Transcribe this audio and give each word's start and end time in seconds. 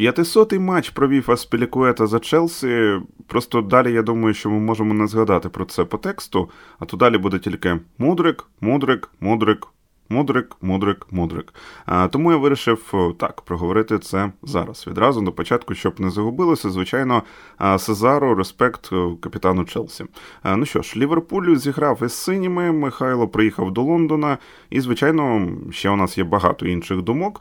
500-й 0.00 0.58
матч 0.58 0.90
провів 0.90 1.30
Аспілікуета 1.30 2.06
за 2.06 2.18
Челсі. 2.18 3.00
Просто 3.26 3.60
далі 3.62 3.92
я 3.92 4.02
думаю, 4.02 4.34
що 4.34 4.50
ми 4.50 4.58
можемо 4.58 4.94
не 4.94 5.06
згадати 5.06 5.48
про 5.48 5.64
це 5.64 5.84
по 5.84 5.98
тексту, 5.98 6.50
а 6.78 6.84
то 6.84 6.96
далі 6.96 7.18
буде 7.18 7.38
тільки 7.38 7.80
мудрик, 7.98 8.46
мудрик, 8.60 9.10
мудрик, 9.20 9.66
мудрик, 10.10 10.56
мудрик, 10.60 11.06
мудрик. 11.10 11.54
А, 11.86 12.08
Тому 12.08 12.32
я 12.32 12.38
вирішив 12.38 13.14
так 13.18 13.40
проговорити 13.40 13.98
це 13.98 14.32
зараз. 14.42 14.86
Відразу 14.86 15.20
до 15.20 15.32
початку, 15.32 15.74
щоб 15.74 16.00
не 16.00 16.10
загубилося. 16.10 16.70
Звичайно, 16.70 17.22
Сезару, 17.78 18.34
респект 18.34 18.90
капітану 19.20 19.64
Челсі. 19.64 20.04
А, 20.42 20.56
ну 20.56 20.66
що 20.66 20.82
ж, 20.82 20.98
Ліверпуль 20.98 21.56
зіграв 21.56 22.02
із 22.02 22.12
синіми. 22.12 22.72
Михайло 22.72 23.28
приїхав 23.28 23.70
до 23.72 23.82
Лондона, 23.82 24.38
і, 24.70 24.80
звичайно, 24.80 25.48
ще 25.70 25.90
у 25.90 25.96
нас 25.96 26.18
є 26.18 26.24
багато 26.24 26.66
інших 26.66 27.02
думок. 27.02 27.40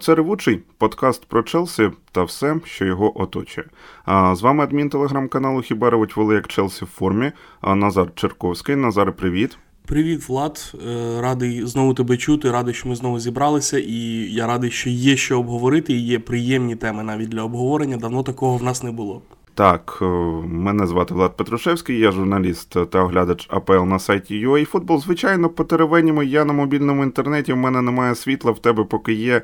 Це 0.00 0.14
ревучий 0.14 0.62
подкаст 0.78 1.24
про 1.24 1.42
Челсі 1.42 1.90
та 2.12 2.22
все, 2.22 2.56
що 2.64 2.84
його 2.84 3.20
оточує. 3.22 3.66
З 4.06 4.42
вами 4.42 4.64
адмін 4.64 4.88
телеграм-каналу 4.88 5.62
Хіба 5.62 5.90
ревуть 5.90 6.16
вели 6.16 6.34
як 6.34 6.48
Челсі 6.48 6.84
в 6.84 6.88
формі. 6.88 7.32
Назар 7.62 8.14
Черковський. 8.14 8.76
Назар, 8.76 9.12
привіт. 9.12 9.58
Привіт, 9.86 10.28
Влад. 10.28 10.74
Е, 10.88 11.20
радий 11.20 11.66
знову 11.66 11.94
тебе 11.94 12.16
чути. 12.16 12.50
Радий, 12.50 12.74
що 12.74 12.88
ми 12.88 12.96
знову 12.96 13.20
зібралися, 13.20 13.78
і 13.78 13.94
я 14.32 14.46
радий, 14.46 14.70
що 14.70 14.90
є 14.90 15.16
що 15.16 15.38
обговорити, 15.38 15.92
і 15.92 16.00
є 16.00 16.18
приємні 16.18 16.76
теми 16.76 17.02
навіть 17.02 17.28
для 17.28 17.42
обговорення. 17.42 17.96
Давно 17.96 18.22
такого 18.22 18.56
в 18.56 18.62
нас 18.62 18.82
не 18.82 18.90
було. 18.90 19.22
Так, 19.54 19.98
е, 20.02 20.04
мене 20.46 20.86
звати 20.86 21.14
Влад 21.14 21.36
Петрушевський, 21.36 21.98
я 21.98 22.12
журналіст 22.12 22.90
та 22.90 23.02
оглядач 23.02 23.46
АПЛ 23.50 23.72
на 23.72 23.98
сайті 23.98 24.46
UAFootball. 24.48 25.00
Звичайно, 25.00 25.48
по 25.48 25.64
теревенімо 25.64 26.22
я 26.22 26.44
на 26.44 26.52
мобільному 26.52 27.02
інтернеті, 27.02 27.52
в 27.52 27.56
мене 27.56 27.82
немає 27.82 28.14
світла, 28.14 28.52
в 28.52 28.58
тебе 28.58 28.84
поки 28.84 29.12
є. 29.12 29.42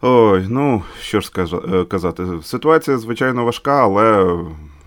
Ой, 0.00 0.46
ну 0.48 0.82
що 1.00 1.20
ж 1.20 1.32
е, 1.38 1.84
казати, 1.84 2.26
ситуація, 2.42 2.98
звичайно, 2.98 3.44
важка, 3.44 3.82
але 3.82 4.36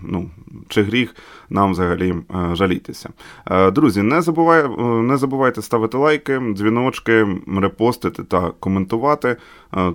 ну, 0.02 0.30
чи 0.68 0.82
гріх 0.82 1.14
нам 1.52 1.72
взагалі 1.72 2.10
е, 2.10 2.54
жалітися. 2.54 3.10
Е, 3.50 3.70
друзі, 3.70 4.02
не 4.02 4.22
забувай, 4.22 4.64
е, 4.64 4.82
не 4.82 5.16
забувайте 5.16 5.62
ставити 5.62 5.96
лайки, 5.96 6.40
дзвіночки, 6.54 7.26
репостити 7.56 8.24
та 8.24 8.50
коментувати. 8.60 9.36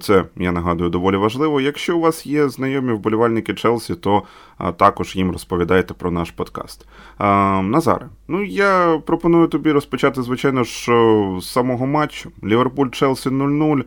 Це 0.02 0.24
я 0.36 0.52
нагадую 0.52 0.90
доволі 0.90 1.18
важливо. 1.18 1.62
Якщо 1.62 1.98
у 1.98 2.00
вас 2.00 2.26
є 2.26 2.50
знайомі 2.50 2.94
вболівальники 2.94 3.54
Челсі, 3.54 3.96
то 3.96 4.24
також 4.78 5.16
їм 5.16 5.32
розповідайте 5.32 5.94
про 5.94 6.12
наш 6.12 6.32
подкаст. 6.32 6.86
Назаре, 7.64 8.10
ну 8.28 8.44
я 8.44 9.02
пропоную 9.06 9.48
тобі 9.48 9.72
розпочати, 9.72 10.22
звичайно 10.22 10.64
ж, 10.64 10.92
з 11.42 11.52
самого 11.52 11.88
матчу. 11.88 12.32
Ліверпуль 12.44 12.90
Челсі 12.90 13.30
0-0. 13.30 13.84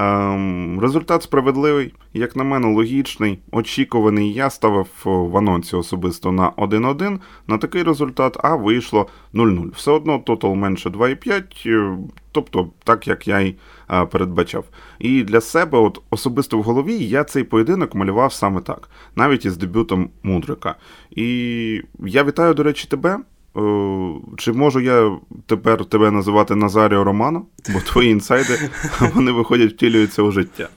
Ем, 0.00 0.80
результат 0.80 1.22
справедливий, 1.22 1.94
як 2.12 2.36
на 2.36 2.44
мене, 2.44 2.74
логічний, 2.74 3.38
очікуваний. 3.52 4.32
Я 4.32 4.50
ставив 4.50 4.86
в 5.04 5.36
анонсі 5.36 5.76
особисто 5.76 6.32
на 6.32 6.50
1-1 6.50 7.18
на 7.46 7.58
такий 7.58 7.82
результат, 7.82 8.36
а 8.42 8.56
вийшло 8.56 9.06
0-0. 9.34 9.70
Все 9.74 9.90
одно 9.92 10.18
тотал 10.18 10.54
менше 10.54 10.88
2,5, 10.88 11.42
е, 11.66 11.98
тобто 12.32 12.70
так, 12.84 13.08
як 13.08 13.28
я 13.28 13.40
й 13.40 13.56
е, 13.90 14.06
передбачав. 14.06 14.64
І 14.98 15.22
для 15.22 15.40
себе, 15.40 15.78
от 15.78 16.02
особисто 16.10 16.58
в 16.58 16.62
голові, 16.62 16.94
я 16.94 17.24
цей 17.24 17.44
поєдинок 17.44 17.94
малював 17.94 18.32
саме 18.32 18.60
так, 18.60 18.90
навіть 19.16 19.44
із 19.44 19.56
дебютом 19.56 20.10
Мудрика. 20.22 20.74
І 21.10 21.82
я 21.98 22.24
вітаю, 22.24 22.54
до 22.54 22.62
речі, 22.62 22.88
тебе. 22.88 23.18
Е, 23.56 23.60
чи 24.38 24.52
можу 24.52 24.80
я 24.80 25.18
тепер 25.46 25.84
тебе 25.84 26.10
називати 26.10 26.54
Назаріо 26.54 27.04
Романо? 27.04 27.46
Бо 27.72 27.80
твої 27.80 28.10
інсайди 28.10 28.70
вони 29.14 29.32
виходять, 29.32 29.72
втілюються 29.72 30.22
у 30.22 30.30
життя. 30.30 30.68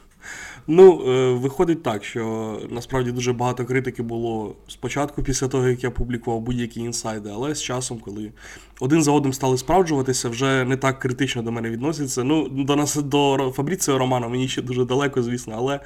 Ну, 0.68 1.02
е, 1.08 1.34
виходить 1.34 1.84
так, 1.84 2.04
що 2.04 2.60
насправді 2.70 3.12
дуже 3.12 3.34
багато 3.34 3.66
критики 3.66 4.04
було 4.04 4.56
спочатку, 4.68 5.24
після 5.24 5.48
того, 5.48 5.68
як 5.68 5.84
я 5.84 5.92
публікував 5.92 6.42
будь-які 6.42 6.80
інсайди, 6.80 7.30
але 7.34 7.56
з 7.56 7.62
часом, 7.62 8.00
коли 8.00 8.32
один 8.80 9.04
за 9.04 9.12
одним 9.12 9.34
стали 9.34 9.58
справджуватися, 9.58 10.30
вже 10.30 10.66
не 10.66 10.78
так 10.78 11.00
критично 11.00 11.42
до 11.42 11.52
мене 11.52 11.70
відносяться. 11.70 12.24
Ну, 12.24 12.50
до 12.50 12.76
нас 12.76 12.96
до 12.96 13.52
Фабріціо 13.56 13.98
Романа 13.98 14.28
мені 14.28 14.48
ще 14.48 14.62
дуже 14.62 14.86
далеко, 14.86 15.24
звісно, 15.24 15.54
але 15.58 15.80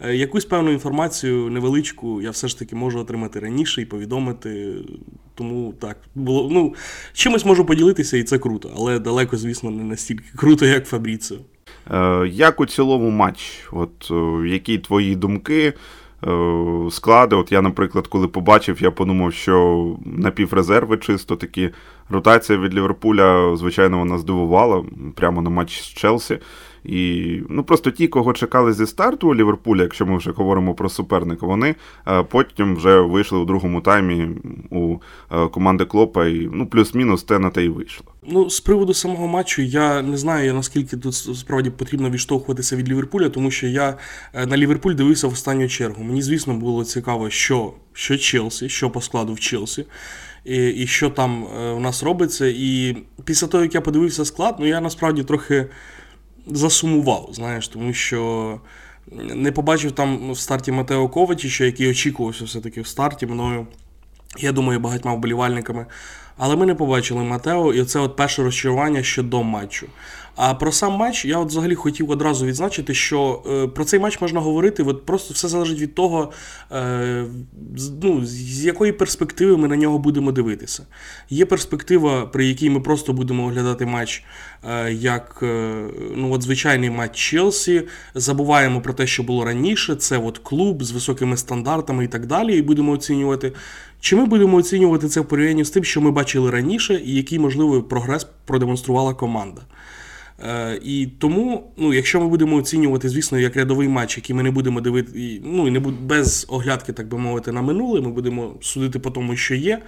е, 0.00 0.16
якусь 0.16 0.44
певну 0.44 0.72
інформацію 0.72 1.50
невеличку 1.50 2.22
я 2.22 2.30
все 2.30 2.48
ж 2.48 2.58
таки 2.58 2.76
можу 2.76 2.98
отримати 2.98 3.40
раніше 3.40 3.82
і 3.82 3.86
повідомити. 3.86 4.74
Тому 5.34 5.74
так, 5.78 5.96
було 6.14 6.48
ну, 6.50 6.74
чимось 7.12 7.44
можу 7.44 7.64
поділитися, 7.64 8.16
і 8.16 8.22
це 8.22 8.38
круто, 8.38 8.72
але 8.76 8.98
далеко, 8.98 9.36
звісно, 9.36 9.70
не 9.70 9.84
настільки 9.84 10.24
круто, 10.36 10.66
як 10.66 10.86
Фабріціо. 10.86 11.38
Е, 11.90 12.26
як 12.28 12.60
у 12.60 12.66
цілому 12.66 13.10
матч? 13.10 13.68
От 13.72 14.10
е, 14.10 14.48
які 14.48 14.78
твої 14.78 15.16
думки? 15.16 15.72
Е, 16.26 16.90
склади, 16.90 17.36
от 17.36 17.52
я, 17.52 17.62
наприклад, 17.62 18.06
коли 18.06 18.28
побачив, 18.28 18.82
я 18.82 18.90
подумав, 18.90 19.32
що 19.32 19.86
напіврезерви 20.04 20.96
чисто 20.96 21.36
такі. 21.36 21.70
Ротація 22.10 22.58
від 22.58 22.74
Ліверпуля, 22.74 23.56
звичайно, 23.56 23.98
вона 23.98 24.18
здивувала 24.18 24.84
прямо 25.14 25.42
на 25.42 25.50
матч 25.50 25.80
з 25.80 25.86
Челсі. 25.86 26.38
І 26.84 27.40
ну 27.48 27.64
просто 27.64 27.90
ті, 27.90 28.08
кого 28.08 28.32
чекали 28.32 28.72
зі 28.72 28.86
старту 28.86 29.28
у 29.28 29.34
Ліверпуля, 29.34 29.82
якщо 29.82 30.06
ми 30.06 30.16
вже 30.16 30.30
говоримо 30.30 30.74
про 30.74 30.88
суперника, 30.88 31.46
вони 31.46 31.74
е, 32.08 32.22
потім 32.22 32.76
вже 32.76 33.00
вийшли 33.00 33.38
у 33.38 33.44
другому 33.44 33.80
таймі 33.80 34.28
у 34.70 34.96
е, 35.32 35.48
команди 35.48 35.84
Клопа, 35.84 36.26
і 36.26 36.48
ну 36.52 36.66
плюс-мінус 36.66 37.22
те 37.22 37.38
на 37.38 37.50
те 37.50 37.64
й 37.64 37.68
вийшло. 37.68 38.06
Ну, 38.28 38.50
з 38.50 38.60
приводу 38.60 38.94
самого 38.94 39.26
матчу, 39.26 39.62
я 39.62 40.02
не 40.02 40.16
знаю, 40.16 40.54
наскільки 40.54 40.96
тут 40.96 41.14
справді 41.14 41.70
потрібно 41.70 42.10
відштовхуватися 42.10 42.76
від 42.76 42.88
Ліверпуля, 42.88 43.28
тому 43.28 43.50
що 43.50 43.66
я 43.66 43.98
е, 44.34 44.46
на 44.46 44.56
Ліверпуль 44.56 44.94
дивився 44.94 45.28
в 45.28 45.32
останню 45.32 45.68
чергу. 45.68 46.04
Мені, 46.04 46.22
звісно, 46.22 46.54
було 46.54 46.84
цікаво, 46.84 47.30
що, 47.30 47.72
що 47.92 48.18
Челсі, 48.18 48.68
що 48.68 48.90
по 48.90 49.00
складу 49.00 49.32
в 49.32 49.40
Челсі. 49.40 49.84
І 50.44 50.68
і 50.68 50.86
що 50.86 51.10
там 51.10 51.44
у 51.76 51.80
нас 51.80 52.02
робиться. 52.02 52.46
І 52.46 52.96
після 53.24 53.46
того, 53.46 53.62
як 53.62 53.74
я 53.74 53.80
подивився 53.80 54.24
склад, 54.24 54.56
ну 54.58 54.66
я 54.66 54.80
насправді 54.80 55.22
трохи 55.22 55.66
засумував, 56.46 57.28
знаєш, 57.32 57.68
тому 57.68 57.92
що 57.92 58.60
не 59.16 59.52
побачив 59.52 59.92
там 59.92 60.32
в 60.32 60.38
старті 60.38 60.72
Матео 60.72 61.08
Ковачича, 61.08 61.64
який 61.64 61.90
очікувався 61.90 62.44
все-таки 62.44 62.80
в 62.80 62.86
старті 62.86 63.26
мною. 63.26 63.66
Я 64.38 64.52
думаю, 64.52 64.80
багатьма 64.80 65.14
вболівальниками. 65.14 65.86
Але 66.44 66.56
ми 66.56 66.66
не 66.66 66.74
побачили 66.74 67.22
Матео, 67.22 67.72
і 67.74 67.84
це 67.84 67.98
от 67.98 68.16
перше 68.16 68.42
розчарування 68.42 69.02
ще 69.02 69.22
до 69.22 69.42
матчу. 69.42 69.86
А 70.36 70.54
про 70.54 70.72
сам 70.72 70.92
матч 70.92 71.24
я 71.24 71.38
от 71.38 71.48
взагалі 71.48 71.74
хотів 71.74 72.10
одразу 72.10 72.46
відзначити, 72.46 72.94
що 72.94 73.42
е, 73.50 73.66
про 73.66 73.84
цей 73.84 74.00
матч 74.00 74.20
можна 74.20 74.40
говорити, 74.40 74.82
от 74.82 75.06
просто 75.06 75.34
все 75.34 75.48
залежить 75.48 75.80
від 75.80 75.94
того, 75.94 76.32
е, 76.72 77.24
ну, 78.02 78.24
з 78.24 78.64
якої 78.64 78.92
перспективи 78.92 79.56
ми 79.56 79.68
на 79.68 79.76
нього 79.76 79.98
будемо 79.98 80.32
дивитися. 80.32 80.86
Є 81.30 81.44
перспектива, 81.44 82.26
при 82.26 82.46
якій 82.46 82.70
ми 82.70 82.80
просто 82.80 83.12
будемо 83.12 83.44
оглядати 83.44 83.86
матч 83.86 84.24
е, 84.70 84.92
як 84.92 85.40
е, 85.42 85.74
ну, 86.16 86.32
от 86.32 86.42
звичайний 86.42 86.90
матч 86.90 87.16
Челсі, 87.16 87.82
забуваємо 88.14 88.80
про 88.80 88.92
те, 88.92 89.06
що 89.06 89.22
було 89.22 89.44
раніше. 89.44 89.94
Це 89.94 90.18
от 90.18 90.38
клуб 90.38 90.84
з 90.84 90.90
високими 90.90 91.36
стандартами 91.36 92.04
і 92.04 92.08
так 92.08 92.26
далі, 92.26 92.56
і 92.56 92.62
будемо 92.62 92.92
оцінювати. 92.92 93.52
Чи 94.02 94.16
ми 94.16 94.24
будемо 94.24 94.56
оцінювати 94.56 95.08
це 95.08 95.20
в 95.20 95.28
порівнянні 95.28 95.64
з 95.64 95.70
тим, 95.70 95.84
що 95.84 96.00
ми 96.00 96.10
бачили 96.10 96.50
раніше, 96.50 97.02
і 97.04 97.14
який 97.14 97.38
можливий 97.38 97.82
прогрес 97.82 98.26
продемонструвала 98.44 99.14
команда? 99.14 99.62
Е, 100.44 100.80
І 100.82 101.06
тому, 101.18 101.72
ну, 101.76 101.94
якщо 101.94 102.20
ми 102.20 102.28
будемо 102.28 102.56
оцінювати, 102.56 103.08
звісно, 103.08 103.38
як 103.38 103.56
рядовий 103.56 103.88
матч, 103.88 104.16
який 104.16 104.36
ми 104.36 104.42
не 104.42 104.50
будемо 104.50 104.80
дивити, 104.80 105.40
ну 105.44 105.68
і 105.68 105.70
не 105.70 105.80
будемо 105.80 106.06
без 106.06 106.46
оглядки, 106.48 106.92
так 106.92 107.08
би 107.08 107.18
мовити, 107.18 107.52
на 107.52 107.62
минуле, 107.62 108.00
ми 108.00 108.10
будемо 108.10 108.54
судити 108.60 108.98
по 108.98 109.10
тому, 109.10 109.36
що 109.36 109.54
є. 109.54 109.82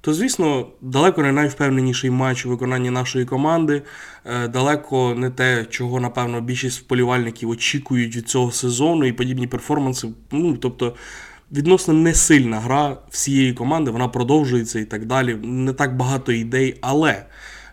То, 0.00 0.14
звісно, 0.14 0.66
далеко 0.80 1.22
не 1.22 1.32
найвпевненіший 1.32 2.10
матч 2.10 2.46
у 2.46 2.48
виконанні 2.48 2.90
нашої 2.90 3.24
команди, 3.24 3.82
е, 4.24 4.48
далеко 4.48 5.14
не 5.14 5.30
те, 5.30 5.66
чого, 5.70 6.00
напевно, 6.00 6.40
більшість 6.40 6.80
вполівальників 6.80 7.50
очікують 7.50 8.16
від 8.16 8.28
цього 8.28 8.52
сезону 8.52 9.04
і 9.04 9.12
подібні 9.12 9.46
перформанси. 9.46 10.08
Ну, 10.30 10.56
тобто, 10.56 10.94
відносно 11.52 11.94
не 11.94 12.14
сильна 12.14 12.60
гра 12.60 12.96
всієї 13.10 13.52
команди, 13.52 13.90
вона 13.90 14.08
продовжується 14.08 14.78
і 14.78 14.84
так 14.84 15.06
далі. 15.06 15.34
Не 15.42 15.72
так 15.72 15.96
багато 15.96 16.32
ідей. 16.32 16.78
Але 16.80 17.26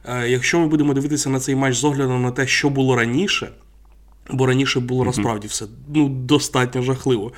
е, 0.06 0.30
якщо 0.30 0.60
ми 0.60 0.68
будемо 0.68 0.94
дивитися 0.94 1.30
на 1.30 1.40
цей 1.40 1.56
матч 1.56 1.76
з 1.76 1.84
оглядом 1.84 2.22
на 2.22 2.32
те, 2.32 2.48
що 2.48 2.70
було 2.70 2.96
раніше, 2.96 3.50
бо 4.32 4.46
раніше 4.46 4.80
було 4.80 5.06
насправді 5.06 5.48
все 5.48 5.66
ну, 5.94 6.10
достатньо 6.10 6.82
жахливо, 6.82 7.32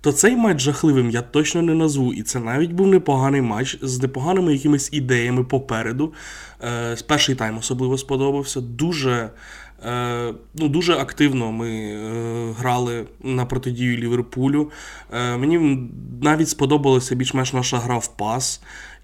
то 0.00 0.12
цей 0.12 0.36
матч 0.36 0.60
жахливим 0.60 1.10
я 1.10 1.22
точно 1.22 1.62
не 1.62 1.74
назву. 1.74 2.12
І 2.12 2.22
це 2.22 2.40
навіть 2.40 2.72
був 2.72 2.86
непоганий 2.86 3.42
матч 3.42 3.78
з 3.82 4.02
непоганими 4.02 4.52
якимись 4.52 4.88
ідеями 4.92 5.44
попереду. 5.44 6.12
Е, 6.64 6.96
Перший 7.06 7.34
тайм 7.34 7.58
особливо 7.58 7.98
сподобався. 7.98 8.60
Дуже 8.60 9.30
ну, 10.54 10.68
Дуже 10.68 10.94
активно 10.94 11.52
ми 11.52 11.68
е, 11.70 12.54
грали 12.58 13.06
на 13.22 13.46
протидію 13.46 13.96
Ліверпулю. 13.96 14.70
Е, 15.12 15.36
Мені 15.36 15.88
навіть 16.22 16.48
сподобалася 16.48 17.14
більш-менш 17.14 17.52
наша 17.52 17.78
гра 17.78 17.98
в 17.98 18.16
пас. 18.16 18.60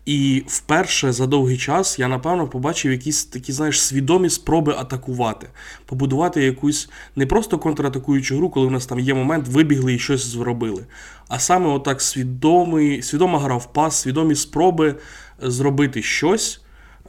І 0.07 0.45
вперше 0.47 1.13
за 1.13 1.27
довгий 1.27 1.57
час 1.57 1.99
я, 1.99 2.09
напевно, 2.09 2.49
побачив 2.49 2.93
якісь 2.93 3.25
такі, 3.25 3.53
знаєш, 3.53 3.83
свідомі 3.83 4.31
спроби 4.31 4.75
атакувати, 4.79 5.47
побудувати 5.87 6.45
якусь 6.45 6.91
не 7.17 7.27
просто 7.27 7.59
контратакуючу 7.59 8.37
гру, 8.37 8.51
коли 8.51 8.67
в 8.67 8.71
нас 8.71 8.87
там 8.87 9.01
є 9.01 9.15
момент, 9.15 9.49
вибігли 9.49 9.95
і 9.95 9.99
щось 9.99 10.27
зробили. 10.27 10.87
А 11.29 11.39
саме 11.39 11.69
отак 11.69 12.03
свідомий, 12.03 13.03
свідома 13.03 13.39
гра 13.39 13.57
в 13.57 13.73
пас, 13.73 13.97
свідомі 13.97 14.35
спроби 14.35 14.95
зробити 15.41 16.03
щось. 16.03 16.61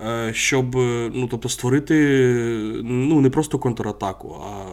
Е, 0.06 0.34
щоб 0.34 0.76
ну, 1.14 1.28
тобто, 1.32 1.50
створити 1.50 1.96
ну, 2.84 3.22
не 3.22 3.30
просто 3.30 3.60
контратаку, 3.60 4.36
а 4.46 4.66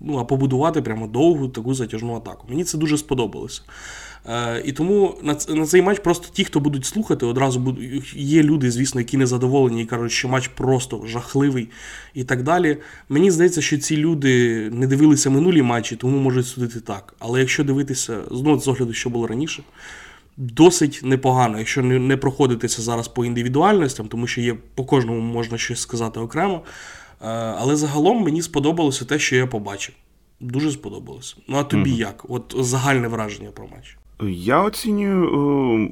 ну, 0.00 0.18
а 0.18 0.24
побудувати 0.24 0.82
прямо 0.82 1.06
довгу 1.06 1.48
таку 1.48 1.74
затяжну 1.74 2.16
атаку. 2.16 2.46
Мені 2.48 2.64
це 2.64 2.78
дуже 2.78 2.98
сподобалося. 2.98 3.62
Е, 4.26 4.62
І 4.64 4.72
тому 4.72 5.14
на 5.22 5.36
на 5.48 5.66
цей 5.66 5.82
матч 5.82 5.98
просто 5.98 6.28
ті, 6.32 6.44
хто 6.44 6.60
будуть 6.60 6.84
слухати, 6.84 7.26
одразу 7.26 7.60
будуть. 7.60 8.14
Є 8.16 8.42
люди, 8.42 8.70
звісно, 8.70 9.00
які 9.00 9.16
незадоволені 9.16 9.82
і 9.82 9.86
кажуть, 9.86 10.12
що 10.12 10.28
матч 10.28 10.48
просто 10.48 11.02
жахливий 11.06 11.68
і 12.14 12.24
так 12.24 12.42
далі. 12.42 12.76
Мені 13.08 13.30
здається, 13.30 13.62
що 13.62 13.78
ці 13.78 13.96
люди 13.96 14.64
не 14.70 14.86
дивилися 14.86 15.30
минулі 15.30 15.62
матчі, 15.62 15.96
тому 15.96 16.18
можуть 16.18 16.46
судити 16.46 16.80
так. 16.80 17.14
Але 17.18 17.40
якщо 17.40 17.64
дивитися 17.64 18.18
знову 18.30 18.60
з 18.60 18.68
огляду, 18.68 18.92
що 18.92 19.10
було 19.10 19.26
раніше 19.26 19.62
досить 20.40 21.00
непогано, 21.04 21.58
якщо 21.58 21.82
не 21.82 21.98
не 21.98 22.16
проходитися 22.16 22.82
зараз 22.82 23.08
по 23.08 23.24
індивідуальностям, 23.24 24.08
тому 24.08 24.26
що 24.26 24.40
є 24.40 24.56
по 24.74 24.84
кожному 24.84 25.20
можна 25.20 25.58
щось 25.58 25.80
сказати 25.80 26.20
окремо. 26.20 26.62
Е, 27.22 27.26
але 27.58 27.76
загалом 27.76 28.22
мені 28.22 28.42
сподобалося 28.42 29.04
те, 29.04 29.18
що 29.18 29.36
я 29.36 29.46
побачив. 29.46 29.94
Дуже 30.40 30.70
сподобалося. 30.70 31.36
Ну 31.48 31.56
а 31.56 31.64
тобі 31.64 31.90
mm 31.90 31.96
як? 31.96 32.26
От 32.28 32.54
загальне 32.58 33.08
враження 33.08 33.50
про 33.50 33.66
матч. 33.66 33.96
Я 34.28 34.62
оцінюю 34.62 35.24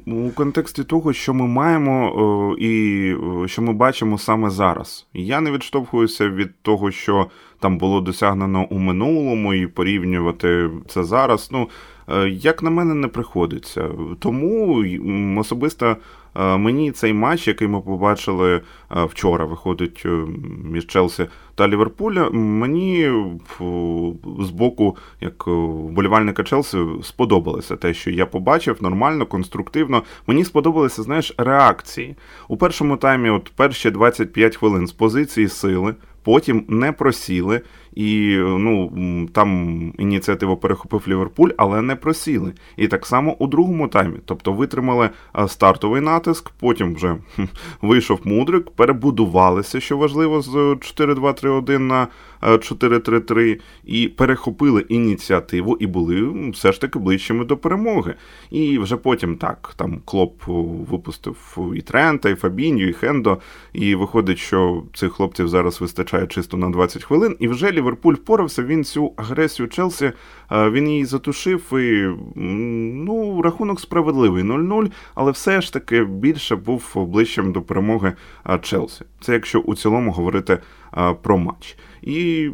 е, 0.07 0.11
у 0.11 0.29
контексті 0.29 0.83
того, 0.83 1.13
що 1.13 1.33
ми 1.33 1.47
маємо 1.47 2.55
е, 2.59 2.65
і 2.65 3.15
що 3.45 3.61
ми 3.61 3.73
бачимо 3.73 4.17
саме 4.17 4.49
зараз. 4.49 5.07
Я 5.13 5.41
не 5.41 5.51
відштовхуюся 5.51 6.29
від 6.29 6.61
того, 6.61 6.91
що 6.91 7.27
там 7.59 7.77
було 7.77 8.01
досягнено 8.01 8.67
у 8.69 8.79
минулому, 8.79 9.53
і 9.53 9.67
порівнювати 9.67 10.69
це 10.87 11.03
зараз. 11.03 11.49
Ну 11.51 11.69
як 12.31 12.63
на 12.63 12.69
мене, 12.69 12.93
не 12.93 13.07
приходиться. 13.07 13.89
Тому 14.19 14.85
особисто 15.39 15.97
е, 16.35 16.57
мені 16.57 16.91
цей 16.91 17.13
матч, 17.13 17.47
який 17.47 17.67
ми 17.67 17.81
побачили 17.81 18.55
е, 18.55 18.61
вчора, 19.03 19.45
виходить 19.45 20.05
між 20.63 20.87
Челсі 20.87 21.25
та 21.55 21.67
Ліверпуля, 21.67 22.29
мені 22.29 23.11
з 24.39 24.49
боку, 24.49 24.97
як 25.21 25.47
вболівальника 25.47 26.43
Челсі, 26.43 26.77
сподобалося 27.03 27.75
те, 27.75 27.93
що 27.93 28.11
я 28.11 28.25
побачив 28.25 28.77
нормально, 28.81 29.25
конструктивно. 29.25 30.03
Мені 30.27 30.45
сподобалися, 30.45 31.03
знаєш, 31.03 31.33
реакції. 31.37 32.15
У 32.47 32.57
першому 32.57 32.97
таймі, 32.97 33.29
от 33.29 33.51
перші 33.55 33.91
25 33.91 34.55
хвилин 34.55 34.87
з 34.87 34.91
позиції 34.91 35.47
сили, 35.47 35.95
потім 36.23 36.65
не 36.67 36.91
просіли. 36.91 37.61
І 37.95 38.37
ну 38.37 38.91
там 39.33 39.79
ініціативу 39.97 40.57
перехопив 40.57 41.03
Ліверпуль, 41.07 41.49
але 41.57 41.81
не 41.81 41.95
просіли. 41.95 42.53
І 42.77 42.87
так 42.87 43.05
само 43.05 43.35
у 43.39 43.47
другому 43.47 43.87
таймі. 43.87 44.17
Тобто 44.25 44.53
витримали 44.53 45.09
стартовий 45.47 46.01
натиск, 46.01 46.49
потім 46.59 46.95
вже 46.95 47.15
вийшов 47.81 48.19
мудрик, 48.23 48.69
перебудувалися, 48.69 49.79
що 49.79 49.97
важливо, 49.97 50.41
з 50.41 50.55
4-2-3-1 50.55 51.77
на 51.77 52.07
4-3-3, 52.41 53.59
і 53.85 54.07
перехопили 54.07 54.81
ініціативу 54.81 55.77
і 55.79 55.87
були 55.87 56.33
все 56.51 56.71
ж 56.71 56.81
таки 56.81 56.99
ближчими 56.99 57.45
до 57.45 57.57
перемоги. 57.57 58.15
І 58.51 58.77
вже 58.77 58.97
потім 58.97 59.35
так, 59.35 59.73
там 59.75 60.01
Клоп 60.05 60.43
випустив 60.89 61.57
і 61.75 61.81
Трента, 61.81 62.29
і 62.29 62.35
Фабінью, 62.35 62.89
і 62.89 62.93
Хендо. 62.93 63.37
І 63.73 63.95
виходить, 63.95 64.37
що 64.37 64.83
цих 64.93 65.13
хлопців 65.13 65.47
зараз 65.47 65.81
вистачає 65.81 66.27
чисто 66.27 66.57
на 66.57 66.69
20 66.69 67.03
хвилин. 67.03 67.35
І 67.39 67.47
вже 67.47 67.71
Ліверпуль 67.79 68.13
впорався, 68.13 68.63
він 68.63 68.83
цю 68.83 69.13
агресію 69.17 69.67
Челсі 69.67 70.11
він 70.51 70.89
її 70.89 71.05
затушив. 71.05 71.73
і 71.73 72.15
ну, 73.05 73.41
Рахунок 73.41 73.79
справедливий 73.79 74.43
0-0, 74.43 74.91
але 75.15 75.31
все 75.31 75.61
ж 75.61 75.73
таки 75.73 76.03
більше 76.03 76.55
був 76.55 76.93
ближчим 76.95 77.51
до 77.51 77.61
перемоги 77.61 78.13
Челсі. 78.61 79.05
Це 79.21 79.33
якщо 79.33 79.59
у 79.59 79.75
цілому 79.75 80.11
говорити 80.11 80.59
про 81.21 81.37
матч. 81.37 81.77
І 82.01 82.49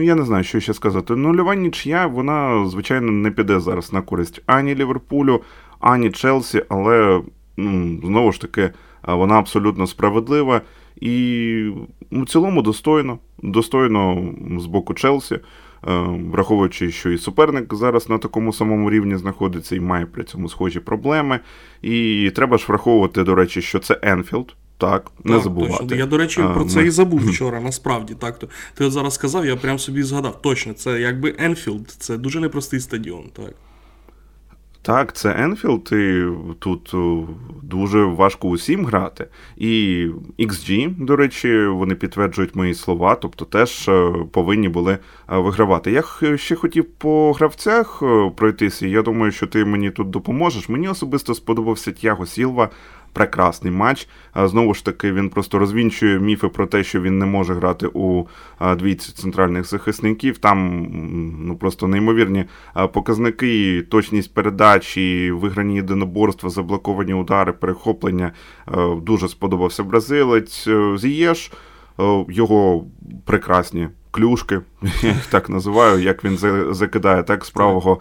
я 0.00 0.14
не 0.14 0.24
знаю, 0.24 0.44
що 0.44 0.60
ще 0.60 0.74
сказати. 0.74 1.16
Нульова 1.16 1.54
нічия, 1.54 2.06
вона, 2.06 2.68
звичайно, 2.68 3.12
не 3.12 3.30
піде 3.30 3.60
зараз 3.60 3.92
на 3.92 4.02
користь 4.02 4.42
ані 4.46 4.74
Ліверпулю, 4.74 5.42
ані 5.80 6.10
Челсі, 6.10 6.62
але 6.68 7.22
ну, 7.56 8.00
знову 8.04 8.32
ж 8.32 8.40
таки 8.40 8.70
вона 9.06 9.38
абсолютно 9.38 9.86
справедлива. 9.86 10.60
І 11.00 11.70
в 12.12 12.26
цілому 12.26 12.62
достойно, 12.62 13.18
достойно 13.42 14.32
з 14.58 14.66
боку 14.66 14.94
Челсі, 14.94 15.34
е, 15.34 15.40
враховуючи, 16.32 16.90
що 16.90 17.10
і 17.10 17.18
суперник 17.18 17.74
зараз 17.74 18.08
на 18.08 18.18
такому 18.18 18.52
самому 18.52 18.90
рівні 18.90 19.16
знаходиться 19.16 19.76
і 19.76 19.80
має 19.80 20.06
при 20.06 20.24
цьому 20.24 20.48
схожі 20.48 20.80
проблеми. 20.80 21.40
І 21.82 22.30
треба 22.34 22.58
ж 22.58 22.64
враховувати, 22.68 23.24
до 23.24 23.34
речі, 23.34 23.62
що 23.62 23.78
це 23.78 23.98
Енфілд. 24.02 24.54
Так, 24.78 25.10
не 25.24 25.34
так, 25.34 25.42
забувати. 25.42 25.76
Точно. 25.78 25.96
Я, 25.96 26.06
до 26.06 26.18
речі, 26.18 26.40
про 26.54 26.64
це 26.64 26.78
ми... 26.78 26.86
і 26.86 26.90
забув 26.90 27.20
вчора, 27.30 27.60
насправді. 27.60 28.14
так. 28.14 28.38
То 28.38 28.48
Ти 28.74 28.84
от 28.84 28.92
зараз 28.92 29.14
сказав, 29.14 29.46
я 29.46 29.56
прям 29.56 29.78
собі 29.78 30.02
згадав. 30.02 30.42
Точно, 30.42 30.72
це 30.72 31.00
якби 31.00 31.34
Енфілд, 31.38 31.90
це 31.90 32.16
дуже 32.16 32.40
непростий 32.40 32.80
стадіон. 32.80 33.24
так. 33.32 33.54
Так, 34.82 35.12
це 35.12 35.34
Енфілд, 35.38 35.88
і 35.92 36.24
тут 36.58 36.94
дуже 37.62 38.04
важко 38.04 38.48
усім 38.48 38.86
грати. 38.86 39.26
І 39.56 40.06
xG, 40.38 41.04
до 41.04 41.16
речі, 41.16 41.66
вони 41.66 41.94
підтверджують 41.94 42.56
мої 42.56 42.74
слова, 42.74 43.14
тобто 43.14 43.44
теж 43.44 43.88
е, 43.88 44.12
повинні 44.32 44.68
були 44.68 44.92
е, 44.92 44.98
вигравати. 45.28 45.90
Я 45.90 46.02
ще 46.36 46.54
хотів 46.54 46.84
по 46.84 47.32
гравцях 47.32 48.02
е, 48.02 48.30
пройтися. 48.36 48.86
Я 48.86 49.02
думаю, 49.02 49.32
що 49.32 49.46
ти 49.46 49.64
мені 49.64 49.90
тут 49.90 50.10
допоможеш. 50.10 50.68
Мені 50.68 50.88
особисто 50.88 51.34
сподобався 51.34 51.92
Тяго 51.92 52.26
Сілва 52.26 52.70
прекрасний 53.12 53.72
матч. 53.72 54.08
Знову 54.36 54.74
ж 54.74 54.84
таки, 54.84 55.12
він 55.12 55.30
просто 55.30 55.58
розвінчує 55.58 56.18
міфи 56.18 56.48
про 56.48 56.66
те, 56.66 56.84
що 56.84 57.00
він 57.00 57.18
не 57.18 57.26
може 57.26 57.54
грати 57.54 57.86
у 57.94 58.26
двійці 58.76 59.12
центральних 59.12 59.64
захисників. 59.64 60.38
Там 60.38 60.88
ну 61.38 61.56
просто 61.56 61.88
неймовірні 61.88 62.44
показники, 62.92 63.82
точність 63.82 64.34
передач, 64.34 64.96
і 64.96 65.30
виграні 65.30 65.74
єдиноборства, 65.74 66.50
заблоковані 66.50 67.14
удари, 67.14 67.52
перехоплення. 67.52 68.32
Дуже 69.02 69.28
сподобався 69.28 69.84
бразилець. 69.84 70.66
Е, 70.68 70.98
Зієш 70.98 71.52
е, 72.00 72.24
його 72.28 72.84
прекрасні 73.24 73.88
клюшки, 74.10 74.60
я 74.82 74.90
їх 75.08 75.26
так 75.26 75.48
називаю, 75.48 76.02
як 76.02 76.24
він 76.24 76.38
закидає 76.74 77.22
так 77.22 77.44
з 77.44 77.50
правого 77.50 78.00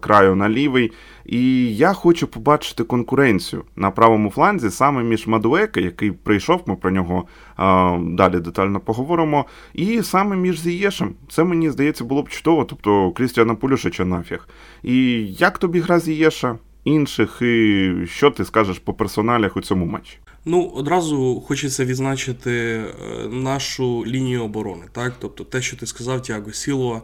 краю 0.00 0.34
на 0.34 0.48
лівий. 0.48 0.92
І 1.28 1.74
я 1.76 1.92
хочу 1.92 2.26
побачити 2.26 2.84
конкуренцію 2.84 3.64
на 3.76 3.90
правому 3.90 4.30
фланзі 4.30 4.70
саме 4.70 5.02
між 5.02 5.26
Мадуеке, 5.26 5.80
який 5.80 6.12
прийшов, 6.12 6.62
ми 6.66 6.76
про 6.76 6.90
нього 6.90 7.24
а, 7.56 7.98
далі 8.02 8.40
детально 8.40 8.80
поговоримо, 8.80 9.44
і 9.74 10.02
саме 10.02 10.36
між 10.36 10.60
Зієшем. 10.60 11.14
Це 11.28 11.44
мені 11.44 11.70
здається 11.70 12.04
було 12.04 12.22
б 12.22 12.28
чудово, 12.28 12.64
тобто 12.64 13.10
Крістіана 13.10 13.54
Полюшича 13.54 14.04
нафіг. 14.04 14.48
І 14.82 15.26
як 15.26 15.58
тобі 15.58 15.80
гра 15.80 15.98
Зієша? 15.98 16.58
Інших, 16.84 17.38
і 17.42 17.92
що 18.06 18.30
ти 18.30 18.44
скажеш 18.44 18.78
по 18.78 18.94
персоналях 18.94 19.56
у 19.56 19.60
цьому 19.60 19.86
матчі? 19.86 20.18
Ну, 20.50 20.72
одразу 20.74 21.42
хочеться 21.46 21.84
відзначити 21.84 22.52
е, 22.52 23.28
нашу 23.28 24.06
лінію 24.06 24.44
оборони, 24.44 24.82
так? 24.92 25.12
Тобто 25.18 25.44
те, 25.44 25.62
що 25.62 25.76
ти 25.76 25.86
сказав, 25.86 26.22
Тяго 26.22 26.52
Сілова. 26.52 27.02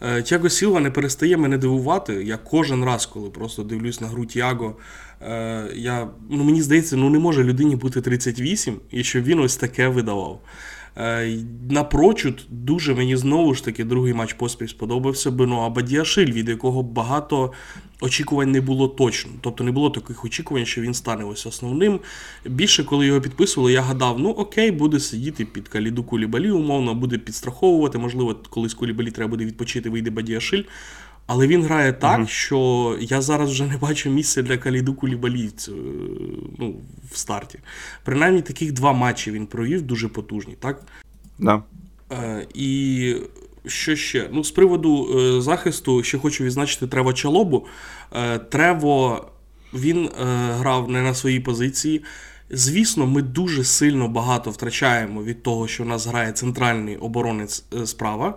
Е, 0.00 0.22
Тяго 0.22 0.48
Сілва 0.48 0.80
не 0.80 0.90
перестає 0.90 1.36
мене 1.36 1.58
дивувати. 1.58 2.24
Я 2.24 2.36
кожен 2.36 2.84
раз, 2.84 3.06
коли 3.06 3.30
просто 3.30 3.62
дивлюсь 3.62 4.00
на 4.00 4.06
гру 4.06 4.26
Тяго, 4.26 4.76
е, 5.22 5.66
я, 5.74 6.08
ну, 6.30 6.44
мені 6.44 6.62
здається, 6.62 6.96
ну 6.96 7.10
не 7.10 7.18
може 7.18 7.44
людині 7.44 7.76
бути 7.76 8.00
38 8.00 8.80
і 8.90 9.04
щоб 9.04 9.24
він 9.24 9.38
ось 9.38 9.56
таке 9.56 9.88
видавав. 9.88 10.40
Е, 10.96 11.38
напрочуд, 11.70 12.46
дуже 12.50 12.94
мені 12.94 13.16
знову 13.16 13.54
ж 13.54 13.64
таки 13.64 13.84
другий 13.84 14.14
матч 14.14 14.32
поспіль 14.32 14.66
сподобався 14.66 15.30
Бено 15.30 15.70
Бадіашиль, 15.70 16.32
від 16.32 16.48
якого 16.48 16.82
багато 16.82 17.52
очікувань 18.00 18.50
не 18.52 18.60
було 18.60 18.88
точно. 18.88 19.30
Тобто 19.40 19.64
не 19.64 19.70
було 19.70 19.90
таких 19.90 20.24
очікувань, 20.24 20.66
що 20.66 20.80
він 20.80 20.94
стане 20.94 21.24
ось 21.24 21.46
основним. 21.46 22.00
Більше, 22.44 22.84
коли 22.84 23.06
його 23.06 23.20
підписували, 23.20 23.72
я 23.72 23.80
гадав, 23.80 24.18
ну 24.18 24.30
окей, 24.30 24.70
буде 24.70 25.00
сидіти 25.00 25.44
під 25.44 25.68
каліду 25.68 26.04
Кулібалі, 26.04 26.50
умовно, 26.50 26.94
буде 26.94 27.18
підстраховувати. 27.18 27.98
Можливо, 27.98 28.36
колись 28.50 28.74
Кулібалі 28.74 29.10
треба 29.10 29.30
буде 29.30 29.44
відпочити, 29.44 29.90
вийде 29.90 30.10
Бадіашиль. 30.10 30.62
Але 31.26 31.46
він 31.46 31.62
грає 31.62 31.92
так, 31.92 32.20
mm 32.20 32.26
що 32.26 32.96
я 33.00 33.20
зараз 33.20 33.50
вже 33.50 33.66
не 33.66 33.76
бачу 33.76 34.10
місця 34.10 34.42
для 34.42 34.58
Каліду 34.58 34.94
Кулібалі 34.94 35.50
ну, 36.58 36.74
в 37.12 37.16
старті. 37.16 37.58
Принаймні 38.04 38.42
таких 38.42 38.72
два 38.72 38.92
матчі 38.92 39.30
він 39.30 39.46
провів 39.46 39.82
дуже 39.82 40.08
потужні, 40.08 40.56
так? 40.60 40.82
Да. 41.38 41.62
І 42.54 43.16
що 43.66 43.96
ще? 43.96 44.28
Ну, 44.32 44.44
з 44.44 44.50
приводу 44.50 45.40
захисту 45.40 46.02
ще 46.02 46.18
хочу 46.18 46.44
відзначити 46.44 46.86
Трево 46.86 47.12
Чалобу. 47.12 47.66
Трево 48.50 49.26
він 49.74 50.10
грав 50.58 50.90
не 50.90 51.02
на 51.02 51.14
своїй 51.14 51.40
позиції. 51.40 52.04
Звісно, 52.50 53.06
ми 53.06 53.22
дуже 53.22 53.64
сильно 53.64 54.08
багато 54.08 54.50
втрачаємо 54.50 55.22
від 55.22 55.42
того, 55.42 55.68
що 55.68 55.84
в 55.84 55.86
нас 55.86 56.06
грає 56.06 56.32
центральний 56.32 56.96
оборонець 56.96 57.64
е, 57.74 57.86
справа, 57.86 58.28
е, 58.28 58.34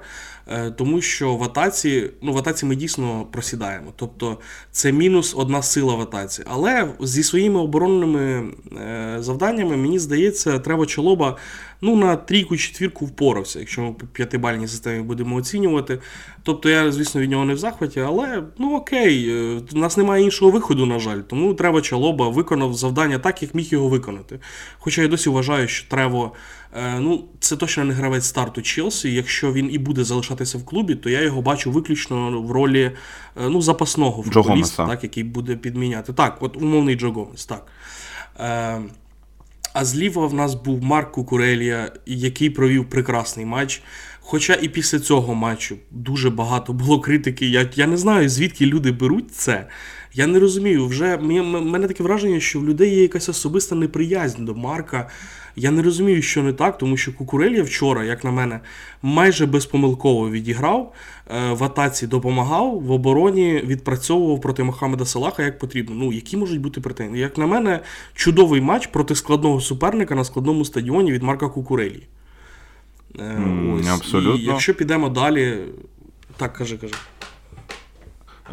тому 0.77 1.01
що 1.01 1.35
в 1.35 1.43
атаці, 1.43 2.09
ну 2.21 2.33
в 2.33 2.37
атаці 2.37 2.65
ми 2.65 2.75
дійсно 2.75 3.27
просідаємо. 3.31 3.93
Тобто 3.95 4.37
це 4.71 4.91
мінус 4.91 5.33
одна 5.37 5.61
сила 5.61 5.95
в 5.95 6.01
атаці. 6.01 6.43
Але 6.47 6.89
зі 6.99 7.23
своїми 7.23 7.59
оборонними 7.59 8.51
е, 8.77 9.17
завданнями, 9.19 9.77
мені 9.77 9.99
здається, 9.99 10.59
треба 10.59 10.85
чолоба 10.85 11.37
ну, 11.81 11.95
на 11.95 12.15
трійку-четвірку 12.15 13.05
впорався, 13.05 13.59
якщо 13.59 13.81
ми 13.81 13.91
по 13.93 14.05
п'ятибальній 14.05 14.67
системі 14.67 15.03
будемо 15.03 15.35
оцінювати. 15.35 15.99
Тобто 16.43 16.69
я, 16.69 16.91
звісно, 16.91 17.21
від 17.21 17.29
нього 17.29 17.45
не 17.45 17.53
в 17.53 17.57
захваті, 17.57 17.99
але 17.99 18.43
ну 18.57 18.75
окей, 18.75 19.33
у 19.73 19.77
нас 19.77 19.97
немає 19.97 20.23
іншого 20.23 20.51
виходу, 20.51 20.85
на 20.85 20.99
жаль, 20.99 21.19
тому 21.19 21.53
треба 21.53 21.81
чолоба 21.81 22.29
виконав 22.29 22.73
завдання 22.73 23.19
так, 23.19 23.41
як 23.41 23.55
міг 23.55 23.67
його 23.69 23.89
виконати. 23.89 24.39
Хоча 24.79 25.01
я 25.01 25.07
досі 25.07 25.29
вважаю, 25.29 25.67
що 25.67 25.89
Трево, 25.89 26.31
е, 26.31 26.66
ну, 26.99 27.25
це 27.39 27.55
точно 27.55 27.83
не 27.83 27.93
гравець 27.93 28.25
старту 28.25 28.61
Челсі. 28.61 29.13
Якщо 29.13 29.53
він 29.53 29.69
і 29.71 29.77
буде 29.77 30.03
залишатися 30.03 30.57
в 30.57 30.65
клубі, 30.65 30.95
то 30.95 31.09
я 31.09 31.21
його 31.21 31.41
бачу 31.41 31.71
виключно 31.71 32.41
в 32.41 32.51
ролі 32.51 32.81
е, 32.81 33.49
ну, 33.49 33.61
запасного 33.61 34.23
футболіста, 34.23 34.87
так, 34.87 35.03
який 35.03 35.23
буде 35.23 35.55
підміняти. 35.55 36.13
Так, 36.13 36.37
от 36.39 36.57
умовний 36.57 36.95
Джо 36.95 37.11
Гомес, 37.11 37.45
так. 37.45 37.67
Е, 38.39 38.81
а 39.73 39.85
зліва 39.85 40.27
в 40.27 40.33
нас 40.33 40.55
був 40.55 40.83
Марк 40.83 41.11
Кукурелія, 41.11 41.91
який 42.05 42.49
провів 42.49 42.89
прекрасний 42.89 43.45
матч. 43.45 43.81
Хоча 44.29 44.53
і 44.61 44.69
після 44.69 44.99
цього 44.99 45.35
матчу 45.35 45.77
дуже 45.91 46.29
багато 46.29 46.73
було 46.73 46.99
критики. 46.99 47.45
Я 47.45 47.69
я 47.75 47.87
не 47.87 47.97
знаю, 47.97 48.29
звідки 48.29 48.65
люди 48.65 48.91
беруть 48.91 49.31
це. 49.31 49.67
Я 50.13 50.27
не 50.27 50.39
розумію. 50.39 50.87
Вже 50.87 51.17
мене 51.17 51.87
таке 51.87 52.03
враження, 52.03 52.39
що 52.39 52.59
в 52.59 52.65
людей 52.65 52.95
є 52.95 53.01
якась 53.01 53.29
особиста 53.29 53.75
неприязнь 53.75 54.45
до 54.45 54.55
Марка. 54.55 55.09
Я 55.55 55.71
не 55.71 55.81
розумію, 55.81 56.21
що 56.21 56.43
не 56.43 56.53
так, 56.53 56.77
тому 56.77 56.97
що 56.97 57.13
Кукурелья 57.13 57.63
вчора, 57.63 58.03
як 58.03 58.23
на 58.23 58.31
мене, 58.31 58.59
майже 59.01 59.45
безпомилково 59.45 60.29
відіграв, 60.29 60.93
е, 61.27 61.53
в 61.53 61.63
атаці 61.63 62.07
допомагав, 62.07 62.79
в 62.79 62.91
обороні 62.91 63.61
відпрацьовував 63.65 64.41
проти 64.41 64.63
Мохамеда 64.63 65.05
Салаха 65.05 65.43
як 65.43 65.59
потрібно. 65.59 65.95
Ну, 65.95 66.13
які 66.13 66.37
можуть 66.37 66.61
бути 66.61 66.81
претензії? 66.81 67.21
Як 67.21 67.37
на 67.37 67.47
мене, 67.47 67.79
чудовий 68.13 68.61
матч 68.61 68.87
проти 68.87 69.15
складного 69.15 69.61
суперника 69.61 70.15
на 70.15 70.23
складному 70.23 70.65
стадіоні 70.65 71.11
від 71.11 71.23
Марка 71.23 71.49
Кукурелі. 71.49 72.03
Mm, 73.17 73.79
Ось. 73.79 73.87
Абсолютно. 73.87 74.39
І 74.39 74.43
якщо 74.43 74.73
підемо 74.73 75.09
далі, 75.09 75.57
так 76.37 76.53
кажи, 76.53 76.77
кажи. 76.77 76.93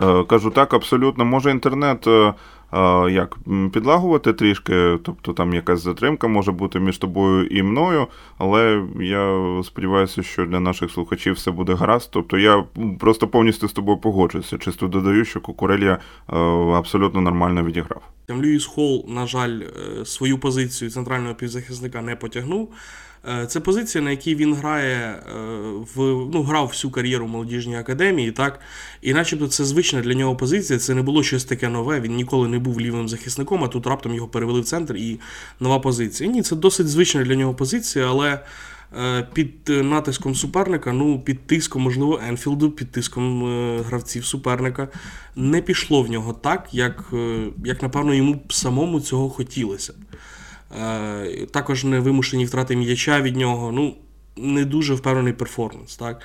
Е, 0.02 0.24
кажу 0.24 0.50
так, 0.50 0.74
абсолютно. 0.74 1.24
Може 1.24 1.50
інтернет 1.50 2.06
е, 2.06 2.34
як 3.10 3.36
підлагувати 3.72 4.32
трішки, 4.32 4.98
тобто 5.02 5.32
там 5.32 5.54
якась 5.54 5.80
затримка 5.80 6.28
може 6.28 6.52
бути 6.52 6.80
між 6.80 6.98
тобою 6.98 7.46
і 7.46 7.62
мною, 7.62 8.06
але 8.38 8.82
я 9.00 9.42
сподіваюся, 9.64 10.22
що 10.22 10.46
для 10.46 10.60
наших 10.60 10.90
слухачів 10.90 11.34
все 11.34 11.50
буде 11.50 11.74
гаразд. 11.74 12.08
Тобто 12.12 12.38
я 12.38 12.64
просто 13.00 13.28
повністю 13.28 13.68
з 13.68 13.72
тобою 13.72 13.98
погоджуюся. 13.98 14.58
Чисто 14.58 14.88
додаю, 14.88 15.24
що 15.24 15.40
Кукурелія 15.40 15.98
е, 16.32 16.36
абсолютно 16.74 17.20
нормально 17.20 17.64
відіграв. 17.64 18.02
Льюіс 18.30 18.66
Холл, 18.66 19.04
на 19.08 19.26
жаль, 19.26 19.60
е, 19.60 20.04
свою 20.04 20.38
позицію 20.38 20.90
центрального 20.90 21.34
півзахисника 21.34 22.02
не 22.02 22.16
потягнув. 22.16 22.72
Е, 23.28 23.46
це 23.46 23.60
позиція, 23.60 24.04
на 24.04 24.10
якій 24.10 24.34
він 24.34 24.54
грає 24.54 24.96
е, 24.96 25.32
в 25.94 26.00
ну, 26.32 26.42
грав 26.42 26.66
всю 26.66 26.90
кар'єру 26.90 27.26
в 27.26 27.28
молодіжній 27.28 27.76
академії, 27.76 28.32
так 28.32 28.60
і 29.02 29.12
начебто 29.14 29.48
це 29.48 29.64
звична 29.64 30.00
для 30.00 30.14
нього 30.14 30.36
позиція. 30.36 30.78
Це 30.78 30.94
не 30.94 31.02
було 31.02 31.22
щось 31.22 31.44
таке 31.44 31.68
нове. 31.68 32.00
Він 32.00 32.14
ніколи 32.14 32.48
не 32.48 32.58
був 32.58 32.80
лівим 32.80 33.08
захисником, 33.08 33.64
а 33.64 33.68
тут 33.68 33.86
раптом 33.86 34.14
його 34.14 34.28
перевели 34.28 34.60
в 34.60 34.64
центр 34.64 34.96
і 34.96 35.20
нова 35.60 35.78
позиція. 35.78 36.30
Ні, 36.30 36.42
це 36.42 36.56
досить 36.56 36.88
звична 36.88 37.24
для 37.24 37.34
нього 37.34 37.54
позиція, 37.54 38.06
але. 38.08 38.40
Е, 38.98 39.28
під 39.32 39.68
натиском 39.68 40.34
суперника, 40.34 40.92
ну, 40.92 41.20
під 41.20 41.46
тиском, 41.46 41.82
можливо, 41.82 42.20
Енфілду, 42.28 42.70
під 42.70 42.90
тиском 42.90 43.44
гравців 43.82 44.24
суперника, 44.24 44.88
не 45.36 45.62
пішло 45.62 46.02
в 46.02 46.10
нього 46.10 46.32
так, 46.32 46.68
як, 46.72 47.12
як 47.64 47.82
напевно, 47.82 48.14
йому 48.14 48.42
самому 48.48 49.00
цього 49.00 49.30
хотілося. 49.30 49.92
Е, 50.80 51.46
також 51.50 51.84
не 51.84 52.00
вимушені 52.00 52.44
втрати 52.44 52.76
м'яча 52.76 53.20
від 53.20 53.36
нього. 53.36 53.72
Ну, 53.72 53.94
не 54.36 54.64
дуже 54.64 54.94
впевнений 54.94 55.32
перформанс. 55.32 55.96
Так? 55.96 56.22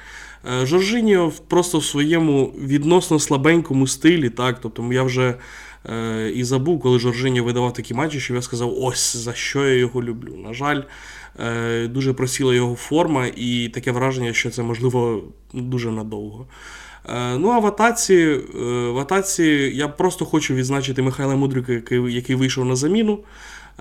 Е, 0.61 0.65
Жоржиньо 0.65 1.31
просто 1.47 1.77
в 1.77 1.85
своєму 1.85 2.45
відносно 2.45 3.19
слабенькому 3.19 3.87
стилі. 3.87 4.29
так, 4.29 4.59
тобто 4.61 4.93
Я 4.93 5.03
вже 5.03 5.35
е, 5.89 6.31
і 6.35 6.43
забув, 6.43 6.79
коли 6.79 6.99
Жоржиньо 6.99 7.43
видавав 7.43 7.73
такі 7.73 7.93
матчі, 7.93 8.19
що 8.19 8.35
я 8.35 8.41
сказав, 8.41 8.73
ось 8.77 9.15
за 9.15 9.33
що 9.33 9.67
я 9.67 9.73
його 9.73 10.03
люблю. 10.03 10.37
На 10.37 10.53
жаль, 10.53 10.81
е, 11.39 11.87
дуже 11.87 12.13
просіла 12.13 12.55
його 12.55 12.75
форма, 12.75 13.27
і 13.35 13.69
таке 13.73 13.91
враження, 13.91 14.33
що 14.33 14.49
це 14.49 14.63
можливо 14.63 15.23
дуже 15.53 15.91
надовго. 15.91 16.47
Е, 17.09 17.37
ну, 17.37 17.49
а 17.49 17.59
в 17.59 17.65
атаці, 17.65 18.15
е, 18.15 18.59
в 18.89 18.97
атаці 18.97 19.43
я 19.75 19.87
просто 19.87 20.25
хочу 20.25 20.53
відзначити 20.53 21.01
Михайла 21.01 21.35
Мудрика, 21.35 21.71
який, 21.73 22.13
який 22.13 22.35
вийшов 22.35 22.65
на 22.65 22.75
заміну. 22.75 23.19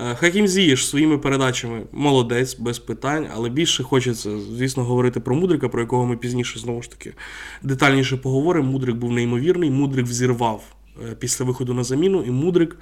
Е, 0.00 0.14
Хакім 0.14 0.48
Зієш 0.48 0.88
своїми 0.88 1.18
передачами 1.18 1.82
молодець, 1.92 2.54
без 2.54 2.78
питань, 2.78 3.26
але 3.34 3.48
більше 3.48 3.82
хочеться, 3.82 4.38
звісно, 4.38 4.84
говорити 4.84 5.20
про 5.20 5.34
Мудрика, 5.34 5.68
про 5.68 5.80
якого 5.80 6.06
ми 6.06 6.16
пізніше 6.16 6.58
знову 6.58 6.82
ж 6.82 6.90
таки 6.90 7.14
детальніше 7.62 8.16
поговоримо. 8.16 8.70
Мудрик 8.72 8.96
був 8.96 9.12
неймовірний, 9.12 9.70
Мудрик 9.70 10.06
взірвав 10.06 10.62
е, 11.08 11.14
після 11.14 11.44
виходу 11.44 11.74
на 11.74 11.84
заміну, 11.84 12.22
і 12.22 12.30
Мудрик 12.30 12.76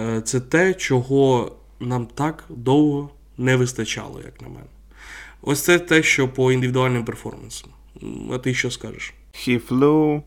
е, 0.00 0.20
це 0.20 0.40
те, 0.40 0.74
чого 0.74 1.52
нам 1.80 2.06
так 2.14 2.44
довго 2.48 3.10
не 3.38 3.56
вистачало, 3.56 4.20
як 4.24 4.42
на 4.42 4.48
мене. 4.48 4.66
Ось 5.42 5.60
це 5.60 5.78
те, 5.78 6.02
що 6.02 6.28
по 6.28 6.52
індивідуальним 6.52 7.04
перформансам. 7.04 7.70
А 8.32 8.38
ти 8.38 8.54
що 8.54 8.70
скажеш? 8.70 9.14
He 9.34 9.68
flew 9.68 10.22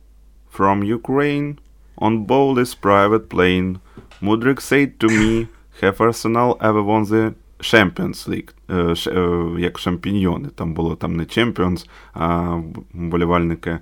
from 0.57 0.97
Ukraine 0.97 1.55
on 1.97 2.25
Bowless 2.25 2.81
private 2.81 3.27
plane. 3.27 3.75
Mudrik 4.21 4.59
said 4.61 4.89
to 4.99 5.09
me 5.09 5.47
Have 5.81 6.01
Arsenal 6.01 6.57
ever 6.61 6.83
won 6.83 7.03
the 7.05 7.33
Champions 7.59 8.27
League, 8.27 8.53
е, 8.69 9.11
е, 9.19 9.61
як 9.61 9.79
шампіньйони. 9.79 10.49
Там 10.55 10.73
було 10.73 10.95
там 10.95 11.15
не 11.15 11.23
Champions, 11.23 11.89
а 12.13 12.57
болівальники 12.93 13.79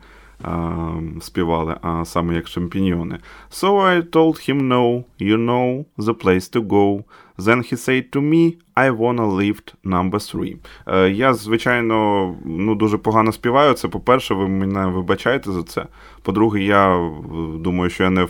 співали, 1.22 1.76
а 1.82 2.06
саме 2.06 2.36
як 2.36 2.48
шампіньйони. 2.48 3.20
So 3.52 3.70
I 3.72 4.10
told 4.10 4.50
him 4.50 4.68
no, 4.68 5.04
you 5.20 5.38
know 5.38 5.86
the 5.98 6.14
place 6.24 6.56
to 6.56 6.68
go. 6.68 7.04
Then 7.46 7.60
he 7.64 7.76
said 7.76 8.12
to 8.12 8.22
me, 8.22 8.58
I 8.76 8.90
wanna 8.92 9.26
lift 9.26 9.74
number 9.84 10.20
three. 10.20 10.56
Е, 10.88 11.10
я, 11.10 11.34
звичайно, 11.34 12.36
ну, 12.46 12.76
дуже 12.76 12.98
погано 12.98 13.32
співаю. 13.32 13.74
Це, 13.74 13.88
по-перше, 13.88 14.34
ви 14.34 14.48
мене 14.48 14.86
вибачаєте 14.88 15.52
за 15.52 15.64
це. 15.64 15.86
По-друге, 16.22 16.64
я 16.64 17.12
думаю, 17.60 17.90
що 17.90 18.04
я 18.04 18.10
не. 18.10 18.24
Е, 18.24 18.28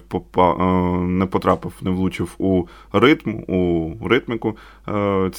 не 0.97 1.25
потрапив, 1.25 1.73
не 1.81 1.91
влучив 1.91 2.35
у 2.37 2.63
ритм, 2.93 3.33
у 3.47 3.91
ритміку 4.07 4.57
е, 4.87 5.31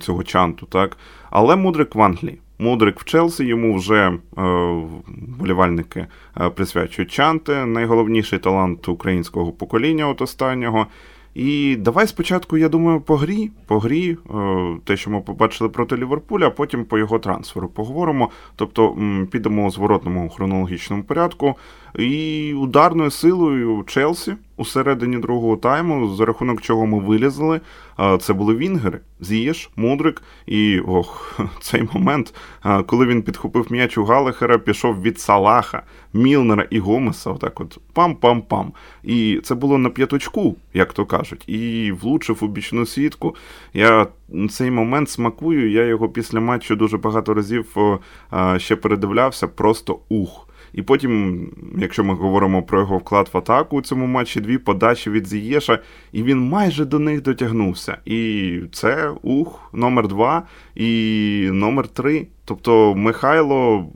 цього 0.00 0.22
чанту. 0.22 0.66
так. 0.66 0.96
Але 1.30 1.56
мудрик 1.56 1.94
в 1.94 2.02
Англії. 2.02 2.38
Мудрик 2.58 3.00
в 3.00 3.04
Челсі, 3.04 3.44
йому 3.44 3.76
вже 3.76 4.12
е, 4.38 4.42
е, 6.40 6.50
присвячують 6.50 7.10
чанти, 7.10 7.64
найголовніший 7.64 8.38
талант 8.38 8.88
українського 8.88 9.52
покоління 9.52 10.08
от 10.08 10.22
останнього. 10.22 10.86
І 11.34 11.76
давай 11.76 12.06
спочатку, 12.06 12.56
я 12.56 12.68
думаю, 12.68 13.00
по 13.00 13.16
грі, 13.16 13.50
по 13.66 13.78
грі, 13.78 14.16
е, 14.34 14.76
те, 14.84 14.96
що 14.96 15.10
ми 15.10 15.20
побачили 15.20 15.70
проти 15.70 15.96
Ліверпуля, 15.96 16.46
а 16.46 16.50
потім 16.50 16.84
по 16.84 16.98
його 16.98 17.18
трансферу 17.18 17.68
поговоримо. 17.68 18.30
Тобто 18.56 18.96
підемо 19.30 19.66
у 19.66 19.70
зворотному 19.70 20.28
хронологічному 20.28 21.02
порядку. 21.02 21.54
І 21.94 22.54
ударною 22.54 23.10
силою 23.10 23.84
Челсі 23.86 24.36
у 24.58 24.64
середині 24.64 25.18
другого 25.18 25.56
тайму, 25.56 26.14
за 26.14 26.24
рахунок 26.24 26.60
чого 26.60 26.86
ми 26.86 26.98
вилізли, 26.98 27.60
це 28.20 28.32
були 28.32 28.54
Вінгери, 28.54 29.00
Зієш, 29.20 29.70
Мудрик. 29.76 30.22
І 30.46 30.80
ох, 30.80 31.40
цей 31.60 31.88
момент, 31.92 32.34
коли 32.86 33.06
він 33.06 33.22
підхопив 33.22 33.66
м'яч 33.70 33.98
у 33.98 34.04
Галахера, 34.04 34.58
пішов 34.58 35.02
від 35.02 35.20
Салаха, 35.20 35.82
Мілнера 36.12 36.66
і 36.70 36.78
Гомеса. 36.78 37.30
Отак 37.30 37.60
от 37.60 37.78
пам-пам-пам. 37.94 38.66
І 39.02 39.40
це 39.44 39.54
було 39.54 39.78
на 39.78 39.90
п'яточку, 39.90 40.56
як 40.74 40.92
то 40.92 41.06
кажуть, 41.06 41.48
і 41.48 41.92
влучив 41.92 42.38
у 42.40 42.46
бічну 42.46 42.86
сітку. 42.86 43.36
Я 43.74 44.06
цей 44.50 44.70
момент 44.70 45.10
смакую. 45.10 45.70
Я 45.70 45.84
його 45.84 46.08
після 46.08 46.40
матчу 46.40 46.76
дуже 46.76 46.98
багато 46.98 47.34
разів 47.34 47.76
ще 48.56 48.76
передивлявся, 48.76 49.48
просто 49.48 49.98
ух. 50.08 50.47
І 50.72 50.82
потім, 50.82 51.40
якщо 51.78 52.04
ми 52.04 52.14
говоримо 52.14 52.62
про 52.62 52.80
його 52.80 52.98
вклад 52.98 53.30
в 53.32 53.38
атаку 53.38 53.76
у 53.76 53.82
цьому 53.82 54.06
матчі, 54.06 54.40
дві 54.40 54.58
подачі 54.58 55.10
від 55.10 55.26
Зієша, 55.26 55.78
і 56.12 56.22
він 56.22 56.48
майже 56.48 56.84
до 56.84 56.98
них 56.98 57.22
дотягнувся. 57.22 57.98
І 58.04 58.60
це 58.72 59.10
ух, 59.22 59.70
номер 59.72 60.08
два 60.08 60.42
і 60.74 61.48
номер 61.52 61.88
три. 61.88 62.26
Тобто 62.44 62.94
Михайло, 62.94 63.86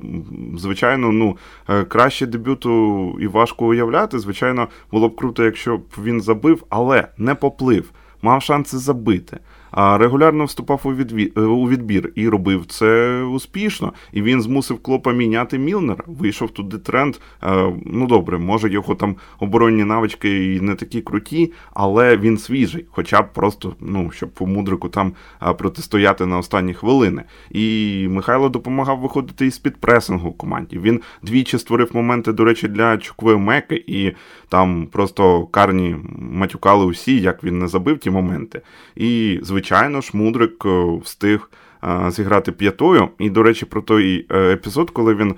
звичайно, 0.56 1.12
ну 1.12 1.36
е, 1.68 1.84
краще 1.84 2.26
дебюту 2.26 3.18
і 3.20 3.26
важко 3.26 3.66
уявляти. 3.66 4.18
Звичайно, 4.18 4.68
було 4.90 5.08
б 5.08 5.16
круто, 5.16 5.44
якщо 5.44 5.76
б 5.76 5.82
він 6.04 6.20
забив, 6.20 6.64
але 6.68 7.08
не 7.18 7.34
поплив, 7.34 7.90
мав 8.22 8.42
шанси 8.42 8.78
забити 8.78 9.38
а 9.72 9.98
регулярно 9.98 10.44
вступав 10.44 10.80
у 10.84 10.94
відбір, 10.94 11.32
е, 11.36 11.40
у 11.40 11.68
відбір 11.68 12.12
і 12.14 12.28
робив 12.28 12.66
це 12.66 13.22
успішно. 13.22 13.92
І 14.12 14.22
він 14.22 14.42
змусив 14.42 14.82
клопа 14.82 15.12
міняти 15.12 15.58
Мілнера. 15.58 16.04
Вийшов 16.06 16.50
туди 16.50 16.78
тренд. 16.78 17.16
Е, 17.42 17.72
ну 17.86 18.06
добре, 18.06 18.38
може 18.38 18.72
його 18.72 18.94
там 18.94 19.16
оборонні 19.38 19.84
навички 19.84 20.54
і 20.54 20.60
не 20.60 20.74
такі 20.74 21.00
круті, 21.00 21.52
але 21.74 22.16
він 22.16 22.38
свіжий, 22.38 22.86
хоча 22.90 23.22
б 23.22 23.32
просто 23.32 23.74
ну 23.80 24.10
щоб 24.10 24.30
по 24.30 24.46
мудрику 24.46 24.88
там 24.88 25.12
протистояти 25.58 26.26
на 26.26 26.38
останні 26.38 26.74
хвилини. 26.74 27.22
І 27.50 28.06
Михайло 28.10 28.48
допомагав 28.48 28.98
виходити 28.98 29.46
із 29.46 29.58
під 29.58 29.76
пресингу 29.76 30.32
команді. 30.32 30.78
Він 30.78 31.00
двічі 31.22 31.58
створив 31.58 31.90
моменти, 31.92 32.32
до 32.32 32.44
речі, 32.44 32.68
для 32.68 32.98
Чукви 32.98 33.38
Меки, 33.38 33.84
і 33.86 34.12
там 34.52 34.86
просто 34.86 35.46
карні 35.46 35.96
матюкали 36.18 36.84
усі, 36.84 37.20
як 37.20 37.44
він 37.44 37.58
не 37.58 37.68
забив 37.68 37.98
ті 37.98 38.10
моменти. 38.10 38.60
І 38.96 39.40
звичайно 39.42 40.00
ж, 40.00 40.10
Мудрик 40.12 40.66
е, 40.66 40.98
встиг 41.04 41.50
е, 41.84 42.10
зіграти 42.10 42.52
п'ятою. 42.52 43.08
І, 43.18 43.30
до 43.30 43.42
речі, 43.42 43.66
про 43.66 43.82
той 43.82 44.26
е, 44.30 44.52
епізод, 44.52 44.90
коли 44.90 45.14
він. 45.14 45.34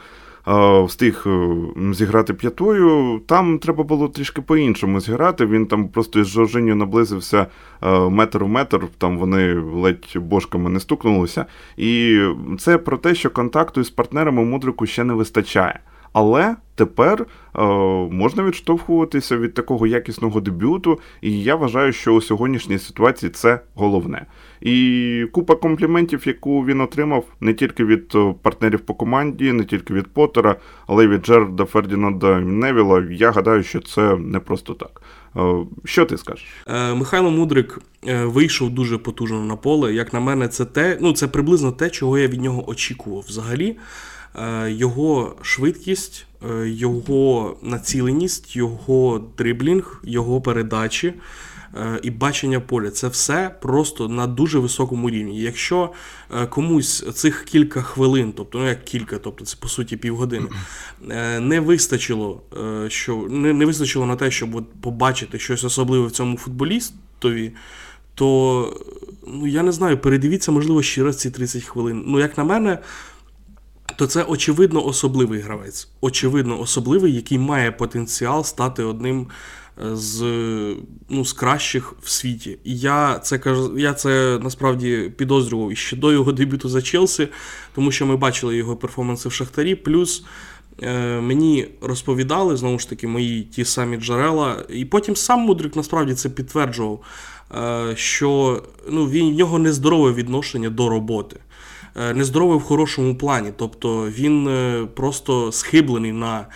Встиг 0.84 1.26
зіграти 1.92 2.34
п'ятою, 2.34 3.20
там 3.26 3.58
треба 3.58 3.84
було 3.84 4.08
трішки 4.08 4.42
по-іншому 4.42 5.00
зіграти. 5.00 5.46
Він 5.46 5.66
там 5.66 5.88
просто 5.88 6.20
із 6.20 6.26
Жоржиню 6.26 6.74
наблизився 6.74 7.46
метр 8.10 8.44
в 8.44 8.48
метр, 8.48 8.80
там 8.98 9.18
вони 9.18 9.54
ледь 9.54 10.16
бошками 10.16 10.70
не 10.70 10.80
стукнулися. 10.80 11.46
І 11.76 12.20
це 12.58 12.78
про 12.78 12.96
те, 12.96 13.14
що 13.14 13.30
контакту 13.30 13.80
із 13.80 13.90
партнерами 13.90 14.44
мудрику 14.44 14.86
ще 14.86 15.04
не 15.04 15.14
вистачає. 15.14 15.80
Але 16.14 16.56
тепер 16.74 17.26
е, 17.56 17.62
можна 18.10 18.42
відштовхуватися 18.42 19.36
від 19.36 19.54
такого 19.54 19.86
якісного 19.86 20.40
дебюту, 20.40 21.00
і 21.20 21.42
я 21.42 21.56
вважаю, 21.56 21.92
що 21.92 22.14
у 22.14 22.20
сьогоднішній 22.20 22.78
ситуації 22.78 23.30
це 23.30 23.60
головне. 23.74 24.26
І 24.60 25.26
купа 25.32 25.54
компліментів, 25.54 26.22
яку 26.26 26.64
він 26.64 26.80
отримав 26.80 27.24
не 27.40 27.54
тільки 27.54 27.84
від 27.84 28.12
е, 28.14 28.34
партнерів 28.42 28.80
по 28.80 28.94
команді, 28.94 29.52
не 29.52 29.64
тільки 29.64 29.94
від 29.94 30.06
Поттера, 30.06 30.56
але 30.86 31.04
й 31.04 31.08
від 31.08 31.26
Джерда 31.26 31.64
Фердінанда 31.64 32.40
Невіла. 32.40 33.04
Я 33.10 33.30
гадаю, 33.30 33.62
що 33.62 33.80
це 33.80 34.16
не 34.16 34.40
просто 34.40 34.74
так. 34.74 35.02
Е, 35.36 35.66
що 35.84 36.04
ти 36.04 36.18
скажеш? 36.18 36.46
Е, 36.66 36.94
Михайло 36.94 37.30
Мудрик 37.30 37.80
вийшов 38.24 38.70
дуже 38.70 38.98
потужно 38.98 39.44
на 39.44 39.56
поле. 39.56 39.94
Як 39.94 40.12
на 40.12 40.20
мене, 40.20 40.48
це 40.48 40.64
те, 40.64 40.98
ну 41.00 41.12
це 41.12 41.28
приблизно 41.28 41.72
те, 41.72 41.90
чого 41.90 42.18
я 42.18 42.26
від 42.26 42.42
нього 42.42 42.70
очікував 42.70 43.24
взагалі. 43.28 43.76
Е, 44.38 44.70
його 44.70 45.36
швидкість, 45.42 46.26
е, 46.50 46.68
його 46.68 47.56
націленість, 47.62 48.56
його 48.56 49.24
дриблінг, 49.38 50.00
його 50.04 50.40
передачі 50.40 51.14
е, 51.76 52.00
і 52.02 52.10
бачення 52.10 52.60
поля 52.60 52.90
це 52.90 53.08
все 53.08 53.54
просто 53.62 54.08
на 54.08 54.26
дуже 54.26 54.58
високому 54.58 55.10
рівні. 55.10 55.40
Якщо 55.40 55.92
комусь 56.48 57.04
цих 57.14 57.44
кілька 57.44 57.82
хвилин, 57.82 58.32
тобто 58.36 58.58
ну 58.58 58.68
як 58.68 58.84
кілька, 58.84 59.18
тобто 59.18 59.44
це 59.44 59.56
по 59.60 59.68
суті 59.68 59.96
півгодини, 59.96 60.46
не 61.40 61.60
вистачило, 61.60 62.42
що 62.88 63.26
не, 63.30 63.52
не 63.52 63.66
вистачило 63.66 64.06
на 64.06 64.16
те, 64.16 64.30
щоб 64.30 64.64
побачити 64.80 65.38
щось 65.38 65.64
особливе 65.64 66.06
в 66.06 66.10
цьому 66.10 66.36
футболістові. 66.36 67.52
То 68.14 68.80
ну 69.26 69.46
я 69.46 69.62
не 69.62 69.72
знаю, 69.72 69.98
передивіться, 69.98 70.52
можливо, 70.52 70.82
ще 70.82 71.02
раз 71.02 71.16
ці 71.18 71.30
30 71.30 71.64
хвилин. 71.64 72.04
Ну, 72.06 72.18
як 72.18 72.38
на 72.38 72.44
мене, 72.44 72.78
то 73.96 74.06
це 74.06 74.22
очевидно 74.22 74.86
особливий 74.86 75.40
гравець. 75.40 75.88
Очевидно, 76.00 76.60
особливий, 76.60 77.14
який 77.14 77.38
має 77.38 77.72
потенціал 77.72 78.44
стати 78.44 78.82
одним 78.82 79.26
е, 79.84 79.96
з 79.96 80.22
ну, 81.08 81.24
з 81.24 81.32
кращих 81.32 81.94
в 82.02 82.08
світі. 82.08 82.58
І 82.64 82.78
я 82.78 83.18
це 83.18 83.40
я 83.76 83.94
це 83.94 84.38
насправді 84.42 85.12
підозрював 85.16 85.76
ще 85.76 85.96
до 85.96 86.12
його 86.12 86.32
дебюту 86.32 86.68
за 86.68 86.82
Челсі, 86.82 87.28
тому 87.74 87.92
що 87.92 88.06
ми 88.06 88.16
бачили 88.16 88.56
його 88.56 88.76
перформанси 88.76 89.28
в 89.28 89.32
Шахтарі. 89.32 89.74
Плюс 89.74 90.24
е, 90.82 91.20
мені 91.20 91.68
розповідали 91.80 92.56
знову 92.56 92.78
ж 92.78 92.88
таки 92.88 93.06
мої 93.06 93.42
ті 93.42 93.64
самі 93.64 93.96
джерела, 93.96 94.64
і 94.68 94.84
потім 94.84 95.16
сам 95.16 95.40
Мудрик 95.40 95.76
насправді 95.76 96.14
це 96.14 96.28
підтверджував, 96.28 97.00
е, 97.54 97.92
що 97.96 98.62
ну, 98.88 99.08
він 99.08 99.30
в 99.34 99.34
нього 99.34 99.58
нездорове 99.58 100.12
відношення 100.12 100.70
до 100.70 100.88
роботи. 100.88 101.36
Е, 101.96 102.14
нездоровий 102.14 102.58
в 102.58 102.62
хорошому 102.62 103.14
плані. 103.14 103.52
Тобто 103.56 104.08
він 104.10 104.48
е, 104.48 104.86
просто 104.94 105.52
схиблений 105.52 106.12
на 106.12 106.40
е, 106.40 106.46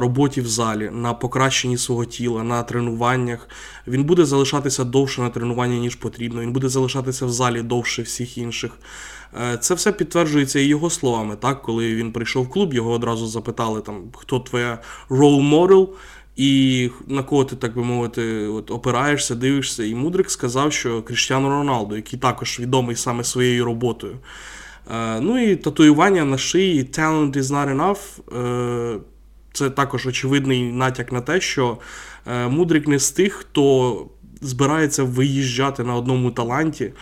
роботі 0.00 0.40
в 0.40 0.46
залі, 0.46 0.90
на 0.92 1.14
покращенні 1.14 1.78
свого 1.78 2.04
тіла, 2.04 2.42
на 2.42 2.62
тренуваннях. 2.62 3.48
Він 3.86 4.04
буде 4.04 4.24
залишатися 4.24 4.84
довше 4.84 5.20
на 5.20 5.30
тренуванні, 5.30 5.80
ніж 5.80 5.94
потрібно. 5.94 6.40
Він 6.40 6.52
буде 6.52 6.68
залишатися 6.68 7.26
в 7.26 7.30
залі 7.30 7.62
довше 7.62 8.02
всіх 8.02 8.38
інших. 8.38 8.72
Це 9.60 9.74
все 9.74 9.92
підтверджується 9.92 10.60
і 10.60 10.64
його 10.64 10.90
словами. 10.90 11.36
Так, 11.36 11.62
Коли 11.62 11.94
він 11.94 12.12
прийшов 12.12 12.44
в 12.44 12.48
клуб, 12.48 12.74
його 12.74 12.90
одразу 12.92 13.26
запитали, 13.26 13.80
там, 13.80 14.04
хто 14.14 14.40
твоя 14.40 14.78
role 15.10 15.50
model, 15.50 15.88
і 16.36 16.90
на 17.06 17.22
кого 17.22 17.44
ти, 17.44 17.56
так 17.56 17.74
би 17.74 17.84
мовити, 17.84 18.46
от, 18.46 18.70
опираєшся, 18.70 19.34
дивишся. 19.34 19.84
І 19.84 19.94
Мудрик 19.94 20.30
сказав, 20.30 20.72
що 20.72 21.02
Кріштіану 21.02 21.48
Роналду, 21.48 21.96
який 21.96 22.18
також 22.18 22.60
відомий 22.60 22.96
саме 22.96 23.24
своєю 23.24 23.64
роботою. 23.64 24.16
Е, 24.90 25.20
ну 25.20 25.42
і 25.42 25.56
татуювання 25.56 26.24
на 26.24 26.38
шиї 26.38 26.84
talent 26.84 27.36
is 27.36 27.42
not 27.42 27.76
enough. 27.76 27.98
Е, 28.96 28.98
це 29.52 29.70
також 29.70 30.06
очевидний 30.06 30.72
натяк 30.72 31.12
на 31.12 31.20
те, 31.20 31.40
що 31.40 31.78
е, 32.26 32.48
Мудрик 32.48 32.88
не 32.88 32.98
з 32.98 33.10
тих, 33.10 33.32
хто 33.32 34.06
збирається 34.40 35.02
виїжджати 35.02 35.84
на 35.84 35.94
одному 35.94 36.30
таланті. 36.30 36.92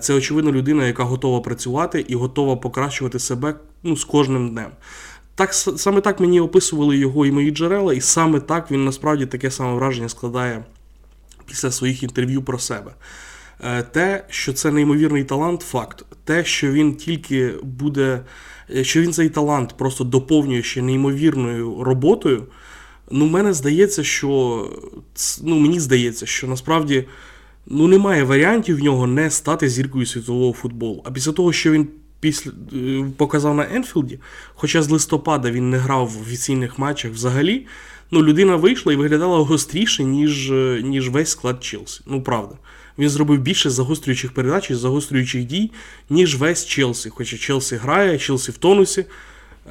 Це, 0.00 0.14
очевидно, 0.14 0.52
людина, 0.52 0.86
яка 0.86 1.04
готова 1.04 1.40
працювати 1.40 2.04
і 2.08 2.14
готова 2.14 2.56
покращувати 2.56 3.18
себе 3.18 3.54
ну, 3.82 3.96
з 3.96 4.04
кожним 4.04 4.50
днем. 4.50 4.70
Так, 5.34 5.54
Саме 5.54 6.00
так 6.00 6.20
мені 6.20 6.40
описували 6.40 6.96
його 6.96 7.26
і 7.26 7.32
мої 7.32 7.50
джерела, 7.50 7.94
і 7.94 8.00
саме 8.00 8.40
так 8.40 8.70
він 8.70 8.84
насправді 8.84 9.26
таке 9.26 9.50
саме 9.50 9.74
враження 9.74 10.08
складає 10.08 10.64
після 11.46 11.70
своїх 11.70 12.02
інтерв'ю 12.02 12.42
про 12.42 12.58
себе. 12.58 12.92
Те, 13.92 14.24
що 14.28 14.52
це 14.52 14.70
неймовірний 14.70 15.24
талант, 15.24 15.62
факт. 15.62 16.04
Те, 16.24 16.44
що 16.44 16.72
він 16.72 16.94
тільки 16.94 17.52
буде, 17.62 18.20
е, 18.70 18.84
що 18.84 19.00
він 19.00 19.12
цей 19.12 19.28
талант 19.28 19.74
просто 19.76 20.04
доповнює 20.04 20.62
ще 20.62 20.82
неймовірною 20.82 21.84
роботою. 21.84 22.46
Ну, 23.10 23.26
мене 23.26 23.52
здається, 23.52 24.04
що 24.04 24.70
ну, 25.42 25.58
мені 25.58 25.80
здається, 25.80 26.26
що 26.26 26.46
насправді 26.46 27.04
ну, 27.66 27.88
немає 27.88 28.22
варіантів 28.24 28.76
в 28.76 28.82
нього 28.82 29.06
не 29.06 29.30
стати 29.30 29.68
зіркою 29.68 30.06
світового 30.06 30.52
футболу. 30.52 31.02
А 31.04 31.10
після 31.10 31.32
того, 31.32 31.52
що 31.52 31.70
він 31.70 31.88
після 32.20 32.50
е, 32.72 33.04
показав 33.16 33.54
на 33.54 33.66
Енфілді, 33.74 34.18
хоча 34.54 34.82
з 34.82 34.90
листопада 34.90 35.50
він 35.50 35.70
не 35.70 35.78
грав 35.78 36.08
в 36.08 36.20
офіційних 36.20 36.78
матчах 36.78 37.12
взагалі, 37.12 37.66
ну, 38.10 38.22
людина 38.22 38.56
вийшла 38.56 38.92
і 38.92 38.96
виглядала 38.96 39.38
гостріше, 39.38 40.04
ніж, 40.04 40.50
ніж 40.82 41.08
весь 41.08 41.30
склад 41.30 41.64
Челсі. 41.64 42.00
Ну, 42.06 42.22
правда. 42.22 42.54
Він 42.98 43.08
зробив 43.08 43.40
більше 43.40 43.70
загострюючих 43.70 44.32
передач 44.32 44.70
і 44.70 44.74
загострюючих 44.74 45.44
дій, 45.44 45.70
ніж 46.10 46.36
весь 46.36 46.66
Челсі. 46.66 47.10
Хоча 47.10 47.36
Челсі 47.36 47.76
грає, 47.76 48.18
Челсі 48.18 48.52
в 48.52 48.56
тонусі. 48.56 49.04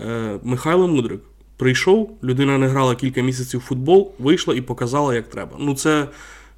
Е, 0.05 0.39
Михайло 0.43 0.87
Мудрик 0.87 1.21
прийшов, 1.57 2.17
людина 2.23 2.57
не 2.57 2.67
грала 2.67 2.95
кілька 2.95 3.21
місяців 3.21 3.59
в 3.59 3.63
футбол, 3.63 4.11
вийшла 4.19 4.55
і 4.55 4.61
показала, 4.61 5.15
як 5.15 5.29
треба. 5.29 5.57
Ну, 5.59 5.75
це 5.75 6.07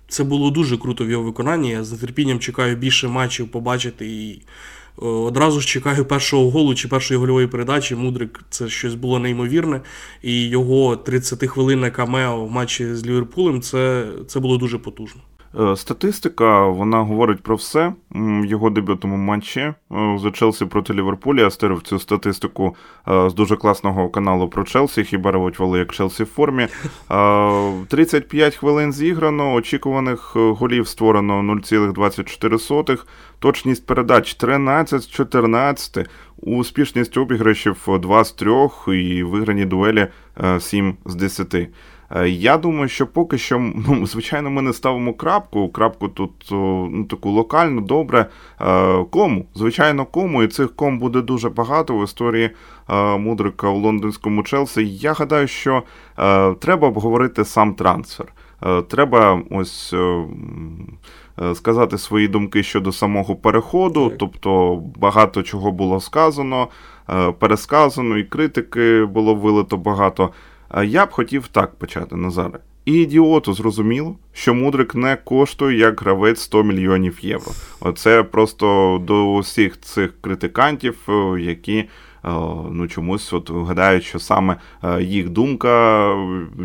це 0.07 0.23
було 0.23 0.51
дуже 0.51 0.77
круто 0.77 1.05
в 1.05 1.09
його 1.09 1.23
виконанні. 1.23 1.69
Я 1.69 1.83
з 1.83 1.91
нетерпінням 1.91 2.39
чекаю 2.39 2.75
більше 2.75 3.07
матчів 3.07 3.47
побачити 3.47 4.07
і. 4.07 4.41
Одразу 4.97 5.61
ж 5.61 5.67
чекаю 5.67 6.05
першого 6.05 6.51
голу 6.51 6.75
чи 6.75 6.87
першої 6.87 7.19
гольової 7.19 7.47
передачі. 7.47 7.95
Мудрик 7.95 8.45
це 8.49 8.69
щось 8.69 8.95
було 8.95 9.19
неймовірне. 9.19 9.81
І 10.21 10.49
його 10.49 10.95
30-хвилинне 10.95 11.91
камео 11.91 12.45
в 12.45 12.51
матчі 12.51 12.95
з 12.95 13.05
Ліверпулем 13.05 13.61
це, 13.61 14.07
це 14.27 14.39
було 14.39 14.57
дуже 14.57 14.77
потужно. 14.77 15.21
Е, 15.59 15.75
статистика 15.75 16.67
вона 16.67 17.01
говорить 17.01 17.43
про 17.43 17.55
все 17.55 17.93
в 18.11 18.45
його 18.45 18.69
дебютному 18.69 19.17
матчі 19.17 19.59
е, 19.59 19.75
за 20.21 20.31
Челсі 20.31 20.65
проти 20.65 20.93
Ліверпуля. 20.93 21.41
Я 21.41 21.49
стирив 21.49 21.81
цю 21.81 21.99
статистику 21.99 22.75
е, 23.07 23.29
з 23.29 23.33
дуже 23.33 23.55
класного 23.55 24.09
каналу 24.09 24.47
про 24.49 24.63
Челсі. 24.63 25.03
Хіба 25.03 25.31
ревуть 25.31 25.59
вали 25.59 25.79
як 25.79 25.93
Челсі 25.93 26.23
в 26.23 26.25
формі. 26.25 26.67
35 27.87 28.55
хвилин 28.55 28.93
зіграно, 28.93 29.53
очікуваних 29.53 30.35
голів 30.35 30.87
створено 30.87 31.33
0,24. 31.33 32.99
Точність 33.39 33.85
передач 33.85 34.33
13 34.33 35.01
з 35.01 35.09
14. 35.09 36.09
успішність 36.37 37.17
обіграшів 37.17 37.87
2 37.99 38.23
з 38.23 38.31
3 38.31 38.69
і 38.87 39.23
виграні 39.23 39.65
дуелі 39.65 40.07
7 40.59 40.97
з 41.05 41.15
10. 41.15 41.55
Я 42.25 42.57
думаю, 42.57 42.87
що 42.87 43.07
поки 43.07 43.37
що, 43.37 43.59
ну, 43.59 44.05
звичайно, 44.05 44.49
ми 44.49 44.61
не 44.61 44.73
ставимо 44.73 45.13
крапку. 45.13 45.69
Крапку 45.69 46.07
тут 46.07 46.31
ну, 46.51 47.03
таку 47.09 47.29
локальну, 47.29 47.81
добре. 47.81 48.25
Кому? 49.09 49.45
Звичайно, 49.55 50.05
кому, 50.05 50.43
і 50.43 50.47
цих 50.47 50.75
ком 50.75 50.99
буде 50.99 51.21
дуже 51.21 51.49
багато 51.49 51.97
в 51.97 52.03
історії 52.03 52.49
Мудрика 53.17 53.69
у 53.69 53.77
лондонському 53.77 54.43
Челсі. 54.43 54.87
Я 54.87 55.13
гадаю, 55.13 55.47
що 55.47 55.83
треба 56.59 56.87
обговорити 56.87 57.45
сам 57.45 57.73
трансфер. 57.73 58.33
Треба 58.87 59.41
ось 59.51 59.93
Е, 61.41 61.55
сказати 61.55 61.97
свої 61.97 62.27
думки 62.27 62.63
щодо 62.63 62.91
самого 62.91 63.35
переходу, 63.35 64.09
так. 64.09 64.17
тобто 64.17 64.81
багато 64.99 65.43
чого 65.43 65.71
було 65.71 65.99
сказано, 65.99 66.67
е, 67.09 67.31
пересказано, 67.31 68.17
і 68.17 68.23
критики 68.23 69.05
було 69.05 69.35
вилито 69.35 69.77
багато. 69.77 70.29
Я 70.83 71.05
б 71.05 71.11
хотів 71.11 71.47
так 71.47 71.75
почати 71.75 72.15
Назаре. 72.15 72.59
І 72.85 72.93
ідіоту 72.93 73.53
зрозуміло, 73.53 74.15
що 74.33 74.53
Мудрик 74.53 74.95
не 74.95 75.15
коштує 75.15 75.77
як 75.77 76.01
гравець 76.01 76.41
100 76.41 76.63
мільйонів 76.63 77.19
євро. 77.21 77.51
Оце 77.79 78.23
просто 78.23 78.97
до 79.07 79.33
усіх 79.33 79.81
цих 79.81 80.13
критикантів, 80.21 80.97
е, 81.09 81.41
які 81.41 81.85
Е, 82.25 82.29
ну 82.71 82.87
чомусь 82.87 83.33
от 83.33 83.51
гадають, 83.51 84.03
що 84.03 84.19
саме 84.19 84.57
е, 84.83 85.03
їх 85.03 85.29
думка 85.29 86.15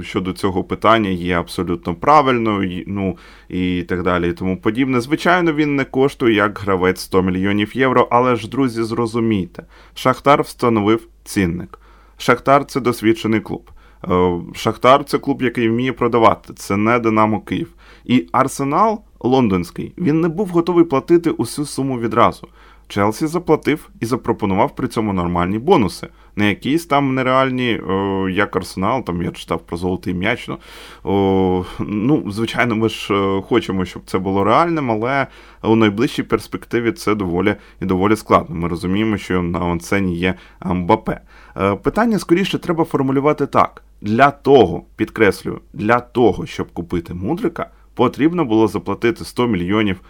щодо 0.03 0.33
цього 0.33 0.65
питання 0.65 1.11
є 1.11 1.39
абсолютно 1.39 1.95
правильною, 1.95 2.85
ну 2.87 3.19
і 3.49 3.83
так 3.83 4.03
далі, 4.03 4.31
і 4.31 4.33
тому 4.33 4.57
подібне. 4.57 5.01
Звичайно, 5.01 5.53
він 5.53 5.77
не 5.77 5.85
коштує 5.85 6.35
як 6.35 6.59
гравець 6.59 7.01
100 7.01 7.23
мільйонів 7.23 7.77
євро, 7.77 8.09
але 8.11 8.37
ж, 8.37 8.49
друзі, 8.49 8.83
зрозумійте, 8.83 9.63
Шахтар 9.95 10.43
встановив 10.43 11.07
цінник. 11.25 11.79
Шахтар 12.19 12.65
це 12.65 12.81
досвідчений 12.81 13.41
клуб. 13.41 13.71
Е, 14.05 14.41
Шахтар 14.55 15.05
це 15.05 15.19
клуб, 15.19 15.43
який 15.43 15.69
вміє 15.69 15.93
продавати. 15.93 16.55
Це 16.55 16.77
не 16.77 16.99
Динамо 16.99 17.41
Київ. 17.41 17.73
І 18.05 18.27
Арсенал 18.33 19.03
лондонський 19.21 19.93
він 19.99 20.21
не 20.21 20.29
був 20.29 20.49
готовий 20.49 20.85
платити 20.85 21.31
усю 21.31 21.67
суму 21.67 21.99
відразу. 21.99 22.49
Челсі 22.89 23.27
заплатив 23.27 23.91
і 24.01 24.07
запропонував 24.07 24.77
при 24.77 24.89
цьому 24.89 25.13
нормальні 25.13 25.59
бонуси. 25.59 26.09
Не 26.37 26.49
якісь 26.49 26.87
там 26.87 27.15
нереальні, 27.15 27.81
о, 27.81 28.29
як 28.29 28.57
Арсенал, 28.57 29.05
там 29.05 29.23
я 29.23 29.31
читав 29.31 29.61
про 29.61 29.77
золотий 29.77 30.15
м'яч. 30.15 30.49
Ну, 30.49 30.59
о, 31.05 31.65
ну, 31.79 32.31
звичайно, 32.31 32.77
ми 32.77 32.89
ж 32.89 33.15
е, 33.15 33.43
хочемо, 33.43 33.85
щоб 33.85 34.03
це 34.07 34.19
було 34.19 34.45
реальним, 34.45 34.91
але 34.91 35.27
у 35.63 35.77
найближчій 35.77 36.23
перспективі 36.23 36.93
це 36.93 37.15
доволі 37.15 37.57
і 37.83 37.85
доволі 37.85 38.17
складно. 38.17 38.57
Ми 38.57 38.69
розуміємо, 38.69 39.17
що 39.17 39.43
на 39.43 39.67
онцені 39.67 40.17
є 40.17 40.35
Мбапе. 40.65 41.21
Е, 41.57 41.75
питання 41.75 42.19
скоріше 42.19 42.59
треба 42.59 42.85
формулювати 42.85 43.47
так: 43.47 43.83
для 44.01 44.31
того, 44.31 44.85
підкреслюю, 44.97 45.61
для 45.73 46.01
того, 46.01 46.47
щоб 46.47 46.73
купити 46.73 47.15
мудрика, 47.15 47.71
потрібно 47.95 48.45
було 48.45 48.69
заплатити 48.69 49.25
100 49.25 49.47
мільйонів 49.47 50.01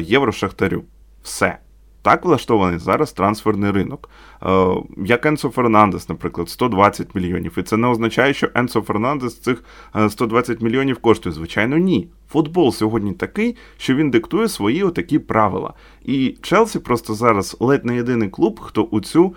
євро 0.00 0.32
шахтарю. 0.32 0.82
Все. 1.22 1.58
Так 2.02 2.24
влаштований 2.24 2.78
зараз 2.78 3.12
трансферний 3.12 3.70
ринок. 3.70 4.10
Як 4.96 5.26
Енсо 5.26 5.48
Фернандес, 5.48 6.08
наприклад, 6.08 6.48
120 6.48 7.14
мільйонів. 7.14 7.58
І 7.58 7.62
це 7.62 7.76
не 7.76 7.86
означає, 7.86 8.34
що 8.34 8.48
Енсо 8.54 8.80
Фернандес 8.80 9.40
цих 9.40 9.64
120 10.08 10.62
е, 10.62 10.64
мільйонів 10.64 10.98
коштує. 10.98 11.34
Звичайно, 11.34 11.76
ні. 11.76 12.08
Футбол 12.30 12.72
сьогодні 12.72 13.12
такий, 13.12 13.56
що 13.78 13.94
він 13.94 14.10
диктує 14.10 14.48
свої 14.48 14.82
отакі 14.82 15.18
правила. 15.18 15.74
І 16.04 16.36
Челсі 16.42 16.78
просто 16.78 17.14
зараз 17.14 17.56
ледь 17.60 17.84
не 17.84 17.96
єдиний 17.96 18.28
клуб, 18.28 18.60
хто 18.60 18.82
у 18.82 19.00
цю 19.00 19.26
е, 19.26 19.32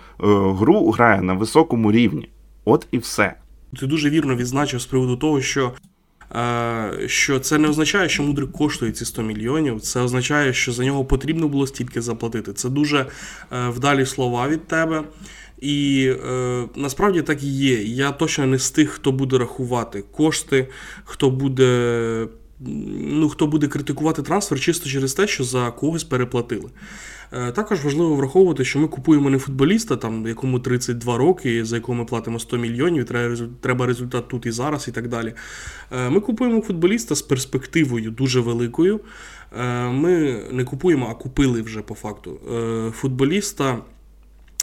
гру 0.58 0.90
грає 0.90 1.22
на 1.22 1.34
високому 1.34 1.92
рівні. 1.92 2.28
От 2.64 2.86
і 2.90 2.98
все. 2.98 3.34
Ти 3.80 3.86
дуже 3.86 4.10
вірно 4.10 4.36
відзначив 4.36 4.80
з 4.80 4.86
приводу 4.86 5.16
того, 5.16 5.40
що 5.40 5.72
Е, 6.36 7.08
що 7.08 7.40
це 7.40 7.58
не 7.58 7.68
означає, 7.68 8.08
що 8.08 8.22
мудрик 8.22 8.52
коштує 8.52 8.92
ці 8.92 9.04
100 9.04 9.22
мільйонів. 9.22 9.80
Це 9.80 10.00
означає, 10.00 10.52
що 10.52 10.72
за 10.72 10.84
нього 10.84 11.04
потрібно 11.04 11.48
було 11.48 11.66
стільки 11.66 12.00
заплатити. 12.02 12.52
Це 12.52 12.68
дуже 12.68 13.06
е, 13.52 13.68
вдалі 13.68 14.06
слова 14.06 14.48
від 14.48 14.66
тебе. 14.66 15.02
І 15.60 16.10
е, 16.28 16.64
насправді 16.76 17.22
так 17.22 17.42
і 17.42 17.46
є. 17.46 17.82
Я 17.82 18.10
точно 18.12 18.46
не 18.46 18.58
з 18.58 18.70
тих, 18.70 18.90
хто 18.90 19.12
буде 19.12 19.38
рахувати 19.38 20.04
кошти, 20.12 20.68
хто 21.04 21.30
буде 21.30 22.26
ну, 22.98 23.28
хто 23.28 23.46
буде 23.46 23.68
критикувати 23.68 24.22
трансфер 24.22 24.60
чисто 24.60 24.88
через 24.88 25.14
те, 25.14 25.26
що 25.26 25.44
за 25.44 25.70
когось 25.70 26.04
переплатили. 26.04 26.70
Е, 27.32 27.52
також 27.52 27.84
важливо 27.84 28.14
враховувати, 28.14 28.64
що 28.64 28.78
ми 28.78 28.88
купуємо 28.88 29.30
не 29.30 29.38
футболіста, 29.38 29.96
там, 29.96 30.26
якому 30.26 30.60
32 30.60 31.18
роки, 31.18 31.64
за 31.64 31.76
якого 31.76 31.98
ми 31.98 32.04
платимо 32.04 32.38
100 32.38 32.56
мільйонів, 32.56 33.04
треба 33.60 33.86
результат 33.86 34.28
тут 34.28 34.46
і 34.46 34.50
зараз, 34.50 34.88
і 34.88 34.92
так 34.92 35.08
далі. 35.08 35.34
Е, 35.92 36.10
ми 36.10 36.20
купуємо 36.20 36.60
футболіста 36.60 37.14
з 37.14 37.22
перспективою 37.22 38.10
дуже 38.10 38.40
великою. 38.40 39.00
Е, 39.58 39.88
ми 39.88 40.42
не 40.52 40.64
купуємо, 40.64 41.08
а 41.10 41.14
купили 41.14 41.62
вже 41.62 41.82
по 41.82 41.94
факту 41.94 42.38
футболіста. 42.94 43.78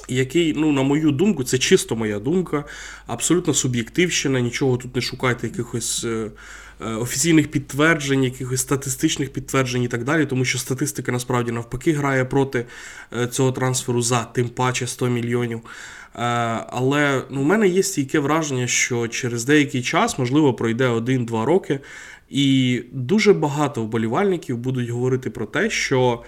Який, 0.08 0.54
ну, 0.54 0.72
на 0.72 0.84
мою 0.84 1.12
думку, 1.12 1.44
це 1.44 1.58
чисто 1.58 1.96
моя 1.96 2.20
думка, 2.20 2.66
абсолютно 3.08 3.54
суб'єктивщина, 3.54 4.40
нічого 4.40 4.78
тут 4.78 4.96
не 4.96 5.02
шукайте 5.02 5.48
якихось 5.48 6.06
офіційних 6.86 7.52
підтверджень, 7.52 8.24
якихось 8.24 8.62
статистичних 8.62 9.34
підтверджень 9.34 9.84
і 9.84 9.88
так 9.88 10.04
далі, 10.04 10.26
тому 10.26 10.46
що 10.46 10.58
статистика 10.58 11.12
насправді 11.12 11.52
навпаки 11.52 11.94
грає 11.94 12.26
проти 12.26 12.66
е, 13.22 13.28
цього 13.28 13.52
трансферу 13.52 14.02
за 14.02 14.24
тим 14.24 14.50
паче 14.50 14.88
100 14.88 15.08
мільйонів. 15.08 15.62
Е, 16.16 16.20
але 16.70 17.24
ну, 17.30 17.42
у 17.42 17.44
мене 17.44 17.68
є 17.68 17.84
стійке 17.84 18.20
враження, 18.20 18.68
що 18.68 19.08
через 19.08 19.46
деякий 19.46 19.82
час, 19.82 20.20
можливо, 20.20 20.54
пройде 20.54 20.88
один-два 20.88 21.46
роки, 21.46 21.80
і 22.30 22.82
дуже 22.92 23.34
багато 23.34 23.84
вболівальників 23.84 24.58
будуть 24.58 24.90
говорити 24.90 25.30
про 25.30 25.46
те, 25.46 25.70
що 25.70 26.24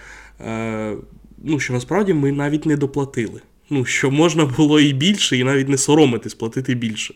ну, 1.44 1.60
що 1.60 1.72
насправді 1.72 2.14
ми 2.14 2.32
навіть 2.32 2.66
не 2.66 2.76
доплатили. 2.76 3.40
Ну, 3.70 3.84
Що 3.84 4.10
можна 4.10 4.44
було 4.44 4.80
і 4.80 4.92
більше, 4.92 5.36
і 5.36 5.44
навіть 5.44 5.68
не 5.68 5.78
соромитись 5.78 6.34
платити 6.34 6.74
більше. 6.74 7.14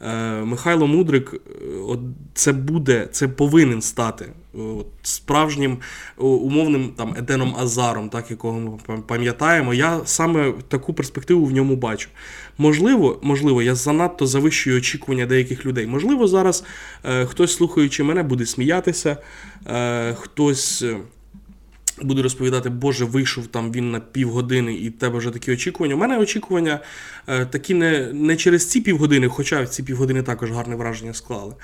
Е, 0.00 0.44
Михайло 0.44 0.86
Мудрик, 0.86 1.34
е, 1.34 1.38
от 1.86 2.00
це 2.34 2.52
буде, 2.52 3.08
це 3.12 3.28
повинен 3.28 3.82
стати 3.82 4.24
е, 4.24 4.58
от, 4.58 4.86
справжнім 5.02 5.78
умовним 6.16 6.92
там 6.96 7.14
Еденом 7.18 7.54
Азаром, 7.58 8.08
так 8.08 8.30
якого 8.30 8.60
ми 8.88 8.98
пам'ятаємо. 9.06 9.74
Я 9.74 10.00
саме 10.04 10.52
таку 10.68 10.94
перспективу 10.94 11.46
в 11.46 11.52
ньому 11.52 11.76
бачу. 11.76 12.08
Можливо, 12.58 13.18
можливо, 13.22 13.62
я 13.62 13.74
занадто 13.74 14.26
завищую 14.26 14.78
очікування 14.78 15.26
деяких 15.26 15.66
людей. 15.66 15.86
Можливо, 15.86 16.28
зараз 16.28 16.64
е, 17.04 17.26
хтось, 17.26 17.54
слухаючи 17.54 18.02
мене, 18.02 18.22
буде 18.22 18.46
сміятися, 18.46 19.16
е, 19.66 20.14
хтось 20.14 20.84
буду 22.02 22.22
розповідати, 22.22 22.70
Боже, 22.70 23.04
вийшов 23.04 23.46
там 23.46 23.72
він 23.72 23.90
на 23.90 24.00
півгодини, 24.00 24.74
і 24.74 24.88
в 24.88 24.98
тебе 24.98 25.18
вже 25.18 25.30
такі 25.30 25.52
очікування. 25.52 25.94
У 25.94 25.98
мене 25.98 26.18
очікування 26.18 26.80
е, 27.26 27.46
такі 27.46 27.74
не 27.74 28.12
не 28.12 28.36
через 28.36 28.70
ці 28.70 28.80
півгодини, 28.80 29.28
хоча 29.28 29.66
ці 29.66 29.82
півгодини 29.82 30.22
також 30.22 30.50
гарне 30.50 30.76
враження 30.76 31.14
склали. 31.14 31.54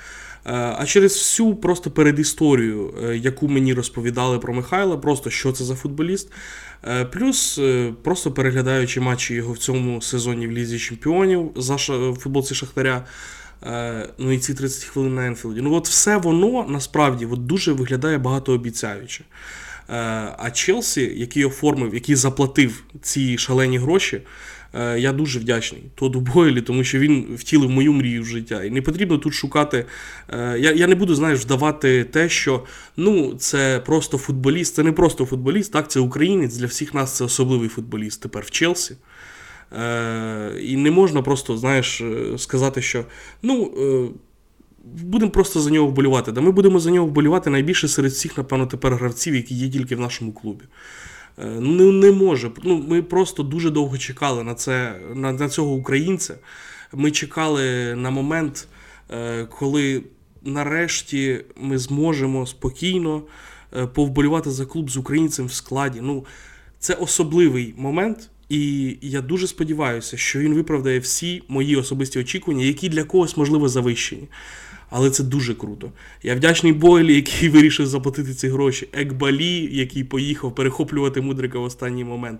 Е, 0.45 0.75
а 0.77 0.85
через 0.85 1.13
всю 1.13 1.55
просто 1.55 1.91
передісторію, 1.91 2.93
е, 3.03 3.17
яку 3.17 3.47
мені 3.47 3.73
розповідали 3.73 4.39
про 4.39 4.53
Михайла, 4.53 4.97
просто 4.97 5.29
що 5.29 5.51
це 5.51 5.63
за 5.63 5.75
футболіст. 5.75 6.31
Е, 6.87 7.05
плюс, 7.05 7.59
просто 8.03 8.31
переглядаючи 8.31 9.01
матчі 9.01 9.33
його 9.33 9.53
в 9.53 9.57
цьому 9.57 10.01
сезоні 10.01 10.47
в 10.47 10.51
Лізі 10.51 10.79
Чемпіонів 10.79 11.51
в 11.55 11.77
футболці 12.13 12.55
Шахтаря. 12.55 13.05
Ну 14.17 14.31
і 14.31 14.37
ці 14.37 14.53
30 14.53 14.83
хвилин 14.83 15.15
на 15.15 15.27
Енфілді. 15.27 15.61
Ну 15.61 15.73
от 15.73 15.87
все 15.87 16.17
воно 16.17 16.65
насправді 16.69 17.25
от 17.25 17.45
дуже 17.45 17.73
виглядає 17.73 18.17
багатообіцяюче. 18.17 19.23
Е, 19.89 19.93
а 20.37 20.51
Челсі, 20.51 21.13
який 21.15 21.45
оформив, 21.45 21.93
який 21.93 22.15
заплатив 22.15 22.83
ці 23.01 23.37
шалені 23.37 23.77
гроші, 23.77 24.21
е, 24.73 24.99
я 24.99 25.13
дуже 25.13 25.39
вдячний 25.39 25.81
Тодду 25.95 26.19
Боулі, 26.19 26.61
тому 26.61 26.83
що 26.83 26.99
він 26.99 27.35
втілив 27.35 27.69
мою 27.69 27.93
мрію 27.93 28.21
в 28.21 28.25
життя. 28.25 28.63
І 28.63 28.69
не 28.69 28.81
потрібно 28.81 29.17
тут 29.17 29.33
шукати. 29.33 29.85
Е, 30.29 30.59
я 30.59 30.71
я 30.71 30.87
не 30.87 30.95
буду 30.95 31.15
знаєш, 31.15 31.39
вдавати 31.39 32.03
те, 32.03 32.29
що 32.29 32.63
ну, 32.97 33.33
це 33.33 33.81
просто 33.85 34.17
футболіст, 34.17 34.75
це 34.75 34.83
не 34.83 34.91
просто 34.91 35.25
футболіст, 35.25 35.73
так, 35.73 35.91
це 35.91 35.99
українець. 35.99 36.57
Для 36.57 36.65
всіх 36.65 36.93
нас 36.93 37.15
це 37.15 37.23
особливий 37.23 37.69
футболіст 37.69 38.21
тепер 38.21 38.43
в 38.43 38.51
Челсі. 38.51 38.95
І 40.61 40.77
не 40.77 40.91
можна 40.91 41.21
просто, 41.21 41.57
знаєш, 41.57 42.01
сказати, 42.37 42.81
що 42.81 43.05
ну 43.41 43.71
будемо 44.85 45.31
просто 45.31 45.61
за 45.61 45.69
нього 45.69 45.87
вболівати. 45.87 46.31
Да 46.31 46.41
Ми 46.41 46.51
будемо 46.51 46.79
за 46.79 46.91
нього 46.91 47.07
вболівати 47.07 47.49
найбільше 47.49 47.87
серед 47.87 48.11
всіх, 48.11 48.37
напевно, 48.37 48.65
тепер 48.65 48.95
гравців, 48.95 49.35
які 49.35 49.55
є 49.55 49.69
тільки 49.69 49.95
в 49.95 49.99
нашому 49.99 50.31
клубі. 50.33 50.63
Е, 51.37 51.45
ну, 51.59 51.91
не 51.91 52.11
може. 52.11 52.51
Ну, 52.63 52.85
Ми 52.87 53.01
просто 53.01 53.43
дуже 53.43 53.69
довго 53.69 53.97
чекали 53.97 54.43
на 54.43 54.53
це, 54.53 54.95
на, 55.15 55.31
на 55.31 55.49
цього 55.49 55.73
українця. 55.73 56.35
Ми 56.93 57.11
чекали 57.11 57.95
на 57.95 58.09
момент, 58.09 58.67
е, 59.11 59.45
коли 59.45 60.03
нарешті 60.43 61.41
ми 61.61 61.77
зможемо 61.77 62.45
спокійно 62.45 63.21
е, 63.77 63.87
повболівати 63.87 64.51
за 64.51 64.65
клуб 64.65 64.89
з 64.89 64.97
українцем 64.97 65.45
в 65.45 65.53
складі. 65.53 65.99
Ну, 66.01 66.25
Це 66.79 66.93
особливий 66.93 67.73
момент, 67.77 68.29
І 68.49 68.97
я 69.01 69.21
дуже 69.21 69.47
сподіваюся, 69.47 70.17
що 70.17 70.39
він 70.39 70.53
виправдає 70.53 70.99
всі 70.99 71.43
мої 71.47 71.75
особисті 71.75 72.19
очікування, 72.19 72.65
які 72.65 72.89
для 72.89 73.03
когось, 73.03 73.37
можливо, 73.37 73.69
завищені. 73.69 74.27
Але 74.89 75.09
це 75.09 75.23
дуже 75.23 75.53
круто. 75.53 75.91
Я 76.23 76.35
вдячний 76.35 76.73
Бойлі, 76.73 77.15
який 77.15 77.49
вирішив 77.55 77.87
заплатити 77.87 78.33
ці 78.33 78.49
гроші. 78.49 78.87
Екбалі, 78.93 79.69
який 79.71 80.03
поїхав 80.03 80.55
перехоплювати 80.55 81.21
мудрика 81.21 81.59
в 81.59 81.63
останній 81.63 82.03
момент. 82.03 82.39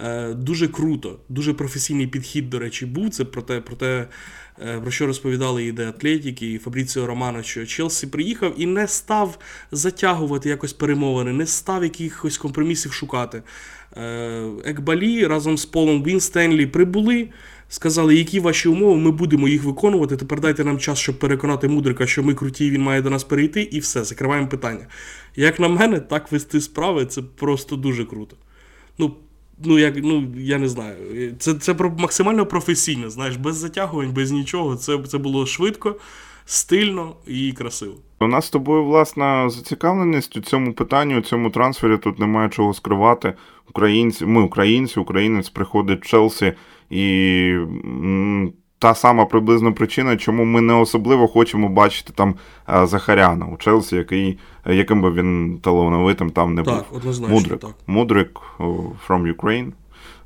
Е, 0.00 0.34
Дуже 0.34 0.68
круто, 0.68 1.18
дуже 1.28 1.54
професійний 1.54 2.06
підхід, 2.06 2.50
до 2.50 2.58
речі, 2.58 2.86
був. 2.86 3.10
Це 3.10 3.24
про 3.24 3.42
те, 3.42 3.60
про 3.60 3.76
те, 3.76 4.06
е, 4.62 4.80
про 4.80 4.90
що 4.90 5.06
розповідали 5.06 5.64
і 5.64 5.72
де 5.72 5.88
Атлетіки, 5.88 6.52
і 6.52 6.58
Фабріціо 6.58 7.06
Романо, 7.06 7.42
що 7.42 7.66
Челсі 7.66 8.06
приїхав 8.06 8.54
і 8.56 8.66
не 8.66 8.88
став 8.88 9.38
затягувати 9.72 10.48
якось 10.48 10.72
перемовини, 10.72 11.32
не 11.32 11.46
став 11.46 11.82
якихось 11.82 12.38
компромісів 12.38 12.92
шукати. 12.92 13.42
Е, 13.96 14.50
Екбалі 14.64 15.26
разом 15.26 15.58
з 15.58 15.66
Полом 15.66 16.04
Вінстенлі 16.04 16.66
прибули. 16.66 17.28
Сказали, 17.68 18.16
які 18.16 18.40
ваші 18.40 18.68
умови, 18.68 18.96
ми 18.96 19.10
будемо 19.10 19.48
їх 19.48 19.64
виконувати. 19.64 20.16
Тепер 20.16 20.40
дайте 20.40 20.64
нам 20.64 20.78
час, 20.78 20.98
щоб 20.98 21.18
переконати 21.18 21.68
мудрика, 21.68 22.06
що 22.06 22.22
ми 22.22 22.34
круті, 22.34 22.70
він 22.70 22.82
має 22.82 23.02
до 23.02 23.10
нас 23.10 23.24
перейти, 23.24 23.62
і 23.62 23.78
все, 23.78 24.04
закриваємо 24.04 24.48
питання. 24.48 24.86
Як 25.36 25.60
на 25.60 25.68
мене, 25.68 26.00
так 26.00 26.32
вести 26.32 26.60
справи 26.60 27.06
це 27.06 27.22
просто 27.22 27.76
дуже 27.76 28.04
круто. 28.04 28.36
Ну, 28.98 29.16
ну, 29.64 29.78
як, 29.78 29.94
ну 29.96 30.32
я 30.36 30.58
не 30.58 30.68
знаю. 30.68 30.96
Це 31.38 31.54
це 31.54 31.74
максимально 31.98 32.46
професійно, 32.46 33.10
знаєш, 33.10 33.36
без 33.36 33.56
затягувань, 33.56 34.12
без 34.12 34.30
нічого. 34.30 34.76
Це, 34.76 34.98
Це 34.98 35.18
було 35.18 35.46
швидко, 35.46 35.96
стильно 36.44 37.16
і 37.26 37.52
красиво. 37.52 37.94
У 38.20 38.26
нас 38.26 38.46
з 38.46 38.50
тобою 38.50 38.84
власна 38.84 39.50
зацікавленість 39.50 40.36
у 40.36 40.40
цьому 40.40 40.72
питанні, 40.72 41.18
у 41.18 41.20
цьому 41.20 41.50
трансфері 41.50 41.98
тут 41.98 42.18
немає 42.18 42.48
чого 42.48 42.74
скривати. 42.74 43.34
Українці, 43.68 44.26
ми 44.26 44.42
українці, 44.42 45.00
українець 45.00 45.48
приходить 45.48 46.04
в 46.04 46.08
Челсі, 46.08 46.52
і 46.94 47.58
та 48.78 48.94
сама 48.94 49.24
приблизна 49.24 49.72
причина, 49.72 50.16
чому 50.16 50.44
ми 50.44 50.60
не 50.60 50.74
особливо 50.74 51.28
хочемо 51.28 51.68
бачити 51.68 52.12
там 52.14 52.34
Захаряна 52.82 53.46
у 53.46 53.56
Челсі, 53.56 53.96
який, 53.96 54.38
яким 54.66 55.02
би 55.02 55.10
він 55.10 55.58
талановитим 55.62 56.30
там 56.30 56.54
не 56.54 56.62
так, 56.62 56.74
був. 56.74 56.84
Однозначно, 56.96 57.34
Мудрик. 57.34 57.60
Так. 57.60 57.74
Мудрик 57.86 58.40
from 59.08 59.34
Ukraine. 59.34 59.72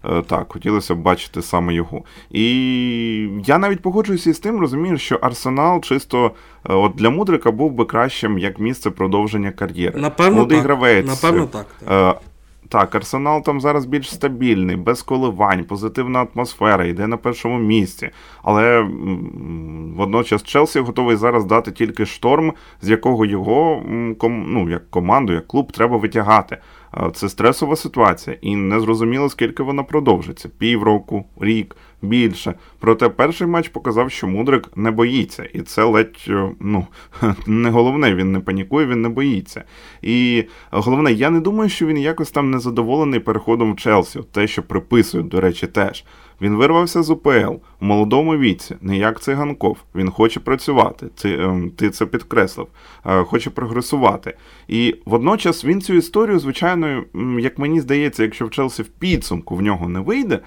Е, 0.05 0.23
так, 0.23 0.53
хотілося 0.53 0.95
б 0.95 0.99
бачити 0.99 1.43
саме 1.43 1.75
його. 1.75 2.03
І 2.31 2.45
я 3.45 3.59
навіть 3.59 3.83
погоджуюся 3.83 4.35
з 4.35 4.39
тим, 4.39 4.61
розумію, 4.61 4.99
що 4.99 5.17
Арсенал 5.17 5.81
чисто 5.81 6.27
е, 6.27 6.31
от 6.75 6.93
для 6.95 7.11
Мудрика 7.11 7.51
був 7.51 7.73
би 7.73 7.85
кращим 7.85 8.39
як 8.39 8.59
місце 8.59 8.91
продовження 8.91 9.51
кар'єри. 9.51 10.01
Напевно, 10.01 10.35
Молодий 10.35 10.59
так. 10.59 10.67
гравець. 10.67 11.07
Напевно, 11.07 11.47
так. 11.47 11.67
так. 11.85 12.21
Е, 12.69 12.71
так, 12.71 12.95
Арсенал 12.95 13.43
там 13.43 13.61
зараз 13.61 13.87
більш 13.87 14.15
стабільний, 14.15 14.77
без 14.77 15.03
коливань, 15.03 15.65
позитивна 15.65 16.27
атмосфера, 16.35 16.85
йде 16.85 17.07
на 17.07 17.17
першому 17.17 17.59
місці. 17.59 18.11
Але 18.43 18.89
водночас 19.97 20.43
Челсі 20.43 20.81
готовий 20.81 21.17
зараз 21.17 21.45
дати 21.45 21.73
тільки 21.73 22.07
шторм, 22.07 22.53
з 22.83 22.89
якого 22.89 23.27
його 23.27 23.83
ну, 24.23 24.69
як 24.69 24.91
команду, 24.91 25.33
як 25.33 25.47
клуб 25.47 25.73
треба 25.73 25.97
витягати. 25.97 26.59
Це 27.15 27.29
стресова 27.29 27.77
ситуація, 27.77 28.37
і 28.41 28.57
незрозуміло, 28.57 29.29
скільки 29.29 29.63
вона 29.63 29.83
продовжиться: 29.83 30.49
півроку, 30.59 31.25
рік, 31.41 31.77
більше. 32.03 32.55
Проте 32.79 33.09
перший 33.09 33.47
матч 33.47 33.69
показав, 33.69 34.11
що 34.11 34.27
Мудрик 34.27 34.77
не 34.77 34.91
боїться, 34.91 35.45
і 35.45 35.61
це 35.61 35.85
ледь 35.85 36.25
е, 36.29 36.51
ну, 36.61 36.87
не 37.47 37.71
головне, 37.71 38.15
він 38.15 38.33
не 38.33 38.41
панікує, 38.41 38.87
він 38.87 39.03
не 39.03 39.09
боїться. 39.09 39.65
І 40.03 40.45
головне, 40.71 41.13
я 41.13 41.31
не 41.31 41.41
думаю, 41.41 41.71
що 41.71 41.87
він 41.87 41.99
якось 41.99 42.31
там 42.31 42.51
незадоволений 42.51 43.21
переходом 43.21 43.73
в 43.73 43.77
Челсі. 43.77 44.21
Те, 44.33 44.47
що 44.47 44.63
приписують, 44.63 45.29
до 45.29 45.41
речі, 45.41 45.67
теж. 45.67 46.05
Він 46.41 46.57
вирвався 46.57 47.03
з 47.03 47.11
УПЛ 47.11 47.53
у 47.81 47.85
молодому 47.85 48.37
віці, 48.37 48.77
не 48.81 48.97
як 48.97 49.21
циганков. 49.21 49.79
Він 49.95 50.11
хоче 50.11 50.41
працювати. 50.41 51.07
Ти, 51.15 51.35
ем, 51.35 51.71
ти 51.71 51.91
це 51.91 52.07
підкреслив, 52.07 52.67
е, 53.07 53.25
хоче 53.25 53.51
прогресувати. 53.51 54.37
І 54.69 54.97
водночас 55.07 55.65
він 55.65 55.81
цю 55.81 55.95
історію, 55.95 56.39
звичайно, 56.39 57.05
як 57.39 57.59
мені 57.59 57.81
здається, 57.81 58.23
якщо 58.23 58.47
в 58.47 58.51
Челсі 58.51 58.83
в 58.83 58.89
підсумку 58.89 59.57
в 59.57 59.63
нього 59.63 59.89
не 59.89 60.01
вийде, 60.01 60.41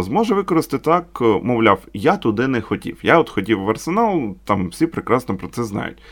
зможе 0.00 0.34
використати 0.34 0.84
так, 0.84 1.18
е, 1.20 1.24
мовляв, 1.24 1.78
я 1.94 2.16
туди 2.16 2.48
не 2.48 2.60
хотів. 2.60 2.98
Я 3.02 3.18
от 3.18 3.30
хотів 3.30 3.60
в 3.62 3.70
Арсенал, 3.70 4.36
там 4.44 4.68
всі 4.68 4.86
прекрасно 4.86 5.36
про 5.36 5.48
це 5.48 5.64
знають. 5.64 6.02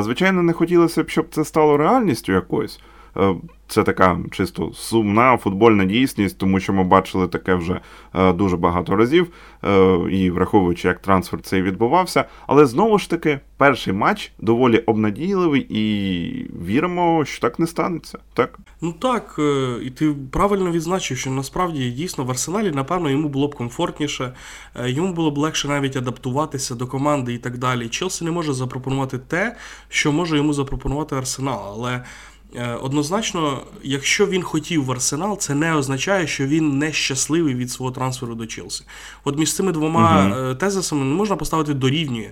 Звичайно, 0.00 0.42
не 0.42 0.52
хотілося 0.52 1.02
б, 1.02 1.08
щоб 1.08 1.26
це 1.30 1.44
стало 1.44 1.76
реальністю 1.76 2.32
якоюсь. 2.32 2.80
Е, 3.16 3.34
це 3.68 3.82
така 3.82 4.18
чисто 4.30 4.72
сумна 4.72 5.36
футбольна 5.36 5.84
дійсність, 5.84 6.38
тому 6.38 6.60
що 6.60 6.72
ми 6.72 6.84
бачили 6.84 7.28
таке 7.28 7.54
вже 7.54 7.80
е, 8.14 8.32
дуже 8.32 8.56
багато 8.56 8.96
разів, 8.96 9.32
е, 9.64 9.98
і 10.10 10.30
враховуючи, 10.30 10.88
як 10.88 10.98
трансфер 10.98 11.40
цей 11.40 11.62
відбувався. 11.62 12.24
Але 12.46 12.66
знову 12.66 12.98
ж 12.98 13.10
таки, 13.10 13.40
перший 13.56 13.92
матч 13.92 14.32
доволі 14.38 14.78
обнадійливий, 14.78 15.66
і 15.68 16.50
віримо, 16.66 17.24
що 17.24 17.40
так 17.40 17.58
не 17.58 17.66
станеться. 17.66 18.18
Так, 18.34 18.58
ну 18.80 18.92
так, 18.92 19.40
і 19.82 19.90
ти 19.90 20.14
правильно 20.30 20.70
відзначив, 20.70 21.18
що 21.18 21.30
насправді 21.30 21.90
дійсно 21.90 22.24
в 22.24 22.30
арсеналі, 22.30 22.70
напевно, 22.70 23.10
йому 23.10 23.28
було 23.28 23.48
б 23.48 23.54
комфортніше, 23.54 24.32
йому 24.84 25.12
було 25.12 25.30
б 25.30 25.38
легше 25.38 25.68
навіть 25.68 25.96
адаптуватися 25.96 26.74
до 26.74 26.86
команди 26.86 27.34
і 27.34 27.38
так 27.38 27.58
далі. 27.58 27.88
Челсі 27.88 28.24
не 28.24 28.30
може 28.30 28.52
запропонувати 28.52 29.18
те, 29.18 29.56
що 29.88 30.12
може 30.12 30.36
йому 30.36 30.52
запропонувати 30.52 31.16
Арсенал, 31.16 31.74
але. 31.74 32.04
Е, 32.56 32.74
однозначно, 32.74 33.62
якщо 33.82 34.26
він 34.26 34.42
хотів 34.42 34.84
в 34.84 34.92
Арсенал, 34.92 35.38
це 35.38 35.54
не 35.54 35.74
означає, 35.74 36.26
що 36.26 36.46
він 36.46 36.78
нещасливий 36.78 37.54
від 37.54 37.70
свого 37.70 37.92
трансферу 37.92 38.34
до 38.34 38.46
Челсі. 38.46 38.84
От 39.24 39.38
між 39.38 39.54
цими 39.54 39.72
двома 39.72 40.26
uh 40.26 40.56
тезисами 40.56 41.04
не 41.04 41.14
можна 41.14 41.36
поставити 41.36 41.74
дорівнює. 41.74 42.30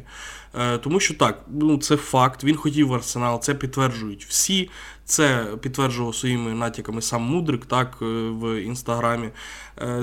Е, 0.61 0.79
тому 0.79 1.01
що 1.01 1.15
так, 1.15 1.45
ну 1.49 1.79
це 1.79 1.97
факт. 1.97 2.45
Він 2.45 2.57
хотів 2.57 2.89
в 2.89 2.95
Арсенал, 2.95 3.41
це 3.41 3.55
підтверджують 3.55 4.25
всі. 4.25 4.71
Це 5.05 5.47
підтверджував 5.61 6.15
своїми 6.15 6.55
натяками 6.55 7.03
сам 7.03 7.23
Мудрик, 7.23 7.67
так, 7.67 7.97
в 8.01 8.63
інстаграмі. 8.63 9.29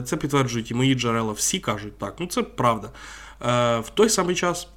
Це 0.05 0.17
підтверджують 0.17 0.71
і 0.71 0.73
мої 0.73 0.95
джерела. 0.95 1.33
Всі 1.33 1.59
кажуть 1.59 1.97
так. 1.97 2.15
Ну 2.19 2.27
це 2.27 2.43
правда. 2.43 2.89
В 3.79 3.89
той 3.93 4.09
самий 4.09 4.35
час. 4.35 4.67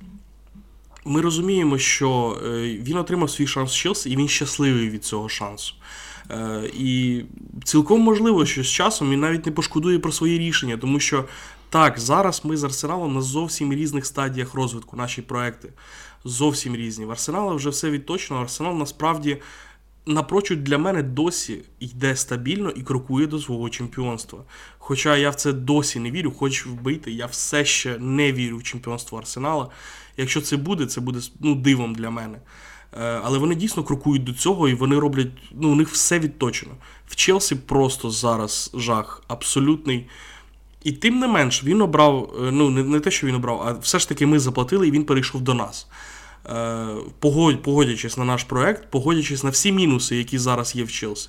Ми 1.05 1.21
розуміємо, 1.21 1.79
що 1.79 2.39
е, 2.45 2.49
він 2.63 2.97
отримав 2.97 3.31
свій 3.31 3.47
шанс 3.47 3.71
з 3.71 3.75
Челсі, 3.75 4.11
і 4.11 4.17
він 4.17 4.29
щасливий 4.29 4.91
від 4.91 5.05
цього 5.05 5.29
шансу. 5.29 5.75
Е, 6.31 6.71
і 6.75 7.23
цілком 7.65 8.01
можливо, 8.01 8.47
що 8.47 8.63
з 8.63 8.69
часом 8.69 9.11
він 9.11 9.21
навіть 9.21 9.47
не 9.47 9.53
пошкодує 9.53 9.99
про 9.99 10.13
свої 10.13 10.39
рішення, 10.39 10.77
тому 10.77 11.01
що 11.01 11.25
так, 11.71 11.99
зараз 11.99 12.41
ми 12.45 12.57
з 12.57 12.65
Арсеналом 12.65 13.15
на 13.15 13.21
зовсім 13.21 13.73
різних 13.73 14.07
стадіях 14.07 14.55
розвитку, 14.55 14.97
наші 14.97 15.23
проекти. 15.23 15.69
Зовсім 16.25 16.77
різні. 16.77 17.05
В 17.05 17.11
Арсенала 17.11 17.55
вже 17.55 17.71
все 17.71 17.91
відточно. 17.91 18.37
Арсенал 18.37 18.77
насправді 18.77 19.37
напрочуд 20.07 20.65
для 20.65 20.79
мене 20.79 21.03
досі 21.03 21.59
йде 21.81 22.17
стабільно 22.17 22.71
і 22.71 22.83
крокує 22.83 23.27
до 23.27 23.39
свого 23.39 23.71
чемпіонства. 23.71 24.39
Хоча 24.79 25.17
я 25.17 25.31
в 25.31 25.35
це 25.35 25.53
досі 25.53 26.01
не 26.01 26.11
вірю, 26.11 26.31
хоч 26.31 26.67
вбити, 26.67 27.13
я 27.13 27.27
все 27.27 27.65
ще 27.65 27.99
не 27.99 28.33
вірю 28.33 28.57
в 28.57 28.63
чемпіонство 28.63 29.19
Арсенала. 29.19 29.69
Якщо 30.17 30.41
це 30.41 30.57
буде, 30.57 30.87
це 30.87 31.01
буде 31.01 31.21
ну, 31.41 31.55
дивом 31.55 31.95
для 31.95 32.11
мене. 32.11 32.39
Е, 33.01 33.21
але 33.25 33.39
вони 33.39 33.55
дійсно 33.55 33.85
крокують 33.85 34.25
до 34.25 34.33
цього 34.33 34.69
і 34.69 34.75
вони 34.75 34.99
роблять, 34.99 35.29
ну, 35.53 35.73
у 35.73 35.75
них 35.75 35.89
все 35.89 36.19
відточено. 36.19 36.73
В 37.07 37.17
Челсі 37.17 37.55
просто 37.55 38.11
зараз 38.11 38.71
жах 38.75 39.23
абсолютний. 39.29 40.07
І 40.85 40.93
тим 40.93 41.19
не 41.19 41.29
менш, 41.29 41.65
він 41.65 41.83
обрав, 41.83 42.35
е, 42.43 42.51
ну, 42.51 42.71
не, 42.71 42.83
не 42.83 43.01
те, 43.01 43.11
що 43.11 43.27
він 43.27 43.35
обрав, 43.35 43.63
а 43.67 43.73
все 43.73 43.99
ж 43.99 44.09
таки 44.09 44.27
ми 44.27 44.39
заплатили 44.39 44.89
і 44.89 44.91
він 44.91 45.05
перейшов 45.05 45.41
до 45.41 45.55
нас. 45.55 45.87
Е, 46.47 46.87
погодячись 47.63 48.17
на 48.17 48.25
наш 48.25 48.45
проект, 48.45 48.91
погодячись 48.91 49.45
на 49.45 49.51
всі 49.51 49.73
мінуси, 49.73 50.17
які 50.17 50.39
зараз 50.39 50.77
є 50.77 50.85
в 50.85 50.93
Челсі. 50.93 51.29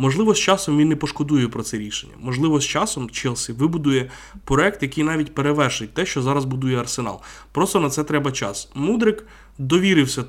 Можливо, 0.00 0.34
з 0.34 0.38
часом 0.38 0.78
він 0.78 0.88
не 0.88 0.96
пошкодує 0.96 1.48
про 1.48 1.62
це 1.62 1.78
рішення. 1.78 2.12
Можливо, 2.20 2.60
з 2.60 2.64
часом 2.64 3.10
Челсі 3.10 3.52
вибудує 3.52 4.10
проект, 4.44 4.82
який 4.82 5.04
навіть 5.04 5.34
перевершить 5.34 5.94
те, 5.94 6.06
що 6.06 6.22
зараз 6.22 6.44
будує 6.44 6.78
Арсенал. 6.78 7.20
Просто 7.52 7.80
на 7.80 7.90
це 7.90 8.04
треба 8.04 8.32
час. 8.32 8.70
Мудрик 8.74 9.26
довірився 9.58 10.24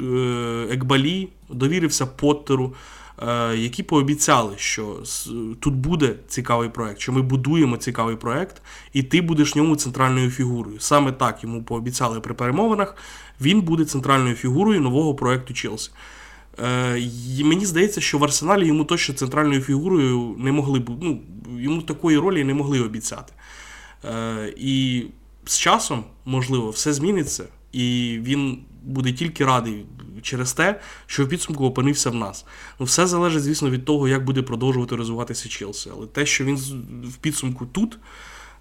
е, 0.00 0.66
Екбалі, 0.70 1.28
довірився 1.48 2.06
Поттеру, 2.06 2.74
е, 3.28 3.56
які 3.56 3.82
пообіцяли, 3.82 4.54
що 4.56 4.96
тут 5.60 5.74
буде 5.74 6.14
цікавий 6.28 6.68
проект, 6.68 7.00
що 7.00 7.12
ми 7.12 7.22
будуємо 7.22 7.76
цікавий 7.76 8.16
проект, 8.16 8.62
і 8.92 9.02
ти 9.02 9.22
будеш 9.22 9.54
ньому 9.54 9.76
центральною 9.76 10.30
фігурою. 10.30 10.80
Саме 10.80 11.12
так 11.12 11.42
йому 11.42 11.62
пообіцяли 11.62 12.20
при 12.20 12.34
перемовинах. 12.34 12.96
Він 13.40 13.60
буде 13.60 13.84
центральною 13.84 14.34
фігурою 14.34 14.80
нового 14.80 15.14
проекту 15.14 15.54
Челсі. 15.54 15.90
Е, 16.64 17.10
Мені 17.44 17.66
здається, 17.66 18.00
що 18.00 18.18
в 18.18 18.24
Арсеналі 18.24 18.66
йому 18.66 18.84
точно 18.84 19.14
центральною 19.14 19.60
фігурою 19.60 20.34
не 20.38 20.52
могли 20.52 20.78
б, 20.78 20.90
ну, 21.02 21.20
йому 21.58 21.82
такої 21.82 22.18
ролі 22.18 22.44
не 22.44 22.54
могли 22.54 22.80
обіцяти. 22.80 23.32
Е, 24.04 24.54
І 24.56 25.04
з 25.44 25.58
часом, 25.58 26.04
можливо, 26.24 26.70
все 26.70 26.92
зміниться, 26.92 27.44
і 27.72 28.18
він 28.22 28.58
буде 28.82 29.12
тільки 29.12 29.44
радий 29.44 29.84
через 30.22 30.52
те, 30.52 30.80
що 31.06 31.24
в 31.24 31.28
підсумку 31.28 31.66
опинився 31.66 32.10
в 32.10 32.14
нас. 32.14 32.44
Ну, 32.80 32.86
все 32.86 33.06
залежить, 33.06 33.42
звісно, 33.42 33.70
від 33.70 33.84
того, 33.84 34.08
як 34.08 34.24
буде 34.24 34.42
продовжувати 34.42 34.96
розвиватися 34.96 35.48
Челсі. 35.48 35.90
Але 35.96 36.06
те, 36.06 36.26
що 36.26 36.44
він 36.44 36.56
в 37.04 37.16
підсумку 37.16 37.66
тут. 37.66 37.98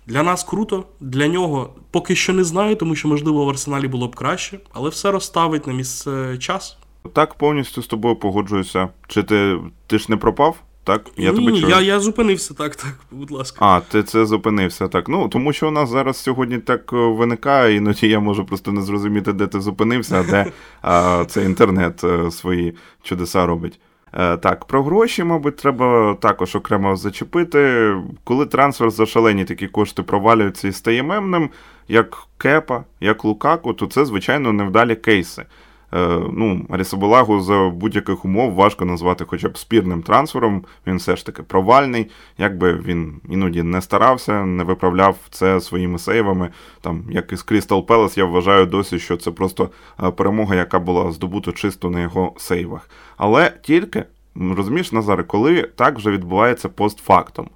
Для 0.07 0.23
нас 0.23 0.43
круто, 0.43 0.85
для 0.99 1.27
нього 1.27 1.75
поки 1.91 2.15
що 2.15 2.33
не 2.33 2.43
знаю, 2.43 2.75
тому 2.75 2.95
що, 2.95 3.07
можливо, 3.07 3.45
в 3.45 3.49
арсеналі 3.49 3.87
було 3.87 4.07
б 4.07 4.15
краще, 4.15 4.59
але 4.73 4.89
все 4.89 5.11
розставить 5.11 5.67
на 5.67 5.73
місце 5.73 6.37
час. 6.37 6.77
Так, 7.13 7.33
повністю 7.33 7.81
з 7.81 7.87
тобою 7.87 8.15
погоджуюся. 8.15 8.89
Чи 9.07 9.23
ти 9.23 9.59
ти 9.87 9.99
ж 9.99 10.05
не 10.09 10.17
пропав? 10.17 10.57
Так, 10.83 11.01
я 11.17 11.31
Ні, 11.31 11.45
тебе 11.45 11.59
чую. 11.59 11.69
я 11.69 11.81
я 11.81 11.99
зупинився, 11.99 12.53
так, 12.53 12.75
так, 12.75 12.93
будь 13.11 13.31
ласка. 13.31 13.57
А, 13.65 13.79
ти 13.79 14.03
це 14.03 14.25
зупинився, 14.25 14.87
так. 14.87 15.09
Ну, 15.09 15.27
тому 15.29 15.53
що 15.53 15.67
у 15.67 15.71
нас 15.71 15.89
зараз 15.89 16.17
сьогодні 16.17 16.57
так 16.57 16.93
е, 16.93 16.95
виникає, 16.95 17.75
іноді 17.75 18.07
я 18.07 18.19
можу 18.19 18.45
просто 18.45 18.71
не 18.71 18.81
зрозуміти, 18.81 19.33
де 19.33 19.47
ти 19.47 19.61
зупинився, 19.61 20.19
а 20.19 20.31
де 20.31 20.51
а, 20.81 21.25
це 21.27 21.45
інтернет 21.45 22.03
е, 22.03 22.31
свої 22.31 22.75
чудеса 23.03 23.45
робить. 23.45 23.79
Е, 24.13 24.37
так, 24.37 24.65
про 24.65 24.83
гроші, 24.83 25.23
мабуть, 25.23 25.55
треба 25.55 26.17
також 26.21 26.55
окремо 26.55 26.95
зачепити. 26.95 27.93
Коли 28.23 28.45
трансфер 28.45 28.91
за 28.91 29.05
шалені 29.05 29.45
такі 29.45 29.67
кошти 29.67 30.03
провалюються 30.03 30.67
і 30.67 30.71
стає 30.71 31.03
мемним, 31.03 31.49
як 31.87 32.17
Кепа, 32.37 32.83
як 32.99 33.25
Лукаку, 33.25 33.73
то 33.73 33.85
це, 33.87 34.05
звичайно, 34.05 34.53
невдалі 34.53 34.95
кейси. 34.95 35.45
Е, 35.93 36.19
ну, 36.33 36.65
Арісабалагу 36.69 37.41
за 37.41 37.69
будь-яких 37.69 38.25
умов 38.25 38.53
важко 38.53 38.85
назвати 38.85 39.25
хоча 39.27 39.49
б 39.49 39.57
спірним 39.57 40.01
трансфером. 40.01 40.65
Він 40.87 40.97
все 40.97 41.15
ж 41.15 41.25
таки 41.25 41.43
провальний. 41.43 42.09
Якби 42.37 42.73
він 42.73 43.21
іноді 43.29 43.63
не 43.63 43.81
старався, 43.81 44.45
не 44.45 44.63
виправляв 44.63 45.15
це 45.29 45.61
своїми 45.61 45.99
сейвами. 45.99 46.49
Там, 46.81 47.03
як 47.09 47.31
із 47.31 47.43
Крістал 47.43 47.85
Пелес, 47.85 48.17
я 48.17 48.25
вважаю 48.25 48.65
досі, 48.65 48.99
що 48.99 49.17
це 49.17 49.31
просто 49.31 49.69
е, 50.03 50.11
перемога, 50.11 50.55
яка 50.55 50.79
була 50.79 51.11
здобута 51.11 51.51
чисто 51.51 51.89
на 51.89 52.01
його 52.01 52.33
сейвах. 52.37 52.89
Але 53.17 53.53
тільки, 53.61 54.03
розумієш, 54.35 54.91
Назаре, 54.91 55.23
коли 55.23 55.61
так 55.61 55.97
вже 55.97 56.11
відбувається 56.11 56.69
постфактом. 56.69 57.49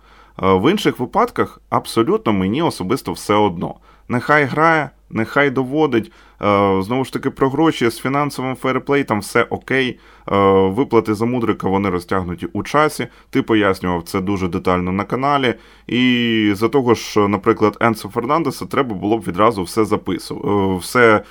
Е, 0.44 0.54
в 0.54 0.72
інших 0.72 1.00
випадках 1.00 1.62
абсолютно 1.70 2.34
мені 2.34 2.62
особисто 2.62 3.12
все 3.14 3.34
одно. 3.34 3.76
Нехай 4.08 4.44
грає, 4.44 4.90
нехай 5.10 5.50
доводить. 5.50 6.12
Е, 6.44 6.82
знову 6.82 7.06
ж 7.06 7.14
таки, 7.14 7.30
про 7.30 7.50
гроші 7.50 7.90
з 7.90 8.00
фінансовим 8.00 8.56
фейерплей, 8.56 9.04
там 9.04 9.20
все 9.20 9.44
окей. 9.44 10.00
Е, 10.32 10.70
виплати 10.70 11.14
за 11.14 11.26
мудрика 11.26 11.70
вони 11.70 11.90
розтягнуті 11.90 12.48
у 12.54 12.64
часі. 12.64 13.08
Ти 13.30 13.42
пояснював 13.42 14.04
це 14.04 14.22
дуже 14.22 14.48
детально 14.48 14.92
на 14.92 15.04
каналі. 15.04 15.54
І 15.88 16.52
за 16.56 16.70
того 16.70 16.94
ж, 16.94 17.28
наприклад, 17.28 17.78
Енсо 17.82 18.10
Фернандеса 18.10 18.66
треба 18.66 18.96
було 18.96 19.18
б 19.18 19.22
відразу 19.28 19.64
все 19.64 19.86
записувати, 19.86 20.48
е, 20.48 20.78
все 20.78 21.24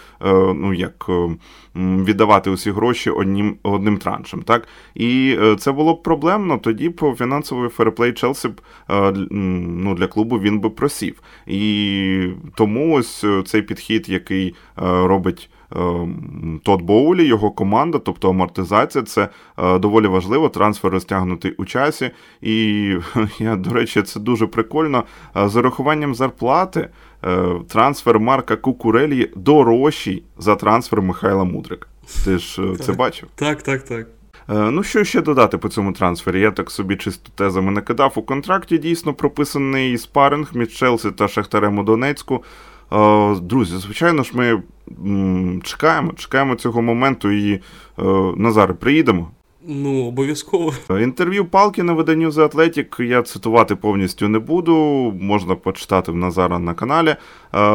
ну 0.55 0.75
як 0.75 1.11
віддавати 1.77 2.51
усі 2.51 2.71
гроші 2.71 3.11
одним 3.11 3.57
одним 3.63 3.97
траншем. 3.97 4.43
Так? 4.43 4.69
І 4.95 5.39
це 5.59 5.73
було 5.73 5.95
б 5.95 6.03
проблемно, 6.03 6.59
тоді 6.59 6.91
по 6.91 7.15
фінансовий 7.15 7.69
ферплей 7.69 8.13
Челсі 8.13 8.49
б 8.49 8.61
ну, 9.31 9.95
для 9.95 10.07
клубу 10.07 10.39
він 10.39 10.61
би 10.61 10.71
просів. 10.71 11.23
І 11.47 12.33
тому 12.55 12.95
ось 12.95 13.25
цей 13.45 13.63
підхід, 13.63 14.09
який 14.09 14.55
робить 14.77 15.51
Тод 16.63 16.83
Боулі, 16.83 17.25
його 17.25 17.51
команда, 17.51 17.99
тобто 17.99 18.31
амортизація, 18.31 19.05
це 19.05 19.29
е, 19.59 19.79
доволі 19.79 20.07
важливо. 20.07 20.49
Трансфер 20.49 20.91
розтягнутий 20.91 21.53
у 21.53 21.65
часі. 21.65 22.11
І 22.41 22.95
я, 23.39 23.57
до 23.57 23.71
речі, 23.71 24.03
це 24.03 24.21
дуже 24.21 24.47
прикольно. 24.47 25.05
Е, 25.37 25.49
з 25.49 25.57
урахуванням 25.57 26.15
зарплати 26.15 26.89
е, 27.25 27.47
трансфер 27.69 28.21
Марка 28.21 28.57
Кукурелі 28.57 29.31
дорожчий 29.37 30.23
за 30.39 30.57
трансфер 30.57 31.03
Михайла 31.03 31.45
Мудрика. 31.45 31.89
Ти 32.25 32.39
ж 32.39 32.57
так, 32.57 32.81
це 32.81 32.93
бачив? 32.93 33.29
Так, 33.35 33.63
так, 33.63 33.83
так. 33.83 34.07
Ну, 34.49 34.83
що 34.83 35.05
ще 35.05 35.23
додати 35.23 35.59
по 35.59 35.69
цьому 35.69 35.93
трансфері? 35.93 36.41
Я 36.41 36.51
так 36.51 36.71
собі 36.71 36.97
чисто 36.97 37.31
тезами 37.35 37.73
не 37.73 37.81
кидав. 37.81 38.13
У 38.17 38.23
контракті 38.23 38.79
дійсно 38.79 39.15
прописаний 39.15 39.99
спаринг 39.99 40.51
між 40.55 40.77
Челсі 40.77 41.11
та 41.11 41.29
Шахтарем 41.29 41.79
у 41.79 41.83
Донецьку. 41.83 42.45
Друзі, 43.43 43.77
звичайно 43.77 44.23
ж, 44.23 44.33
ми 44.35 44.63
чекаємо, 45.63 46.13
чекаємо 46.13 46.55
цього 46.55 46.83
моменту 46.83 47.31
і 47.31 47.61
Назар, 48.37 48.75
приїдемо. 48.75 49.31
Ну, 49.67 50.07
обов'язково. 50.07 50.73
Інтерв'ю 50.91 51.45
Палки 51.45 51.83
на 51.83 51.93
виданню 51.93 52.29
The 52.29 52.49
Athletic 52.49 53.03
я 53.03 53.23
цитувати 53.23 53.77
повністю 53.77 54.29
не 54.29 54.39
буду, 54.39 54.75
можна 55.21 55.55
почитати 55.55 56.13
в 56.13 56.17
Назара 56.17 56.59
на 56.59 56.75
каналі. 56.75 57.09
Е, 57.09 57.17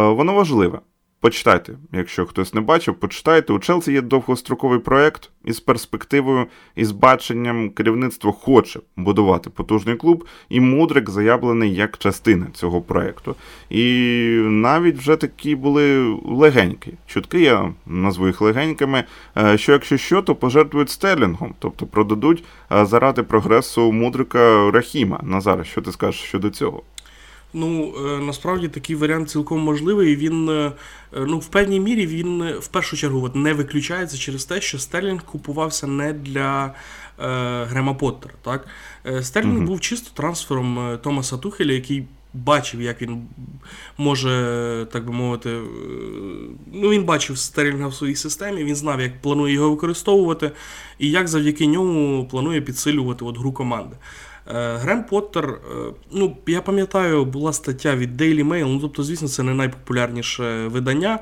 воно 0.08 0.34
важливе. 0.34 0.80
Почитайте, 1.26 1.74
якщо 1.92 2.26
хтось 2.26 2.54
не 2.54 2.62
бачив, 2.62 2.96
почитайте. 2.96 3.54
У 3.54 3.60
Челсі 3.60 3.92
є 3.92 4.02
довгостроковий 4.02 4.80
проект 4.80 5.30
із 5.46 5.60
перспективою 5.60 6.48
і 6.76 6.86
з 6.86 6.92
баченням 6.92 7.70
керівництво 7.70 8.32
хоче 8.32 8.80
будувати 8.98 9.50
потужний 9.50 9.96
клуб, 9.96 10.26
і 10.50 10.60
Мудрик 10.60 11.10
заявлений 11.10 11.76
як 11.76 11.98
частина 11.98 12.48
цього 12.54 12.82
проекту. 12.82 13.36
І 13.70 13.84
навіть 14.44 14.98
вже 14.98 15.16
такі 15.16 15.56
були 15.56 16.18
легенькі. 16.26 16.94
Чутки 17.08 17.42
я 17.42 17.74
назву 17.86 18.28
їх 18.28 18.42
легенькими. 18.42 19.04
Е, 19.38 19.58
що 19.58 19.72
якщо 19.72 19.98
що, 19.98 20.22
то 20.22 20.36
пожертвують 20.36 20.90
стелінгом, 20.90 21.54
тобто 21.60 21.86
продадуть 21.86 22.44
е, 22.72 22.86
заради 22.86 23.24
прогресу 23.24 23.92
Мудрика 23.92 24.72
Рахіма. 24.72 25.20
Назара, 25.24 25.64
що 25.64 25.82
ти 25.82 25.92
скажеш 25.92 26.22
щодо 26.22 26.50
цього? 26.50 26.82
Ну, 27.58 27.94
е, 27.98 28.20
насправді 28.20 28.68
такий 28.68 28.96
варіант 28.96 29.30
цілком 29.30 29.62
можливий. 29.62 30.16
Він 30.16 30.50
е, 30.50 30.72
ну, 31.14 31.40
в 31.40 31.48
певній 31.48 31.80
мірі 31.80 32.08
він 32.08 32.42
е, 32.42 32.54
в 32.54 32.68
першу 32.68 32.98
чергу 32.98 33.26
от, 33.26 33.36
не 33.36 33.54
виключається 33.54 34.18
через 34.18 34.46
те, 34.46 34.62
що 34.62 34.80
Стерлінг 34.80 35.24
купувався 35.24 35.88
не 35.88 36.14
для 36.14 36.66
е, 36.66 37.64
Грема 37.64 37.94
Поттера. 37.94 38.34
Так? 38.42 38.68
Стерлінг 39.22 39.58
угу. 39.58 39.66
був 39.66 39.82
чисто 39.82 40.12
трансфером 40.14 40.98
Томаса 41.04 41.38
Тухеля, 41.38 41.74
який 41.74 42.06
бачив, 42.34 42.82
як 42.82 43.02
він 43.02 43.22
може, 43.98 44.88
так 44.92 45.06
би 45.06 45.14
мовити, 45.14 45.60
ну 46.74 46.90
він 46.90 47.04
бачив 47.04 47.38
Стерлінга 47.38 47.88
в 47.88 47.94
своїй 47.94 48.16
системі, 48.16 48.64
він 48.64 48.76
знав, 48.76 49.02
як 49.02 49.22
планує 49.22 49.54
його 49.54 49.70
використовувати, 49.70 50.52
і 51.00 51.10
як 51.10 51.28
завдяки 51.28 51.68
ньому 51.68 52.28
планує 52.32 52.62
підсилювати 52.62 53.26
от 53.26 53.38
гру 53.38 53.54
команди. 53.54 53.96
Е, 54.48 54.78
Грем 54.78 55.04
Поттер, 55.04 55.50
е, 55.50 55.94
ну 56.12 56.38
я 56.48 56.62
пам'ятаю, 56.62 57.26
була 57.26 57.54
стаття 57.54 57.96
від 57.96 58.22
Daily 58.22 58.44
Mail, 58.48 58.66
ну 58.66 58.80
тобто, 58.80 59.04
звісно, 59.04 59.28
це 59.28 59.44
не 59.44 59.54
найпопулярніше 59.54 60.68
видання. 60.68 61.20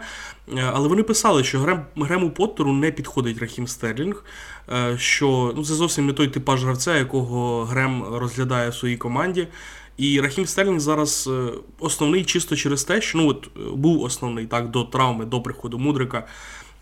Е, 0.58 0.72
але 0.74 0.88
вони 0.88 1.04
писали, 1.04 1.44
що 1.44 1.60
Грем, 1.60 1.86
Грему 1.96 2.32
Поттеру 2.32 2.74
не 2.74 2.92
підходить 2.92 3.40
Рахім 3.40 3.68
Стерлінг, 3.68 4.24
що 4.98 5.54
ну, 5.56 5.66
це 5.66 5.74
зовсім 5.74 6.06
не 6.06 6.14
той 6.14 6.28
типаж 6.28 6.64
гравця, 6.64 6.98
якого 6.98 7.64
Грем 7.64 8.04
розглядає 8.04 8.70
в 8.70 8.76
своїй 8.76 8.98
команді. 8.98 9.48
І 9.98 10.22
Рахім 10.22 10.46
Стерлінг 10.46 10.80
зараз 10.80 11.30
основний 11.80 12.24
чисто 12.24 12.56
через 12.56 12.84
те, 12.84 13.02
що 13.02 13.18
ну 13.18 13.28
от 13.28 13.50
був 13.76 14.02
основний 14.02 14.46
так 14.46 14.72
до 14.72 14.84
травми, 14.84 15.26
до 15.26 15.42
приходу 15.42 15.80
Мудрика. 15.80 16.28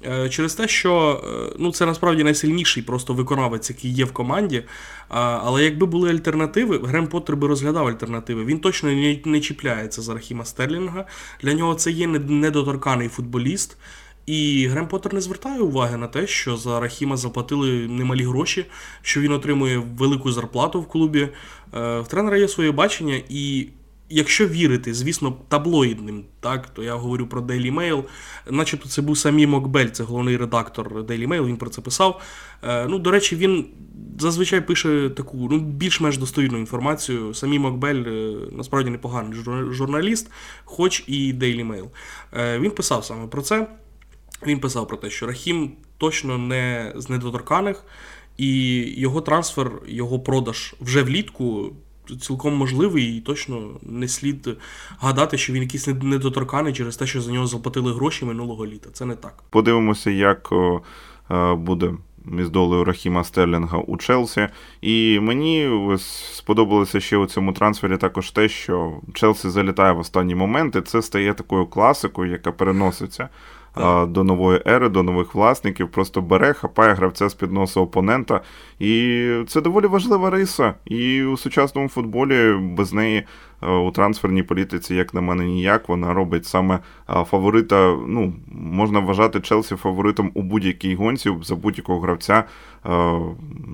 Е, 0.05 0.29
через 0.29 0.53
те, 0.53 0.67
що 0.67 1.21
е, 1.23 1.55
ну, 1.59 1.71
це 1.71 1.85
насправді 1.85 2.23
найсильніший 2.23 2.83
просто 2.83 3.13
виконавець, 3.13 3.69
який 3.69 3.91
є 3.91 4.05
в 4.05 4.11
команді. 4.11 4.63
Але 5.09 5.63
якби 5.63 5.85
були 5.85 6.09
альтернативи, 6.09 6.79
Грем 6.83 7.07
Поттер 7.07 7.35
би 7.35 7.47
розглядав 7.47 7.87
альтернативи. 7.87 8.45
Він 8.45 8.59
точно 8.59 8.89
не 9.25 9.39
чіпляється 9.39 10.01
за 10.01 10.13
Рахіма 10.13 10.45
Стерлінга. 10.45 11.05
Для 11.41 11.53
нього 11.53 11.75
це 11.75 11.91
є 11.91 12.07
недоторканий 12.07 13.07
футболіст. 13.07 13.77
І 14.25 14.67
Грем 14.67 14.87
Поттер 14.87 15.13
не 15.13 15.21
звертає 15.21 15.59
уваги 15.59 15.97
на 15.97 16.07
те, 16.07 16.27
що 16.27 16.57
за 16.57 16.79
Рахіма 16.79 17.17
заплатили 17.17 17.87
немалі 17.87 18.23
гроші, 18.23 18.65
що 19.01 19.21
він 19.21 19.31
отримує 19.31 19.77
велику 19.97 20.31
зарплату 20.31 20.81
в 20.81 20.87
клубі. 20.87 21.21
Е, 21.21 21.99
в 21.99 22.07
тренера 22.07 22.37
є 22.37 22.47
своє 22.47 22.71
бачення, 22.71 23.21
і 23.29 23.67
якщо 24.11 24.47
вірити, 24.47 24.93
звісно, 24.93 25.37
таблоїдним, 25.47 26.23
так, 26.39 26.69
то 26.69 26.83
я 26.83 26.95
говорю 26.95 27.27
про 27.27 27.41
Daily 27.41 27.73
Mail, 27.73 28.03
начебто 28.49 28.89
це 28.89 29.01
був 29.01 29.17
самі 29.17 29.47
Мокбель, 29.47 29.87
це 29.87 30.03
головний 30.03 30.37
редактор 30.37 31.03
Daily 31.03 31.27
Mail, 31.27 31.45
він 31.45 31.57
про 31.57 31.69
це 31.69 31.81
писав. 31.81 32.21
Е, 32.63 32.87
ну, 32.87 32.99
До 32.99 33.11
речі, 33.11 33.35
він 33.35 33.65
зазвичай 34.19 34.67
пише 34.67 35.09
таку 35.09 35.47
ну, 35.51 35.59
більш-менш 35.59 36.17
достойну 36.17 36.57
інформацію. 36.57 37.33
Самі 37.33 37.59
Мокбель 37.59 38.03
е, 38.07 38.35
насправді 38.51 38.89
непоганий 38.89 39.33
журналіст, 39.71 40.31
хоч 40.63 41.03
і 41.07 41.33
Daily 41.33 41.67
Mail. 41.67 41.87
Е, 42.33 42.59
він 42.59 42.71
писав 42.71 43.05
саме 43.05 43.27
про 43.27 43.41
це. 43.41 43.67
Він 44.45 44.59
писав 44.59 44.87
про 44.87 44.97
те, 44.97 45.09
що 45.09 45.27
Рахім 45.27 45.71
точно 45.97 46.37
не 46.37 46.93
з 46.95 47.09
недоторканих, 47.09 47.83
і 48.37 48.81
його 49.01 49.21
трансфер, 49.21 49.71
його 49.87 50.19
продаж 50.19 50.75
вже 50.81 51.03
влітку 51.03 51.71
цілком 52.21 52.53
можливий, 52.53 53.17
і 53.17 53.21
точно 53.21 53.69
не 53.81 54.07
слід 54.07 54.49
гадати, 54.99 55.37
що 55.37 55.53
він 55.53 55.61
якийсь 55.61 55.87
недоторканий 55.87 56.73
через 56.73 56.97
те, 56.97 57.07
що 57.07 57.21
за 57.21 57.31
нього 57.31 57.47
заплатили 57.47 57.93
гроші 57.93 58.25
минулого 58.25 58.65
літа. 58.65 58.89
Це 58.93 59.05
не 59.05 59.15
так. 59.15 59.43
Подивимося, 59.49 60.11
як 60.11 60.49
е, 61.31 61.53
буде. 61.53 61.93
Із 62.39 62.49
долею 62.49 62.83
Рахіма 62.83 63.23
Стерлінга 63.23 63.77
у 63.77 63.97
Челсі. 63.97 64.47
І 64.81 65.19
мені 65.19 65.69
сподобалося 66.33 66.99
ще 66.99 67.17
у 67.17 67.25
цьому 67.25 67.53
трансфері 67.53 67.97
також 67.97 68.31
те, 68.31 68.49
що 68.49 68.93
Челсі 69.13 69.49
залітає 69.49 69.91
в 69.91 69.99
останні 69.99 70.35
моменти. 70.35 70.81
Це 70.81 71.01
стає 71.01 71.33
такою 71.33 71.65
класикою, 71.65 72.31
яка 72.31 72.51
переноситься 72.51 73.29
до 74.07 74.23
нової 74.23 74.61
ери, 74.67 74.89
до 74.89 75.03
нових 75.03 75.35
власників. 75.35 75.91
Просто 75.91 76.21
бере, 76.21 76.53
хапає 76.53 76.93
гравця 76.93 77.29
з 77.29 77.33
під 77.33 77.51
носу 77.51 77.81
опонента. 77.81 78.41
І 78.79 79.27
це 79.47 79.61
доволі 79.61 79.87
важлива 79.87 80.29
риса. 80.29 80.73
І 80.85 81.23
у 81.23 81.37
сучасному 81.37 81.89
футболі 81.89 82.53
без 82.53 82.93
неї 82.93 83.23
у 83.67 83.91
трансферній 83.91 84.43
політиці, 84.43 84.95
як 84.95 85.13
на 85.13 85.21
мене, 85.21 85.45
ніяк. 85.45 85.89
Вона 85.89 86.13
робить 86.13 86.45
саме 86.45 86.79
е, 87.09 87.23
фаворита. 87.23 87.97
Ну, 88.07 88.33
можна 88.51 88.99
вважати 88.99 89.39
Челсі 89.39 89.75
фаворитом 89.75 90.31
у 90.33 90.41
будь-якій 90.41 90.95
гонці 90.95 91.31
за 91.43 91.55
будь-якого 91.55 91.99
гравця. 91.99 92.43
Е, 92.85 93.19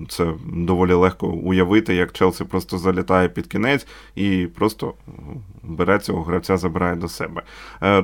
це 0.08 0.32
доволі 0.52 0.92
легко 0.92 1.26
уявити, 1.28 1.94
як 1.94 2.12
Челсі 2.12 2.44
просто 2.44 2.78
залітає 2.78 3.28
під 3.28 3.46
кінець 3.46 3.86
і 4.14 4.48
просто 4.54 4.94
бере 5.62 5.98
цього 5.98 6.22
гравця, 6.22 6.56
забирає 6.56 6.96
до 6.96 7.08
себе. 7.08 7.42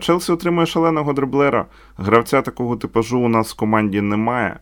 Челсі 0.00 0.32
отримує 0.32 0.66
шаленого 0.66 1.12
дриблера. 1.12 1.66
Гравця 1.96 2.42
такого 2.42 2.76
типажу 2.76 3.18
у 3.18 3.28
нас 3.28 3.52
в 3.52 3.56
команді 3.56 4.00
немає. 4.00 4.56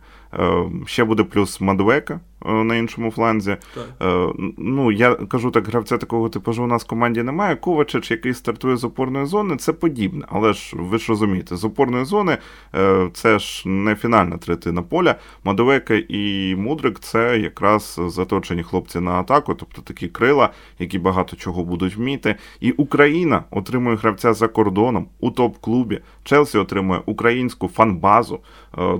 Ще 0.85 1.03
буде 1.03 1.23
плюс 1.23 1.61
Мадвека. 1.61 2.19
Е, 2.45 2.53
на 2.63 2.75
іншому 2.75 3.11
фланзі. 3.11 3.57
Так. 3.75 4.09
Е, 4.09 4.33
ну, 4.57 4.91
Я 4.91 5.15
кажу 5.15 5.51
так, 5.51 5.67
гравця 5.67 5.97
такого 5.97 6.29
типажу 6.29 6.63
у 6.63 6.67
нас 6.67 6.83
в 6.83 6.87
команді 6.87 7.23
немає. 7.23 7.55
Ковачич, 7.55 8.11
який 8.11 8.33
стартує 8.33 8.77
з 8.77 8.83
опорної 8.83 9.25
зони, 9.25 9.55
це 9.55 9.73
подібне. 9.73 10.25
Але 10.29 10.53
ж 10.53 10.75
ви 10.79 10.97
ж 10.97 11.05
розумієте, 11.09 11.55
з 11.55 11.63
опорної 11.63 12.05
зони 12.05 12.37
е, 12.75 13.09
це 13.13 13.39
ж 13.39 13.69
не 13.69 13.95
фінальна 13.95 14.37
третина 14.37 14.81
поля. 14.81 15.15
Мадовека 15.43 15.93
і 16.09 16.55
Мудрик 16.55 16.99
це 16.99 17.39
якраз 17.39 17.99
заточені 18.07 18.63
хлопці 18.63 18.99
на 18.99 19.11
атаку, 19.11 19.53
тобто 19.55 19.81
такі 19.81 20.07
крила, 20.07 20.49
які 20.79 20.99
багато 20.99 21.35
чого 21.35 21.63
будуть 21.63 21.95
вміти. 21.95 22.35
І 22.59 22.71
Україна 22.71 23.43
отримує 23.51 23.95
гравця 23.95 24.33
за 24.33 24.47
кордоном 24.47 25.07
у 25.19 25.31
топ-клубі. 25.31 25.99
Челсі 26.23 26.57
отримує 26.57 27.01
українську 27.05 27.67
фан-базу. 27.67 28.39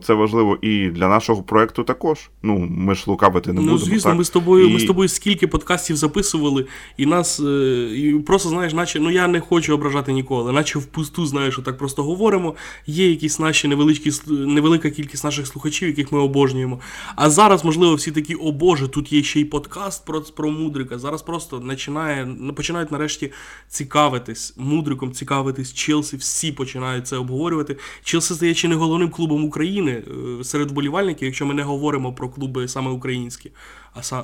Це 0.03 0.13
важливо 0.13 0.57
і 0.61 0.89
для 0.89 1.07
нашого 1.07 1.43
проекту 1.43 1.83
також. 1.83 2.29
Ну, 2.43 2.67
ми 2.69 2.95
ж 2.95 3.03
лука 3.07 3.29
ставити 3.41 3.53
не 3.53 3.61
ну, 3.61 3.71
будемо. 3.71 3.91
Звісно, 3.91 4.11
так? 4.11 4.17
ми 4.17 4.23
з 4.23 4.29
тобою 4.29 4.67
і... 4.67 4.73
ми 4.73 4.79
з 4.79 4.85
тобою 4.85 5.09
скільки 5.09 5.47
подкастів 5.47 5.95
записували, 5.95 6.65
і 6.97 7.05
нас 7.05 7.39
е, 7.39 7.89
і 7.95 8.13
просто 8.13 8.49
знаєш, 8.49 8.73
наче 8.73 8.99
ну 8.99 9.11
я 9.11 9.27
не 9.27 9.39
хочу 9.39 9.73
ображати 9.73 10.13
ніколи, 10.13 10.51
наче 10.51 10.79
впусту, 10.79 11.25
знаєш, 11.25 11.59
так 11.65 11.77
просто 11.77 12.03
говоримо. 12.03 12.55
Є 12.87 13.09
якісь 13.09 13.39
наші 13.39 13.67
невеличкі 13.67 14.11
невелика 14.27 14.89
кількість 14.89 15.23
наших 15.23 15.47
слухачів, 15.47 15.87
яких 15.87 16.11
ми 16.11 16.19
обожнюємо. 16.19 16.79
А 17.15 17.29
зараз, 17.29 17.65
можливо, 17.65 17.95
всі 17.95 18.11
такі, 18.11 18.35
о 18.35 18.51
Боже, 18.51 18.87
тут 18.87 19.13
є 19.13 19.23
ще 19.23 19.39
й 19.39 19.45
подкаст 19.45 20.05
про 20.05 20.21
про 20.21 20.51
мудрика. 20.51 20.99
Зараз 20.99 21.21
просто 21.21 21.61
починає, 21.61 22.27
починають 22.55 22.91
нарешті 22.91 23.31
цікавитись 23.67 24.53
мудриком, 24.57 25.11
цікавитись 25.11 25.73
Челсі. 25.73 26.17
Всі 26.17 26.51
починають 26.51 27.07
це 27.07 27.17
обговорювати. 27.17 27.77
Челсі 28.03 28.33
стає 28.33 28.53
чи 28.53 28.67
не 28.67 28.75
головним 28.75 29.09
клубом 29.09 29.45
України 29.45 29.91
е, 29.91 30.43
серед 30.43 30.71
вболівальників, 30.71 31.25
якщо 31.25 31.45
ми 31.45 31.53
не 31.53 31.63
говоримо 31.63 32.13
про 32.13 32.29
клуби 32.29 32.67
саме 32.67 32.91
України 32.91 33.22
українські, 33.23 33.51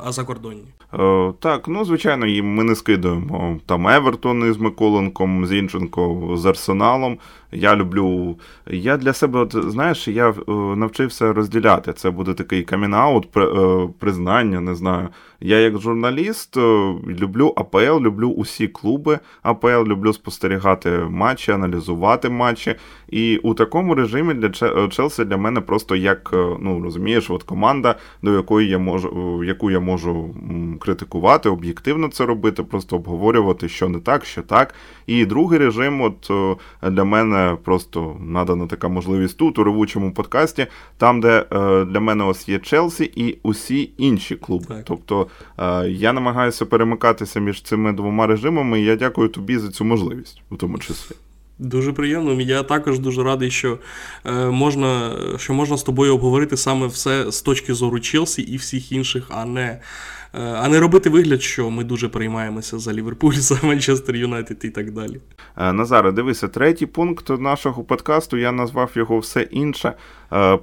а 0.03 0.11
закордонні. 0.11 0.63
Е, 0.93 1.33
так, 1.39 1.67
ну 1.67 1.85
звичайно, 1.85 2.43
ми 2.43 2.63
не 2.63 2.75
скидуємо 2.75 3.59
там 3.65 3.87
Евертон 3.87 4.49
із 4.49 4.57
Миколенком, 4.57 5.45
Зінченко 5.45 6.33
з 6.37 6.45
Арсеналом. 6.45 7.17
Я 7.51 7.75
люблю. 7.75 8.37
Я 8.67 8.97
для 8.97 9.13
себе, 9.13 9.39
от 9.39 9.55
знаєш, 9.71 10.07
я 10.07 10.29
е, 10.29 10.33
навчився 10.51 11.33
розділяти. 11.33 11.93
Це 11.93 12.09
буде 12.09 12.33
такий 12.33 12.63
камінаут, 12.63 13.37
е, 13.37 13.47
признання, 13.99 14.59
не 14.61 14.75
знаю. 14.75 15.07
Я 15.41 15.59
як 15.59 15.79
журналіст 15.79 16.57
е, 16.57 16.93
люблю 17.07 17.53
АПЛ, 17.57 17.99
люблю 17.99 18.29
усі 18.29 18.67
клуби 18.67 19.19
АПЛ, 19.43 19.67
люблю 19.67 20.13
спостерігати 20.13 20.89
матчі, 21.09 21.51
аналізувати 21.51 22.29
матчі. 22.29 22.75
І 23.09 23.37
у 23.37 23.53
такому 23.53 23.95
режимі 23.95 24.33
для 24.33 24.49
Челсі 24.89 25.25
для 25.25 25.37
мене 25.37 25.61
просто 25.61 25.95
як 25.95 26.29
ну 26.59 26.81
розумієш, 26.83 27.29
от 27.29 27.43
команда, 27.43 27.95
до 28.21 28.35
якої 28.35 28.69
я 28.69 28.79
можу, 28.79 29.43
яку 29.59 29.71
я 29.71 29.79
можу 29.79 30.35
критикувати, 30.79 31.49
об'єктивно 31.49 32.07
це 32.07 32.25
робити, 32.25 32.63
просто 32.63 32.95
обговорювати, 32.95 33.69
що 33.69 33.89
не 33.89 33.99
так, 33.99 34.25
що 34.25 34.41
так. 34.41 34.73
І 35.07 35.25
другий 35.25 35.59
режим, 35.59 36.01
от 36.01 36.31
для 36.93 37.03
мене 37.03 37.57
просто 37.63 38.17
надана 38.19 38.67
така 38.67 38.87
можливість 38.87 39.37
тут, 39.37 39.59
у 39.59 39.63
ревучому 39.63 40.11
подкасті, 40.11 40.67
там, 40.97 41.21
де 41.21 41.45
для 41.89 41.99
мене 41.99 42.23
ось 42.23 42.49
є 42.49 42.59
Челсі 42.59 43.11
і 43.15 43.39
усі 43.43 43.91
інші 43.97 44.35
клуби. 44.35 44.65
Так. 44.67 44.83
Тобто 44.85 45.27
я 45.87 46.13
намагаюся 46.13 46.65
перемикатися 46.65 47.39
між 47.39 47.61
цими 47.61 47.93
двома 47.93 48.27
режимами, 48.27 48.81
і 48.81 48.85
я 48.85 48.95
дякую 48.95 49.29
тобі 49.29 49.57
за 49.57 49.69
цю 49.69 49.85
можливість, 49.85 50.41
у 50.49 50.55
тому 50.55 50.77
числі. 50.77 51.15
Дуже 51.59 51.93
приємно. 51.93 52.41
Я 52.41 52.63
також 52.63 52.99
дуже 52.99 53.23
радий, 53.23 53.51
що 53.51 53.77
е, 54.25 54.45
можна 54.45 55.11
що 55.37 55.53
можна 55.53 55.77
з 55.77 55.83
тобою 55.83 56.13
обговорити 56.13 56.57
саме 56.57 56.87
все 56.87 57.31
з 57.31 57.41
точки 57.41 57.73
зору 57.73 57.99
Челсі 57.99 58.41
і 58.41 58.57
всіх 58.57 58.91
інших, 58.91 59.23
а 59.29 59.45
не 59.45 59.79
е, 60.33 60.41
а 60.41 60.67
не 60.67 60.79
робити 60.79 61.09
вигляд, 61.09 61.41
що 61.41 61.69
ми 61.69 61.83
дуже 61.83 62.09
переймаємося 62.09 62.79
за 62.79 62.93
Ліверпуль, 62.93 63.33
за 63.33 63.59
Манчестер 63.63 64.15
Юнайтед 64.15 64.57
і 64.63 64.69
так 64.69 64.91
далі. 64.91 65.19
Е, 65.57 65.73
Назаре, 65.73 66.11
дивися, 66.11 66.47
третій 66.47 66.85
пункт 66.85 67.29
нашого 67.29 67.83
подкасту. 67.83 68.37
Я 68.37 68.51
назвав 68.51 68.91
його 68.95 69.19
все 69.19 69.41
інше. 69.41 69.93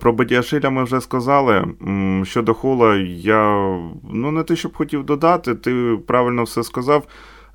Про 0.00 0.12
Бадіашиля 0.12 0.70
ми 0.70 0.84
вже 0.84 1.00
сказали. 1.00 1.64
Щодо 2.24 2.54
хола, 2.54 2.96
я 3.06 3.48
ну 4.12 4.30
не 4.30 4.42
те, 4.42 4.56
щоб 4.56 4.76
хотів 4.76 5.04
додати, 5.04 5.54
ти 5.54 5.98
правильно 6.06 6.44
все 6.44 6.62
сказав. 6.62 7.06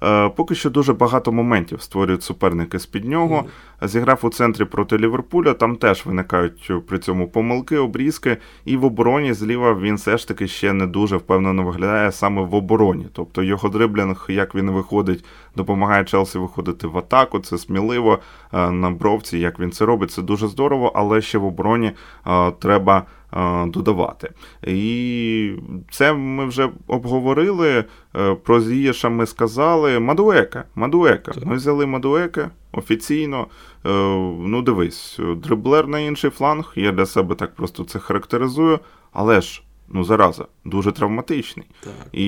Е, 0.04 0.30
поки 0.30 0.56
що 0.56 0.70
дуже 0.70 0.94
багато 0.94 1.32
моментів 1.32 1.82
створюють 1.82 2.24
суперники 2.24 2.80
з 2.80 2.86
під 2.86 3.06
нього. 3.06 3.46
Зіграв 3.82 4.20
у 4.22 4.30
центрі 4.30 4.66
проти 4.66 4.98
Ліверпуля, 4.98 5.54
там 5.54 5.76
теж 5.76 6.06
виникають 6.06 6.72
при 6.88 7.00
цьому 7.00 7.28
помилки, 7.28 7.78
обрізки, 7.78 8.38
і 8.66 8.78
в 8.78 8.86
обороні 8.86 9.34
зліва 9.34 9.74
він 9.74 9.96
все 9.96 10.18
ж 10.18 10.28
таки 10.28 10.48
ще 10.48 10.74
не 10.74 10.88
дуже 10.88 11.18
впевнено 11.18 11.64
виглядає 11.64 12.12
саме 12.12 12.42
в 12.42 12.56
обороні. 12.56 13.08
Тобто 13.14 13.44
його 13.44 13.70
дриблінг, 13.70 14.26
як 14.30 14.56
він 14.56 14.72
виходить, 14.72 15.26
допомагає 15.56 16.04
Челсі 16.04 16.38
виходити 16.38 16.88
в 16.88 16.98
атаку. 16.98 17.40
Це 17.40 17.58
сміливо 17.58 18.20
е, 18.54 18.72
на 18.72 18.92
бровці, 18.92 19.40
як 19.40 19.60
він 19.60 19.72
це 19.72 19.86
робить. 19.86 20.12
Це 20.12 20.22
дуже 20.22 20.48
здорово, 20.48 20.92
але 20.96 21.22
ще 21.22 21.38
в 21.38 21.46
обороні 21.46 21.92
е, 22.28 22.52
треба. 22.52 23.06
Додавати. 23.68 24.32
І 24.68 25.54
це 25.92 26.14
ми 26.14 26.46
вже 26.46 26.70
обговорили. 26.88 27.86
Е, 28.16 28.36
про 28.36 28.62
Зієша 28.62 29.10
ми 29.10 29.26
сказали. 29.26 30.00
Мадуека. 30.00 30.64
Мадуека. 30.76 31.32
Ми 31.44 31.56
взяли 31.56 31.86
Мадуека 31.86 32.52
офіційно. 32.72 33.48
Е, 33.86 33.90
ну, 34.40 34.62
дивись, 34.62 35.20
дриблер 35.36 35.88
на 35.88 36.00
інший 36.00 36.30
фланг. 36.30 36.74
Я 36.76 36.92
для 36.92 37.06
себе 37.06 37.36
так 37.36 37.56
просто 37.56 37.84
це 37.84 38.00
характеризую. 38.00 38.80
Але 39.14 39.42
ж, 39.42 39.64
ну, 39.90 40.04
зараза, 40.04 40.46
дуже 40.66 40.92
травматичний. 40.92 41.68
Так. 41.84 41.94
І 42.12 42.28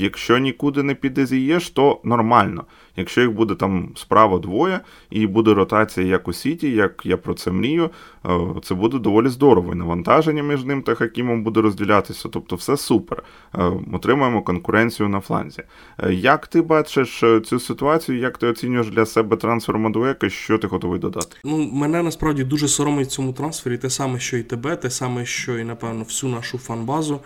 якщо 0.00 0.38
нікуди 0.38 0.82
не 0.82 0.94
піде 0.94 1.26
Зієш, 1.26 1.70
то 1.70 2.00
нормально. 2.04 2.64
Якщо 2.96 3.20
їх 3.20 3.32
буде 3.32 3.54
там 3.54 3.88
справа 3.94 4.38
двоє, 4.38 4.80
і 5.10 5.26
буде 5.26 5.54
ротація 5.54 6.06
як 6.06 6.28
у 6.28 6.32
Сіті, 6.32 6.70
як 6.70 7.02
я 7.04 7.16
про 7.16 7.34
це 7.34 7.50
мрію, 7.50 7.90
е, 8.26 8.40
це 8.62 8.74
буде 8.74 8.98
доволі 8.98 9.28
здорово. 9.28 9.72
І 9.72 9.76
навантаження 9.76 10.42
між 10.42 10.64
ним 10.64 10.82
та 10.82 10.94
Хакімом 10.94 11.42
буде 11.42 11.60
розділятися. 11.60 12.28
Тобто, 12.28 12.56
все 12.56 12.76
супер. 12.76 13.22
Е, 13.54 13.72
отримаємо 13.92 14.42
конкуренцію 14.42 15.08
на 15.08 15.20
фланзі. 15.20 15.62
Е, 15.98 16.14
як 16.14 16.46
ти 16.46 16.62
бачиш 16.62 17.24
цю 17.44 17.60
ситуацію? 17.60 18.18
Як 18.18 18.38
ти 18.38 18.46
оцінюєш 18.46 18.88
для 18.88 19.06
себе 19.06 19.36
трансфер 19.36 19.78
Мадуека? 19.78 20.28
Що 20.28 20.58
ти 20.58 20.66
готовий 20.66 21.00
додати? 21.00 21.36
Ну, 21.44 21.70
мене 21.72 22.02
насправді 22.02 22.44
дуже 22.44 22.68
соромить 22.68 23.10
цьому 23.10 23.32
трансфері, 23.32 23.78
те 23.78 23.90
саме, 23.90 24.18
що 24.18 24.36
і 24.36 24.42
тебе, 24.42 24.76
те 24.76 24.90
саме, 24.90 25.26
що 25.26 25.58
і 25.58 25.64
напевно 25.64 26.02
всю 26.02 26.32
нашу 26.32 26.58
фан-базу. 26.58 27.20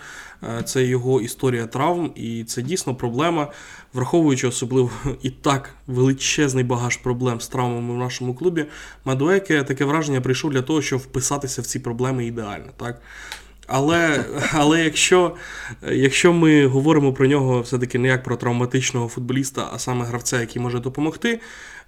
Це 0.64 0.84
його 0.84 1.20
історія 1.20 1.66
травм, 1.66 2.12
і 2.14 2.44
це 2.44 2.62
дійсно 2.62 2.94
проблема, 2.94 3.52
враховуючи 3.92 4.48
особливо 4.48 4.90
і 5.22 5.30
так 5.30 5.70
величезний 5.86 6.64
багаж 6.64 6.96
проблем 6.96 7.40
з 7.40 7.48
травмами 7.48 7.94
в 7.94 7.98
нашому 7.98 8.34
клубі. 8.34 8.64
Мадуеке 9.04 9.62
таке 9.62 9.84
враження 9.84 10.20
прийшов 10.20 10.50
для 10.50 10.62
того, 10.62 10.82
щоб 10.82 10.98
вписатися 10.98 11.62
в 11.62 11.66
ці 11.66 11.78
проблеми 11.78 12.26
ідеально. 12.26 12.70
так. 12.76 13.00
Але 13.68 14.24
але 14.52 14.84
якщо 14.84 15.34
якщо 15.92 16.32
ми 16.32 16.66
говоримо 16.66 17.12
про 17.12 17.26
нього 17.26 17.60
все-таки 17.60 17.98
не 17.98 18.08
як 18.08 18.22
про 18.22 18.36
травматичного 18.36 19.08
футболіста, 19.08 19.70
а 19.72 19.78
саме 19.78 20.04
гравця, 20.04 20.40
який 20.40 20.62
може 20.62 20.80
допомогти, 20.80 21.40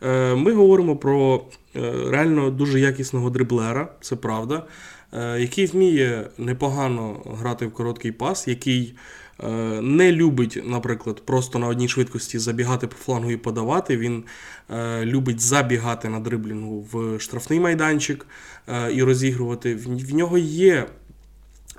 е, 0.03 0.35
ми 0.35 0.53
говоримо 0.53 0.97
про 0.97 1.45
е, 1.77 1.93
реально 2.09 2.51
дуже 2.51 2.81
якісного 2.81 3.31
дриблера, 3.31 3.89
це 4.01 4.17
правда. 4.17 4.65
Е, 5.13 5.41
який 5.41 5.67
вміє 5.67 6.29
непогано 6.39 7.23
грати 7.41 7.67
в 7.67 7.73
короткий 7.73 8.13
пас, 8.13 8.49
який 8.49 8.95
е, 9.45 9.49
не 9.83 10.13
любить, 10.13 10.63
наприклад, 10.65 11.23
просто 11.27 11.59
на 11.59 11.67
одній 11.67 11.89
швидкості 11.89 12.39
забігати 12.39 12.87
по 12.87 12.97
флангу 12.97 13.31
і 13.31 13.37
подавати. 13.37 13.97
Він 13.97 14.25
е, 14.71 15.05
любить 15.05 15.41
забігати 15.41 16.09
на 16.09 16.21
дриблінгу 16.21 16.89
в 16.93 17.21
штрафний 17.21 17.61
майданчик 17.61 18.27
і 18.95 19.03
розігрувати. 19.03 19.75
В 19.75 20.15
нього 20.15 20.39
є 20.39 20.87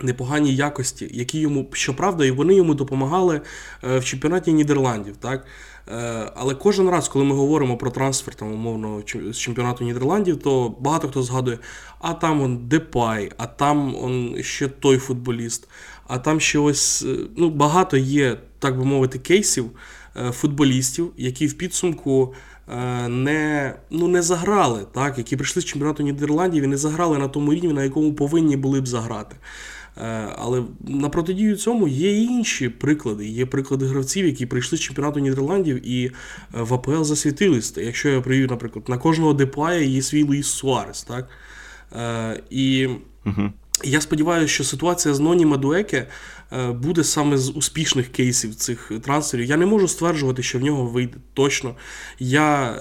непоганій 0.03 0.55
якості, 0.55 1.09
які 1.13 1.39
йому, 1.39 1.67
щоправда, 1.73 2.25
і 2.25 2.31
вони 2.31 2.53
йому 2.53 2.73
допомагали 2.73 3.41
е, 3.83 3.99
в 3.99 4.05
чемпіонаті 4.05 4.53
Нідерландів. 4.53 5.17
так? 5.17 5.45
Е, 5.87 6.31
але 6.35 6.55
кожен 6.55 6.89
раз, 6.89 7.07
коли 7.07 7.25
ми 7.25 7.35
говоримо 7.35 7.77
про 7.77 7.91
трансфер 7.91 8.35
там, 8.35 8.53
умовно 8.53 9.03
з 9.31 9.37
чемпіонату 9.37 9.83
Нідерландів, 9.83 10.39
то 10.39 10.75
багато 10.79 11.07
хто 11.07 11.23
згадує, 11.23 11.57
а 11.99 12.13
там 12.13 12.41
он 12.41 12.67
Депай, 12.67 13.31
а 13.37 13.45
там 13.47 13.95
он 14.03 14.43
ще 14.43 14.67
той 14.67 14.97
футболіст, 14.97 15.67
а 16.07 16.19
там 16.19 16.39
ще 16.39 16.59
ось 16.59 17.05
ну, 17.37 17.49
багато 17.49 17.97
є, 17.97 18.37
так 18.59 18.77
би 18.77 18.85
мовити, 18.85 19.19
кейсів 19.19 19.71
футболістів, 20.31 21.11
які 21.17 21.47
в 21.47 21.53
підсумку. 21.53 22.33
Не 23.07 23.75
ну, 23.89 24.07
не 24.07 24.21
заграли, 24.21 24.85
так, 24.93 25.17
які 25.17 25.35
прийшли 25.35 25.61
з 25.61 25.65
чемпіонату 25.65 26.03
Нідерландів 26.03 26.63
і 26.63 26.67
не 26.67 26.77
заграли 26.77 27.17
на 27.17 27.27
тому 27.27 27.53
рівні, 27.53 27.73
на 27.73 27.83
якому 27.83 28.13
повинні 28.13 28.57
були 28.57 28.81
б 28.81 28.87
заграти. 28.87 29.35
Е, 29.97 30.35
але 30.37 30.63
на 30.87 31.09
протидію 31.09 31.55
цьому 31.55 31.87
є 31.87 32.21
і 32.21 32.23
інші 32.23 32.69
приклади. 32.69 33.27
Є 33.27 33.45
приклади 33.45 33.85
гравців, 33.85 34.25
які 34.25 34.45
прийшли 34.45 34.77
з 34.77 34.81
чемпіонату 34.81 35.19
Нідерландів 35.19 35.87
і 35.87 36.05
е, 36.05 36.11
в 36.51 36.73
АПЛ 36.73 37.03
засвітились. 37.03 37.73
Якщо 37.77 38.09
я 38.09 38.21
привів, 38.21 38.51
наприклад, 38.51 38.89
на 38.89 38.97
кожного 38.97 39.33
Депая 39.33 39.81
є 39.81 40.01
свій 40.01 40.23
Луїс 40.23 40.47
Суарес. 40.47 41.03
так? 41.03 41.29
Е, 41.95 42.43
і 42.49 42.87
угу. 43.25 43.51
я 43.83 44.01
сподіваюся, 44.01 44.53
що 44.53 44.63
ситуація 44.63 45.13
з 45.13 45.19
Ноні 45.19 45.45
Мадуеке 45.45 46.07
буде 46.69 47.03
саме 47.03 47.37
з 47.37 47.49
успішних 47.49 48.07
кейсів 48.07 48.55
цих 48.55 48.91
трансферів. 49.01 49.45
Я 49.45 49.57
не 49.57 49.65
можу 49.65 49.87
стверджувати, 49.87 50.43
що 50.43 50.59
в 50.59 50.61
нього 50.61 50.85
вийде 50.85 51.17
точно. 51.33 51.75
Я 52.19 52.75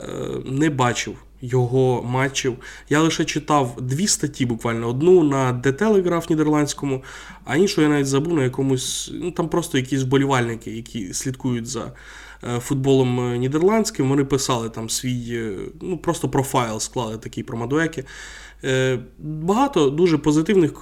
не 0.46 0.70
бачив 0.70 1.16
його 1.42 2.02
матчів. 2.02 2.56
Я 2.88 3.00
лише 3.00 3.24
читав 3.24 3.76
дві 3.80 4.06
статті, 4.06 4.46
буквально 4.46 4.88
одну 4.88 5.22
на 5.24 5.52
The 5.52 5.72
Telegraph 5.82 6.30
нідерландському, 6.30 7.02
а 7.44 7.56
іншу 7.56 7.82
я 7.82 7.88
навіть 7.88 8.06
забув 8.06 8.34
на 8.34 8.44
якомусь. 8.44 9.10
Ну 9.14 9.30
там 9.30 9.48
просто 9.48 9.78
якісь 9.78 10.02
вболівальники, 10.02 10.70
які 10.70 11.14
слідкують 11.14 11.66
за 11.66 11.92
е, 12.44 12.60
футболом 12.60 13.20
е, 13.20 13.38
нідерландським. 13.38 14.08
Вони 14.08 14.24
писали 14.24 14.68
там 14.68 14.90
свій, 14.90 15.26
е, 15.30 15.56
ну 15.80 15.98
просто 15.98 16.28
профайл 16.28 16.80
склали 16.80 17.18
такий 17.18 17.44
про 17.44 17.58
Мадуеки. 17.58 18.04
Багато 19.18 19.90
дуже 19.90 20.18
позитивних 20.18 20.72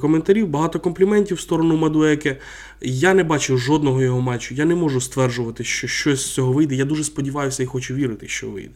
коментарів, 0.00 0.48
багато 0.48 0.80
компліментів 0.80 1.36
в 1.36 1.40
сторону 1.40 1.76
Мадуеки. 1.76 2.36
Я 2.80 3.14
не 3.14 3.24
бачив 3.24 3.58
жодного 3.58 4.02
його 4.02 4.20
матчу. 4.20 4.54
Я 4.54 4.64
не 4.64 4.74
можу 4.74 5.00
стверджувати, 5.00 5.64
що 5.64 5.86
щось 5.86 6.20
з 6.20 6.34
цього 6.34 6.52
вийде. 6.52 6.74
Я 6.74 6.84
дуже 6.84 7.04
сподіваюся 7.04 7.62
і 7.62 7.66
хочу 7.66 7.94
вірити, 7.94 8.28
що 8.28 8.50
вийде. 8.50 8.74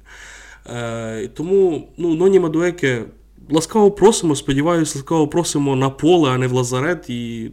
Е, 0.67 1.29
Тому 1.29 1.89
ну, 1.97 2.15
Ноні 2.15 2.41
Мадуеке 2.41 3.05
ласкаво 3.51 3.91
просимо, 3.91 4.37
сподіваюся, 4.37 4.99
ласкаво 4.99 5.29
просимо 5.29 5.77
на 5.77 5.91
поле, 5.91 6.31
а 6.31 6.39
не 6.39 6.47
в 6.47 6.53
лазарет. 6.53 7.11
І 7.11 7.51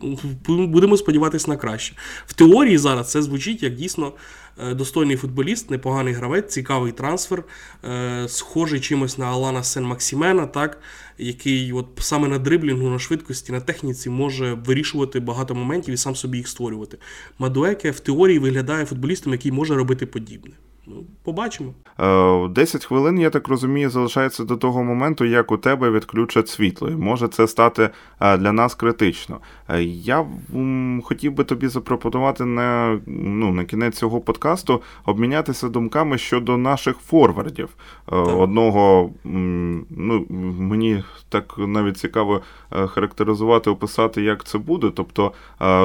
ну, 0.48 0.68
будемо 0.68 0.98
сподіватися 0.98 1.52
на 1.52 1.58
краще. 1.58 1.96
В 2.28 2.34
теорії 2.34 2.78
зараз 2.78 3.12
це 3.12 3.22
звучить 3.22 3.64
як 3.64 3.76
дійсно 3.76 4.14
е, 4.58 4.74
достойний 4.74 5.18
футболіст, 5.18 5.70
непоганий 5.70 6.14
гравець, 6.14 6.54
цікавий 6.54 6.92
трансфер, 6.92 7.44
е, 7.84 8.26
схожий 8.28 8.80
чимось 8.80 9.18
на 9.18 9.26
Алана 9.26 9.62
Сен-Максімена, 9.62 10.48
так, 10.48 10.82
який 11.18 11.74
от 11.74 11.86
саме 12.00 12.28
на 12.28 12.38
дриблінгу, 12.38 12.90
на 12.90 13.00
швидкості, 13.00 13.52
на 13.52 13.62
техніці 13.62 14.10
може 14.10 14.54
вирішувати 14.54 15.20
багато 15.20 15.56
моментів 15.56 15.94
і 15.94 15.98
сам 15.98 16.16
собі 16.16 16.38
їх 16.38 16.48
створювати. 16.48 16.98
Мадуеке 17.40 17.92
в 17.92 18.00
теорії 18.00 18.40
виглядає 18.40 18.86
футболістом, 18.86 19.34
який 19.34 19.52
може 19.52 19.76
робити 19.76 20.06
подібне. 20.06 20.52
Ну, 20.92 21.04
побачимо. 21.24 21.74
10 22.50 22.82
е, 22.82 22.88
хвилин, 22.88 23.20
я 23.20 23.30
так 23.30 23.48
розумію, 23.48 23.90
залишається 23.90 24.44
до 24.44 24.58
того 24.58 24.84
моменту, 24.84 25.26
як 25.26 25.52
у 25.52 25.58
тебе 25.58 25.90
відключать 25.90 26.50
світло. 26.50 26.90
І 26.90 26.96
може 26.96 27.28
це 27.28 27.48
стати 27.48 27.90
е, 28.20 28.38
для 28.38 28.52
нас 28.52 28.76
критично. 28.76 29.38
Е, 29.70 29.84
я 29.84 30.26
хотів 31.04 31.34
би 31.34 31.44
тобі 31.44 31.68
запропонувати 31.68 32.46
на 32.46 33.00
ну, 33.08 33.52
на 33.52 33.66
кінець 33.66 33.98
цього 33.98 34.22
подкасту 34.22 34.82
обмінятися 35.06 35.70
думками 35.70 36.18
щодо 36.18 36.58
наших 36.58 36.98
форвардів. 36.98 37.70
Так. 38.06 38.28
Одного 38.28 39.10
ну, 39.24 40.26
мені 40.60 41.04
так 41.30 41.54
навіть 41.58 41.98
цікаво 41.98 42.42
характеризувати, 42.70 43.70
описати, 43.70 44.22
як 44.22 44.44
це 44.44 44.58
буде. 44.58 44.92
Тобто 44.96 45.32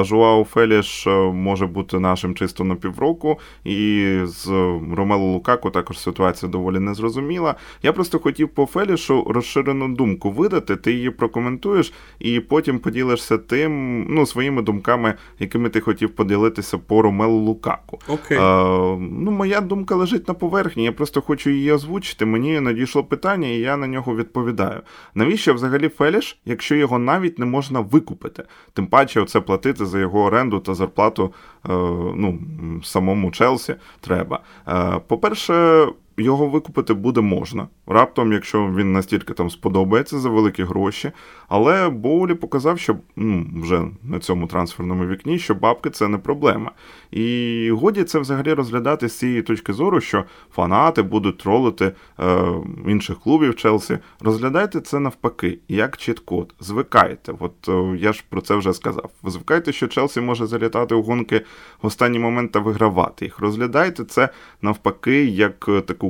Жуао 0.01 0.43
Феліш 0.43 1.07
може 1.33 1.67
бути 1.67 1.99
нашим 1.99 2.35
чисто 2.35 2.63
на 2.63 2.75
півроку, 2.75 3.39
і 3.63 4.19
з 4.23 4.47
Ромелу 4.95 5.33
Лукаку 5.33 5.69
також 5.69 5.99
ситуація 5.99 6.51
доволі 6.51 6.79
незрозуміла. 6.79 7.55
Я 7.83 7.93
просто 7.93 8.19
хотів 8.19 8.49
по 8.49 8.65
Фелішу 8.65 9.23
розширену 9.29 9.95
думку 9.95 10.31
видати, 10.31 10.75
ти 10.75 10.91
її 10.91 11.09
прокоментуєш 11.09 11.93
і 12.19 12.39
потім 12.39 12.79
поділишся 12.79 13.37
тим, 13.37 14.03
ну, 14.09 14.25
своїми 14.25 14.61
думками, 14.61 15.13
якими 15.39 15.69
ти 15.69 15.79
хотів 15.79 16.09
поділитися 16.09 16.77
по 16.77 17.01
Ромелу 17.01 17.37
Лукаку. 17.37 17.99
Окей. 18.07 18.37
А, 18.41 18.63
ну, 18.99 19.31
Моя 19.31 19.61
думка 19.61 19.95
лежить 19.95 20.27
на 20.27 20.33
поверхні, 20.33 20.83
я 20.83 20.91
просто 20.91 21.21
хочу 21.21 21.49
її 21.49 21.71
озвучити. 21.71 22.25
Мені 22.25 22.59
надійшло 22.59 23.03
питання, 23.03 23.47
і 23.47 23.59
я 23.59 23.77
на 23.77 23.87
нього 23.87 24.15
відповідаю. 24.15 24.81
Навіщо 25.15 25.53
взагалі 25.53 25.89
Феліш, 25.89 26.37
якщо 26.45 26.75
його 26.75 26.99
навіть 26.99 27.39
не 27.39 27.45
можна 27.45 27.79
викупити? 27.79 28.43
Тим 28.73 28.87
паче, 28.87 29.21
оце 29.21 29.41
платити 29.41 29.85
за 29.85 29.99
його 29.99 30.23
оренду 30.23 30.59
та 30.59 30.73
зарплату 30.73 31.33
е, 31.65 31.69
ну, 32.15 32.39
самому 32.83 33.31
Челсі 33.31 33.75
треба. 34.01 34.39
Е, 34.85 34.99
по-перше, 35.07 35.87
його 36.17 36.47
викупити 36.47 36.93
буде 36.93 37.21
можна. 37.21 37.67
Раптом, 37.87 38.33
якщо 38.33 38.73
він 38.75 38.93
настільки 38.93 39.33
там 39.33 39.49
сподобається 39.49 40.19
за 40.19 40.29
великі 40.29 40.63
гроші. 40.63 41.11
Але 41.47 41.89
Боулі 41.89 42.33
показав, 42.33 42.79
що 42.79 42.95
ну, 43.15 43.45
вже 43.61 43.83
на 44.03 44.19
цьому 44.19 44.47
трансферному 44.47 45.07
вікні, 45.07 45.39
що 45.39 45.55
бабки 45.55 45.89
це 45.89 46.07
не 46.07 46.17
проблема. 46.17 46.71
І 47.11 47.69
годі 47.71 48.03
це 48.03 48.19
взагалі 48.19 48.53
розглядати 48.53 49.09
з 49.09 49.17
цієї 49.17 49.41
точки 49.41 49.73
зору, 49.73 50.01
що 50.01 50.23
фанати 50.51 51.01
будуть 51.01 51.37
тролити 51.37 51.91
е, 52.19 52.45
інших 52.87 53.19
клубів 53.19 53.55
Челсі. 53.55 53.97
Розглядайте 54.19 54.81
це 54.81 54.99
навпаки, 54.99 55.59
як 55.67 55.97
чіт-код. 55.97 56.53
Звикайте. 56.59 57.33
От 57.39 57.69
е, 57.69 57.97
я 57.99 58.13
ж 58.13 58.23
про 58.29 58.41
це 58.41 58.55
вже 58.55 58.73
сказав. 58.73 59.09
Звикайте, 59.23 59.71
що 59.71 59.87
Челсі 59.87 60.21
може 60.21 60.47
залітати 60.47 60.95
у 60.95 61.01
гонки 61.01 61.41
в 61.81 61.87
останній 61.87 62.19
момент 62.19 62.51
та 62.51 62.59
вигравати 62.59 63.25
їх. 63.25 63.39
Розглядайте 63.39 64.05
це 64.05 64.29
навпаки, 64.61 65.25
як 65.25 65.69
таку 65.85 66.04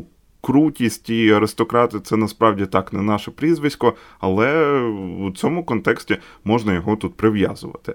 крутість 0.46 1.10
і 1.10 1.32
аристократи 1.32 2.00
це 2.00 2.18
насправді 2.18 2.66
так 2.66 2.94
не 2.94 3.02
наше 3.02 3.32
прізвисько, 3.32 3.94
але 4.20 4.80
у 5.20 5.32
цьому 5.32 5.64
контексті 5.64 6.18
можна 6.44 6.74
його 6.74 6.96
тут 6.96 7.18
прив'язувати. 7.18 7.94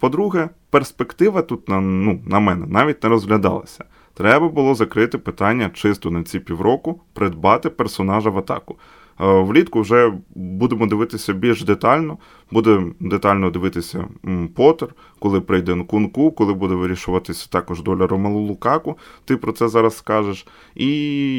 По-друге, 0.00 0.48
перспектива 0.70 1.42
тут 1.42 1.68
на, 1.68 1.80
ну, 1.80 2.20
на 2.26 2.40
мене 2.40 2.66
навіть 2.66 3.02
не 3.02 3.08
розглядалася. 3.08 3.84
Треба 4.14 4.48
було 4.48 4.74
закрити 4.74 5.18
питання 5.18 5.70
чисто 5.74 6.10
на 6.10 6.22
ці 6.22 6.40
півроку, 6.40 7.00
придбати 7.12 7.70
персонажа 7.70 8.30
в 8.30 8.38
атаку. 8.38 8.76
Е, 9.20 9.42
влітку 9.42 9.80
вже 9.80 10.12
будемо 10.34 10.86
дивитися 10.86 11.32
більш 11.32 11.64
детально. 11.64 12.18
Буде 12.50 12.82
детально 13.00 13.50
дивитися 13.50 14.08
Поттер, 14.54 14.88
коли 15.18 15.40
прийде 15.40 15.74
Нкунку, 15.74 16.32
коли 16.32 16.54
буде 16.54 16.74
вирішуватися 16.74 17.48
також 17.50 17.82
доля 17.82 18.06
Ромалу 18.06 18.38
Лукаку. 18.38 18.98
Ти 19.24 19.36
про 19.36 19.52
це 19.52 19.68
зараз 19.68 19.96
скажеш. 19.96 20.46
І 20.74 20.88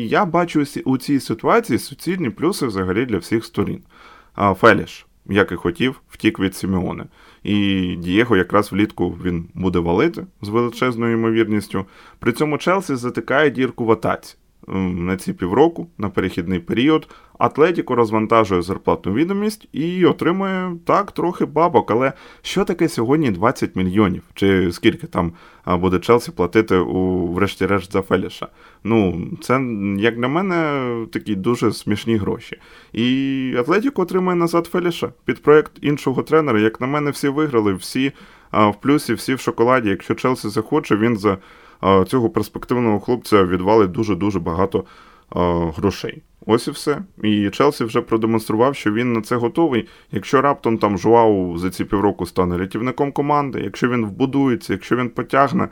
я 0.07 0.25
бачу 0.25 0.65
у 0.85 0.97
цій 0.97 1.19
ситуації 1.19 1.79
суцільні 1.79 2.29
плюси 2.29 2.67
взагалі 2.67 3.05
для 3.05 3.17
всіх 3.17 3.45
сторін. 3.45 3.81
Феліш, 4.55 5.05
як 5.25 5.51
і 5.51 5.55
хотів, 5.55 6.01
втік 6.09 6.39
від 6.39 6.55
Сімеони. 6.55 7.05
І 7.43 7.85
Дієго 7.99 8.37
якраз 8.37 8.71
влітку 8.71 9.17
він 9.23 9.49
буде 9.53 9.79
валити 9.79 10.25
з 10.41 10.49
величезною 10.49 11.13
ймовірністю. 11.13 11.85
При 12.19 12.31
цьому 12.31 12.57
Челсі 12.57 12.95
затикає 12.95 13.49
дірку 13.49 13.85
в 13.85 13.91
атаці 13.91 14.35
на 14.67 15.17
ці 15.17 15.33
півроку, 15.33 15.87
на 15.97 16.09
перехідний 16.09 16.59
період. 16.59 17.07
Атлетіко 17.37 17.95
розвантажує 17.95 18.61
зарплатну 18.61 19.13
відомість 19.13 19.67
і 19.71 20.05
отримує 20.05 20.71
так 20.85 21.11
трохи 21.11 21.45
бабок. 21.45 21.91
Але 21.91 22.13
що 22.41 22.63
таке 22.65 22.89
сьогодні 22.89 23.31
20 23.31 23.75
мільйонів? 23.75 24.23
Чи 24.33 24.71
скільки 24.71 25.07
там 25.07 25.33
буде 25.67 25.99
Челсі 25.99 26.31
платити 26.31 26.77
у 26.77 27.27
врешті-решт 27.27 27.91
за 27.91 28.01
Феліша? 28.01 28.47
Ну, 28.83 29.27
це, 29.41 29.53
як 29.97 30.17
для 30.17 30.27
мене, 30.27 30.81
такі 31.11 31.35
дуже 31.35 31.71
смішні 31.71 32.17
гроші. 32.17 32.57
І 32.93 33.55
Атлетіко 33.59 34.01
отримує 34.01 34.35
назад 34.35 34.65
Феліша 34.65 35.13
під 35.25 35.41
проект 35.41 35.71
іншого 35.81 36.23
тренера. 36.23 36.59
Як 36.59 36.81
на 36.81 36.87
мене, 36.87 37.11
всі 37.11 37.29
виграли, 37.29 37.73
всі 37.73 38.11
в 38.51 38.73
плюсі, 38.81 39.13
всі 39.13 39.33
в 39.33 39.39
шоколаді. 39.39 39.89
Якщо 39.89 40.15
Челсі 40.15 40.49
захоче, 40.49 40.95
він 40.95 41.17
за 41.17 41.37
цього 42.07 42.29
перспективного 42.29 42.99
хлопця 42.99 43.43
відвалить 43.43 43.91
дуже-дуже 43.91 44.39
багато 44.39 44.83
грошей. 45.77 46.21
Ось 46.45 46.67
і 46.67 46.71
все. 46.71 47.01
І 47.23 47.49
Челсі 47.49 47.83
вже 47.83 48.01
продемонстрував, 48.01 48.75
що 48.75 48.91
він 48.91 49.13
на 49.13 49.21
це 49.21 49.35
готовий. 49.35 49.87
Якщо 50.11 50.41
раптом 50.41 50.77
там 50.77 50.97
Жуау 50.97 51.57
за 51.57 51.69
ці 51.69 51.85
півроку 51.85 52.25
стане 52.25 52.57
рятівником 52.57 53.11
команди, 53.11 53.61
якщо 53.63 53.89
він 53.89 54.05
вбудується, 54.05 54.73
якщо 54.73 54.95
він 54.95 55.09
потягне, 55.09 55.69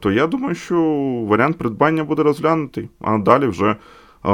то 0.00 0.12
я 0.12 0.26
думаю, 0.26 0.54
що 0.54 0.82
варіант 1.28 1.58
придбання 1.58 2.04
буде 2.04 2.22
розглянутий, 2.22 2.88
а 3.00 3.18
далі 3.18 3.46
вже 3.46 3.76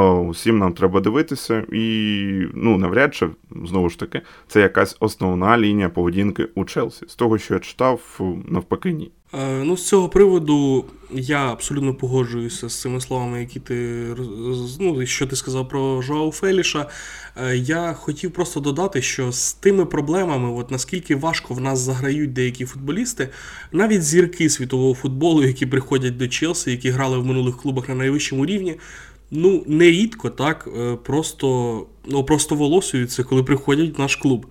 Усім 0.02 0.58
нам 0.58 0.72
треба 0.72 1.00
дивитися, 1.00 1.64
і 1.72 2.46
ну, 2.54 2.78
навряд 2.78 3.14
чи, 3.14 3.28
знову 3.64 3.90
ж 3.90 3.98
таки, 3.98 4.20
це 4.48 4.60
якась 4.60 4.96
основна 5.00 5.58
лінія 5.58 5.88
поведінки 5.88 6.48
у 6.54 6.64
Челсі. 6.64 7.04
З 7.08 7.14
того, 7.14 7.38
що 7.38 7.54
я 7.54 7.60
читав, 7.60 8.20
навпаки, 8.48 8.92
ні. 8.92 9.10
Е, 9.34 9.64
ну, 9.64 9.76
з 9.76 9.88
цього 9.88 10.08
приводу 10.08 10.84
я 11.10 11.52
абсолютно 11.52 11.94
погоджуюся 11.94 12.68
з 12.68 12.80
цими 12.80 13.00
словами, 13.00 13.40
які 13.40 13.60
ти 13.60 14.06
ну, 14.80 15.06
що 15.06 15.26
ти 15.26 15.36
сказав 15.36 15.68
про 15.68 16.02
Жоау 16.02 16.32
Феліша. 16.32 16.88
Е, 17.36 17.56
я 17.56 17.92
хотів 17.92 18.30
просто 18.30 18.60
додати, 18.60 19.02
що 19.02 19.32
з 19.32 19.52
тими 19.52 19.86
проблемами, 19.86 20.50
от 20.50 20.70
наскільки 20.70 21.16
важко 21.16 21.54
в 21.54 21.60
нас 21.60 21.78
заграють 21.78 22.32
деякі 22.32 22.64
футболісти, 22.64 23.28
навіть 23.72 24.02
зірки 24.02 24.50
світового 24.50 24.94
футболу, 24.94 25.44
які 25.44 25.66
приходять 25.66 26.16
до 26.16 26.28
Челсі, 26.28 26.70
які 26.70 26.90
грали 26.90 27.18
в 27.18 27.26
минулих 27.26 27.56
клубах 27.56 27.88
на 27.88 27.94
найвищому 27.94 28.46
рівні. 28.46 28.76
Ну, 29.36 29.64
нерідко 29.66 30.30
так 30.30 30.68
е, 30.78 30.96
просто 30.96 31.86
ну, 32.06 32.24
просто 32.24 32.54
волосуються, 32.54 33.22
коли 33.22 33.42
приходять 33.42 33.98
в 33.98 34.00
наш 34.00 34.16
клуб. 34.16 34.46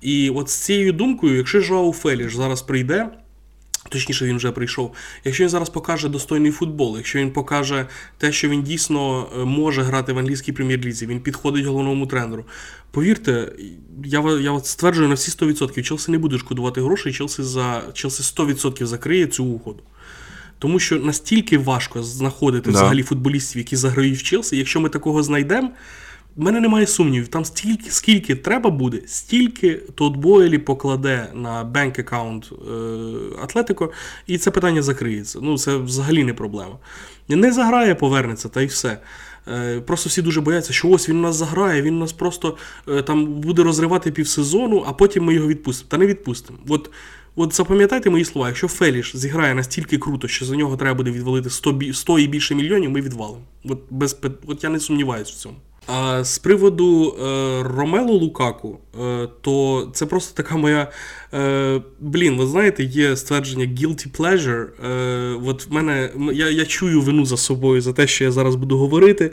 І 0.00 0.30
от 0.30 0.48
з 0.48 0.54
цією 0.54 0.92
думкою, 0.92 1.36
якщо 1.36 1.60
Жоау 1.60 1.92
Феліш 1.92 2.34
зараз 2.34 2.62
прийде. 2.62 3.08
Точніше, 3.88 4.24
він 4.26 4.36
вже 4.36 4.52
прийшов. 4.52 4.92
Якщо 5.24 5.44
він 5.44 5.48
зараз 5.48 5.70
покаже 5.70 6.08
достойний 6.08 6.52
футбол, 6.52 6.96
якщо 6.96 7.18
він 7.18 7.30
покаже 7.30 7.86
те, 8.18 8.32
що 8.32 8.48
він 8.48 8.62
дійсно 8.62 9.28
е, 9.36 9.44
може 9.44 9.82
грати 9.82 10.12
в 10.12 10.18
англійській 10.18 10.52
прем'єр-лізі, 10.52 11.06
він 11.06 11.20
підходить 11.20 11.64
головному 11.64 12.06
тренеру. 12.06 12.44
Повірте, 12.90 13.52
я 14.04 14.38
я 14.40 14.60
стверджую 14.60 15.08
на 15.08 15.14
всі 15.14 15.30
100%, 15.30 15.82
Челсі 15.82 16.10
не 16.10 16.18
буде 16.18 16.38
шкодувати 16.38 16.80
грошей, 16.80 17.12
Челсі 17.12 17.42
за 17.42 17.82
Челсі 17.92 18.22
100% 18.22 18.84
закриє 18.84 19.26
цю 19.26 19.44
угоду. 19.44 19.82
Тому 20.58 20.78
що 20.78 20.98
настільки 20.98 21.58
важко 21.58 22.02
знаходити 22.02 22.70
да. 22.70 22.76
взагалі 22.76 23.02
футболістів, 23.02 23.58
які 23.58 23.76
заграють 23.76 24.18
в 24.18 24.22
Челсі. 24.22 24.56
Якщо 24.56 24.80
ми 24.80 24.88
такого 24.88 25.22
знайдемо, 25.22 25.70
в 26.36 26.42
мене 26.42 26.60
немає 26.60 26.86
сумнівів. 26.86 27.28
Там 27.28 27.44
стільки, 27.44 27.90
скільки 27.90 28.34
треба 28.36 28.70
буде, 28.70 29.00
стільки 29.06 29.74
Тодд 29.74 30.16
Бойлі 30.16 30.58
покладе 30.58 31.28
на 31.34 31.64
бенк 31.64 31.98
аккаунт 31.98 32.52
Атлетико, 33.42 33.92
і 34.26 34.38
це 34.38 34.50
питання 34.50 34.82
закриється. 34.82 35.38
Ну, 35.42 35.58
це 35.58 35.76
взагалі 35.76 36.24
не 36.24 36.34
проблема. 36.34 36.78
Не 37.28 37.52
заграє, 37.52 37.94
повернеться, 37.94 38.48
та 38.48 38.62
й 38.62 38.66
все. 38.66 38.98
Е, 39.48 39.80
просто 39.80 40.08
всі 40.08 40.22
дуже 40.22 40.40
бояться, 40.40 40.72
що 40.72 40.88
ось 40.88 41.08
він 41.08 41.20
нас 41.20 41.36
заграє, 41.36 41.82
він 41.82 41.98
нас 41.98 42.12
просто 42.12 42.56
е, 42.88 43.02
там 43.02 43.26
буде 43.26 43.62
розривати 43.62 44.10
півсезону, 44.10 44.84
а 44.86 44.92
потім 44.92 45.24
ми 45.24 45.34
його 45.34 45.48
відпустимо. 45.48 45.88
Та 45.88 45.98
не 45.98 46.06
відпустимо. 46.06 46.58
От 46.68 46.90
От 47.36 47.54
запам'ятайте 47.54 48.10
мої 48.10 48.24
слова, 48.24 48.48
якщо 48.48 48.68
Феліш 48.68 49.16
зіграє 49.16 49.54
настільки 49.54 49.98
круто, 49.98 50.28
що 50.28 50.44
за 50.44 50.56
нього 50.56 50.76
треба 50.76 50.94
буде 50.94 51.10
відвалити 51.10 51.50
100 51.50 51.80
100 51.92 52.18
і 52.18 52.26
більше 52.26 52.54
мільйонів, 52.54 52.90
ми 52.90 53.00
відвалимо. 53.00 53.42
От 53.64 53.78
без 53.90 54.18
от 54.46 54.64
я 54.64 54.70
не 54.70 54.80
сумніваюся 54.80 55.32
в 55.32 55.36
цьому. 55.36 55.56
А 55.86 56.24
з 56.24 56.38
приводу 56.38 57.08
е, 57.08 57.62
Ромело 57.62 58.12
Лукаку, 58.12 58.78
е, 59.02 59.28
то 59.40 59.88
це 59.94 60.06
просто 60.06 60.42
така 60.42 60.56
моя. 60.56 60.90
Е, 61.34 61.80
Блін, 62.00 62.36
ви 62.36 62.46
знаєте, 62.46 62.84
є 62.84 63.16
ствердження 63.16 63.64
guilty 63.64 64.16
pleasure. 64.18 64.66
Е, 64.86 65.40
От 65.46 65.66
в 65.66 65.72
мене 65.72 66.10
я 66.32 66.50
я 66.50 66.64
чую 66.64 67.00
вину 67.00 67.26
за 67.26 67.36
собою 67.36 67.80
за 67.80 67.92
те, 67.92 68.06
що 68.06 68.24
я 68.24 68.30
зараз 68.30 68.54
буду 68.54 68.78
говорити. 68.78 69.32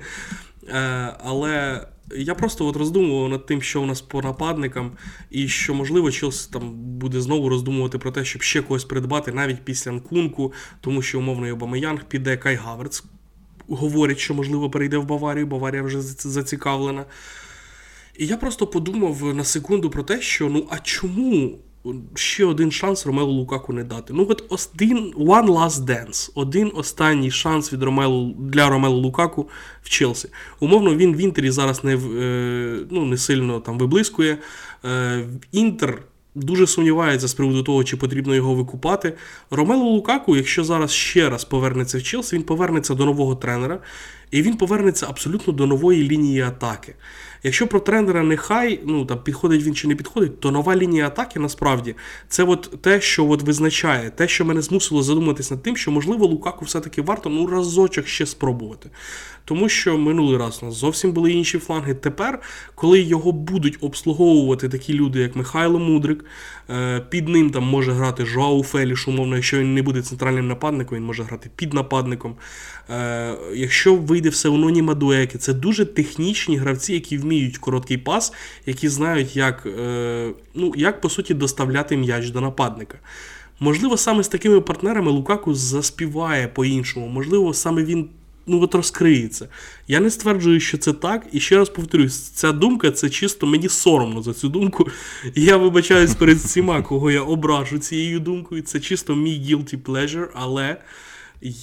Е, 0.70 1.14
Але 1.24 1.86
я 2.18 2.36
просто 2.36 2.66
от 2.66 2.76
роздумував 2.76 3.30
над 3.30 3.45
тим, 3.45 3.62
що 3.62 3.82
у 3.82 3.86
нас 3.86 4.01
по 4.01 4.22
нападникам, 4.22 4.91
і 5.30 5.47
що, 5.47 5.74
можливо, 5.74 6.12
Челсі 6.12 6.49
там 6.53 6.74
буде 6.74 7.22
знову 7.22 7.49
роздумувати 7.49 7.97
про 7.97 8.12
те, 8.12 8.26
щоб 8.26 8.41
ще 8.41 8.62
когось 8.62 8.86
придбати 8.86 9.32
навіть 9.32 9.66
після 9.66 9.91
Нкунку, 9.91 10.53
тому 10.82 11.01
що 11.01 11.20
умовно 11.20 11.53
Обамеянг 11.53 12.03
піде 12.03 12.38
Кай 12.38 12.55
Гаверц. 12.55 13.03
Говорять, 13.68 14.20
що, 14.20 14.34
можливо, 14.34 14.70
перейде 14.70 14.97
в 14.97 15.05
Баварію, 15.05 15.47
Баварія 15.47 15.84
вже 15.84 16.01
зацікавлена. 16.01 17.05
І 18.18 18.28
я 18.28 18.38
просто 18.38 18.68
подумав 18.68 19.36
на 19.36 19.43
секунду 19.43 19.89
про 19.89 20.03
те, 20.03 20.22
що 20.22 20.49
ну 20.49 20.68
а 20.70 20.80
чому 20.80 21.59
ще 22.15 22.45
один 22.45 22.71
шанс 22.71 23.05
Ромелу 23.05 23.32
Лукаку 23.32 23.73
не 23.73 23.84
дати. 23.84 24.13
Ну, 24.13 24.27
от 24.29 24.43
один 24.49 25.13
one 25.17 25.47
last 25.47 25.86
dance, 25.86 26.32
один 26.36 26.71
останній 26.75 27.32
шанс 27.32 27.73
від 27.73 27.84
Ромелу 27.84 28.36
для 28.39 28.69
Ромелу 28.69 28.97
Лукаку 28.97 29.49
в 29.84 29.89
Челсі. 29.89 30.29
Умовно, 30.59 30.95
він 30.95 31.15
в 31.15 31.17
Інтері 31.17 31.51
зараз 31.51 31.84
не 31.84 31.95
е, 31.95 32.86
ну, 32.89 33.05
не 33.05 33.17
сильно 33.17 33.59
там 33.59 33.77
виблискує. 33.77 34.38
Е, 34.86 35.25
Інтер. 35.51 36.03
Дуже 36.36 36.67
сумнівається 36.67 37.27
з 37.27 37.34
приводу 37.34 37.63
того, 37.63 37.84
чи 37.84 37.97
потрібно 37.97 38.36
його 38.36 38.55
викупати. 38.55 39.13
Ромело 39.49 39.84
Лукаку, 39.84 40.36
якщо 40.36 40.63
зараз 40.63 40.91
ще 40.91 41.29
раз 41.29 41.45
повернеться 41.45 41.97
в 41.97 42.03
Челсі, 42.03 42.36
він 42.36 42.43
повернеться 42.43 42.95
до 42.95 43.05
нового 43.05 43.36
тренера, 43.36 43.79
і 44.32 44.41
він 44.41 44.57
повернеться 44.57 45.05
абсолютно 45.09 45.53
до 45.53 45.67
нової 45.67 46.09
лінії 46.09 46.41
атаки. 46.41 46.95
Якщо 47.43 47.67
про 47.67 47.79
тренера 47.79 48.23
нехай 48.23 48.79
ну 48.85 49.05
там 49.05 49.19
підходить 49.23 49.63
він 49.63 49.75
чи 49.75 49.87
не 49.87 49.95
підходить, 49.95 50.39
то 50.39 50.51
нова 50.51 50.75
лінія 50.75 51.07
атаки 51.07 51.39
насправді 51.39 51.95
це 52.27 52.43
от 52.43 52.81
те, 52.81 53.01
що 53.01 53.29
от 53.29 53.41
визначає, 53.41 54.09
те, 54.09 54.27
що 54.27 54.45
мене 54.45 54.61
змусило 54.61 55.03
задуматись 55.03 55.51
над 55.51 55.63
тим, 55.63 55.77
що 55.77 55.91
можливо 55.91 56.25
Лукаку 56.25 56.65
все-таки 56.65 57.01
варто 57.01 57.29
ну 57.29 57.47
разочок 57.47 58.07
ще 58.07 58.25
спробувати. 58.25 58.89
Тому 59.45 59.69
що 59.69 59.97
минулий 59.97 60.37
раз 60.37 60.59
у 60.61 60.65
нас 60.65 60.75
зовсім 60.75 61.11
були 61.11 61.31
інші 61.31 61.59
фланги. 61.59 61.93
Тепер, 61.93 62.39
коли 62.75 63.01
його 63.01 63.31
будуть 63.31 63.77
обслуговувати 63.81 64.69
такі 64.69 64.93
люди, 64.93 65.19
як 65.19 65.35
Михайло 65.35 65.79
Мудрик, 65.79 66.25
е, 66.69 66.99
під 67.09 67.29
ним 67.29 67.49
там 67.49 67.63
може 67.63 67.91
грати 67.91 68.25
Жоау 68.25 68.63
Феліш, 68.63 69.07
умовно, 69.07 69.35
якщо 69.35 69.59
він 69.59 69.73
не 69.73 69.81
буде 69.81 70.01
центральним 70.01 70.47
нападником, 70.47 70.97
він 70.97 71.05
може 71.05 71.23
грати 71.23 71.49
під 71.55 71.73
нападником. 71.73 72.35
Е, 72.89 73.35
якщо 73.53 73.95
вийде 73.95 74.29
все 74.29 74.49
у 74.49 74.57
Ноні 74.57 74.81
Мадуеки, 74.81 75.37
це 75.37 75.53
дуже 75.53 75.85
технічні 75.85 76.57
гравці, 76.57 76.93
які 76.93 77.17
вміють 77.17 77.30
короткий 77.59 77.97
пас, 77.97 78.34
які 78.65 78.89
знають, 78.89 79.36
як, 79.36 79.65
е, 79.65 80.29
ну, 80.53 80.73
як 80.75 81.01
по 81.01 81.09
суті 81.09 81.34
доставляти 81.34 81.97
м'яч 81.97 82.29
до 82.29 82.41
нападника. 82.41 82.97
Можливо, 83.59 83.97
саме 83.97 84.23
з 84.23 84.27
такими 84.27 84.61
партнерами 84.61 85.11
Лукаку 85.11 85.53
заспіває 85.53 86.47
по-іншому. 86.47 87.07
Можливо, 87.07 87.53
саме 87.53 87.84
він 87.84 88.09
ну 88.47 88.61
от 88.61 88.75
розкриється. 88.75 89.47
Я 89.88 89.99
не 89.99 90.09
стверджую, 90.09 90.59
що 90.59 90.77
це 90.77 90.93
так. 90.93 91.27
І 91.32 91.39
ще 91.39 91.57
раз 91.57 91.69
повторюсь, 91.69 92.19
ця 92.19 92.51
думка 92.51 92.91
це 92.91 93.09
чисто 93.09 93.47
мені 93.47 93.69
соромно 93.69 94.21
за 94.21 94.34
цю 94.34 94.49
думку. 94.49 94.88
Я 95.36 95.57
вибачаюсь 95.57 96.15
перед 96.15 96.38
всіма, 96.38 96.82
кого 96.82 97.11
я 97.11 97.21
ображу 97.21 97.79
цією 97.79 98.19
думкою. 98.19 98.61
Це 98.61 98.79
чисто 98.79 99.15
мій 99.15 99.39
guilty 99.39 99.77
pleasure, 99.77 100.27
але 100.34 100.77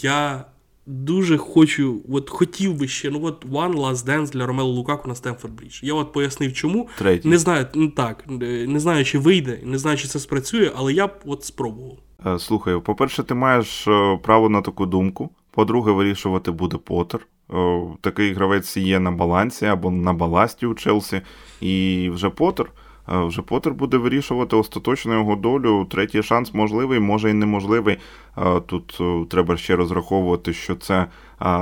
я. 0.02 0.44
Дуже 0.90 1.38
хочу, 1.38 2.00
от 2.12 2.30
хотів 2.30 2.74
би 2.74 2.88
ще, 2.88 3.10
ну 3.10 3.24
от 3.24 3.46
One 3.46 3.74
Last 3.74 4.06
Dance 4.06 4.30
для 4.30 4.46
Ромело 4.46 4.70
Лукаку 4.70 5.08
на 5.08 5.14
Стемфорд 5.14 5.54
Брідж. 5.54 5.80
Я 5.82 5.94
от 5.94 6.12
пояснив, 6.12 6.52
чому. 6.52 6.88
Третій. 6.98 7.28
Не 7.28 7.38
знаю, 7.38 7.66
ну 7.74 7.88
так, 7.88 8.24
не 8.66 8.80
знаю, 8.80 9.04
чи 9.04 9.18
вийде, 9.18 9.60
не 9.64 9.78
знаю, 9.78 9.96
чи 9.96 10.08
це 10.08 10.18
спрацює, 10.18 10.70
але 10.76 10.92
я 10.92 11.06
б 11.06 11.12
от 11.26 11.44
спробував. 11.44 11.98
Е, 12.26 12.38
слухай, 12.38 12.80
по-перше, 12.80 13.22
ти 13.22 13.34
маєш 13.34 13.88
е, 13.88 14.18
право 14.22 14.48
на 14.48 14.62
таку 14.62 14.86
думку. 14.86 15.30
По-друге, 15.50 15.92
вирішувати 15.92 16.50
буде 16.50 16.76
Поттер. 16.76 17.26
Такий 18.00 18.32
гравець 18.32 18.76
є 18.76 19.00
на 19.00 19.10
балансі 19.10 19.66
або 19.66 19.90
на 19.90 20.12
баласті 20.12 20.66
у 20.66 20.74
Челсі. 20.74 21.20
І 21.60 22.10
вже 22.12 22.30
Поттер 22.30 22.70
вже 23.08 23.42
Поттер 23.42 23.74
буде 23.74 23.96
вирішувати 23.96 24.56
остаточно 24.56 25.14
його 25.14 25.36
долю. 25.36 25.86
Третій 25.90 26.22
шанс 26.22 26.54
можливий, 26.54 27.00
може 27.00 27.30
і 27.30 27.32
неможливий. 27.32 27.98
Тут 28.66 29.00
треба 29.30 29.56
ще 29.56 29.76
розраховувати, 29.76 30.52
що 30.52 30.74
це 30.74 31.06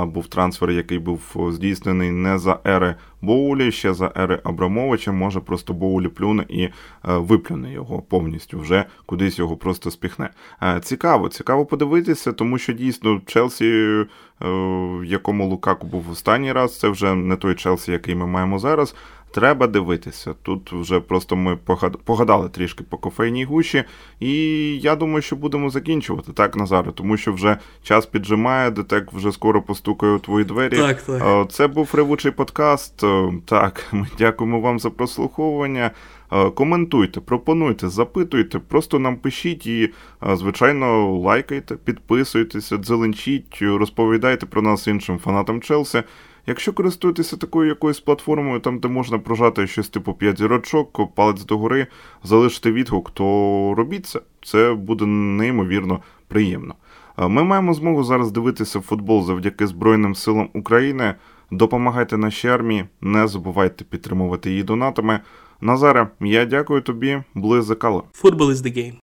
був 0.05 0.26
трансфер, 0.26 0.70
який 0.70 0.99
був 0.99 1.51
здійснений 1.53 2.11
не 2.11 2.38
за 2.38 2.59
ери 2.66 2.94
Боулі, 3.22 3.72
ще 3.72 3.94
за 3.94 4.12
ери 4.16 4.40
Абрамовича. 4.44 5.12
Може 5.12 5.40
просто 5.40 5.72
Боулі 5.72 6.09
плюне 6.09 6.44
і 6.49 6.68
виплюне 7.05 7.72
його 7.72 8.03
повністю, 8.03 8.61
вже 8.61 8.84
кудись 9.07 9.38
його 9.38 9.57
просто 9.57 9.90
спіхне. 9.90 10.30
Цікаво, 10.82 11.28
цікаво 11.28 11.66
подивитися, 11.66 12.32
тому 12.32 12.59
що 12.59 12.72
дійсно 12.72 13.20
Челсі, 13.26 14.05
в 14.40 15.05
якому 15.05 15.47
Лукаку 15.47 15.86
був 15.86 16.11
останній 16.11 16.53
раз, 16.53 16.78
це 16.78 16.88
вже 16.88 17.14
не 17.14 17.36
той 17.36 17.55
Челсі, 17.55 17.92
який 17.92 18.14
ми 18.14 18.26
маємо 18.26 18.59
зараз. 18.59 18.94
Треба 19.31 19.66
дивитися. 19.66 20.35
Тут 20.43 20.72
вже 20.72 21.01
просто 21.01 21.37
ми 21.37 21.57
погадали 22.05 22.49
трішки 22.49 22.85
по 22.85 22.99
кофейній 22.99 23.45
гущі, 23.45 23.85
і 24.20 24.33
я 24.79 24.97
думаю, 24.97 25.22
що 25.22 25.37
будемо 25.37 25.70
закінчувати 25.70 26.33
так, 26.33 26.57
Назаре, 26.57 26.93
тому 26.93 27.16
що 27.16 27.33
вже 27.33 27.57
час 27.83 28.07
піджимає, 28.07 28.70
детек 28.70 29.12
вже 29.12 29.33
скоро 29.33 29.62
постукає 29.62 30.12
у 30.12 30.18
твої 30.18 30.45
двері. 30.45 30.77
Так, 30.77 31.03
так. 31.03 31.53
Це 31.53 31.66
був 31.66 31.91
ревучий 31.95 32.31
подкаст. 32.31 33.05
Так, 33.45 33.85
ми 33.93 34.07
дякуємо 34.18 34.61
вам 34.61 34.79
за 34.79 34.91
прослуховування. 34.91 35.91
Коментуйте, 36.55 37.20
пропонуйте, 37.20 37.89
запитуйте, 37.89 38.59
просто 38.59 38.99
нам 38.99 39.16
пишіть 39.16 39.66
і, 39.66 39.93
звичайно, 40.33 41.18
лайкайте, 41.18 41.77
підписуйтеся, 41.77 42.77
дзеленчіть, 42.77 43.59
розповідайте 43.61 44.47
про 44.47 44.62
нас 44.62 44.87
іншим 44.87 45.18
фанатам 45.18 45.61
Челсі. 45.61 46.03
Якщо 46.47 46.72
користуєтеся 46.72 47.36
такою 47.36 47.68
якоюсь 47.68 48.01
платформою, 48.01 48.61
там 48.61 48.78
де 48.78 48.88
можна 48.88 49.18
прожати 49.18 49.66
щось 49.66 49.88
типу 49.88 50.14
5 50.14 50.38
зірочок, 50.38 51.14
палець 51.14 51.44
догори, 51.44 51.86
залишити 52.24 52.72
відгук, 52.72 53.11
то 53.11 53.24
робіть 53.76 54.07
це. 54.07 54.20
Це 54.42 54.74
буде 54.74 55.07
неймовірно 55.07 56.01
приємно. 56.28 56.74
Ми 57.18 57.44
маємо 57.44 57.74
змогу 57.74 58.05
зараз 58.05 58.32
дивитися 58.32 58.80
футбол 58.80 59.24
завдяки 59.24 59.66
Збройним 59.66 60.14
силам 60.14 60.49
України. 60.55 61.14
Допомагайте 61.51 62.16
нашій 62.16 62.49
армії, 62.49 62.84
не 63.01 63.28
забувайте 63.28 63.84
підтримувати 63.84 64.51
її 64.51 64.62
донатами. 64.62 65.20
Назаре, 65.61 66.09
я 66.20 66.44
дякую 66.44 66.80
тобі, 66.80 67.22
близикало. 67.34 68.05
Football 68.22 68.51
is 68.51 68.55
the 68.55 68.76
game. 68.76 68.94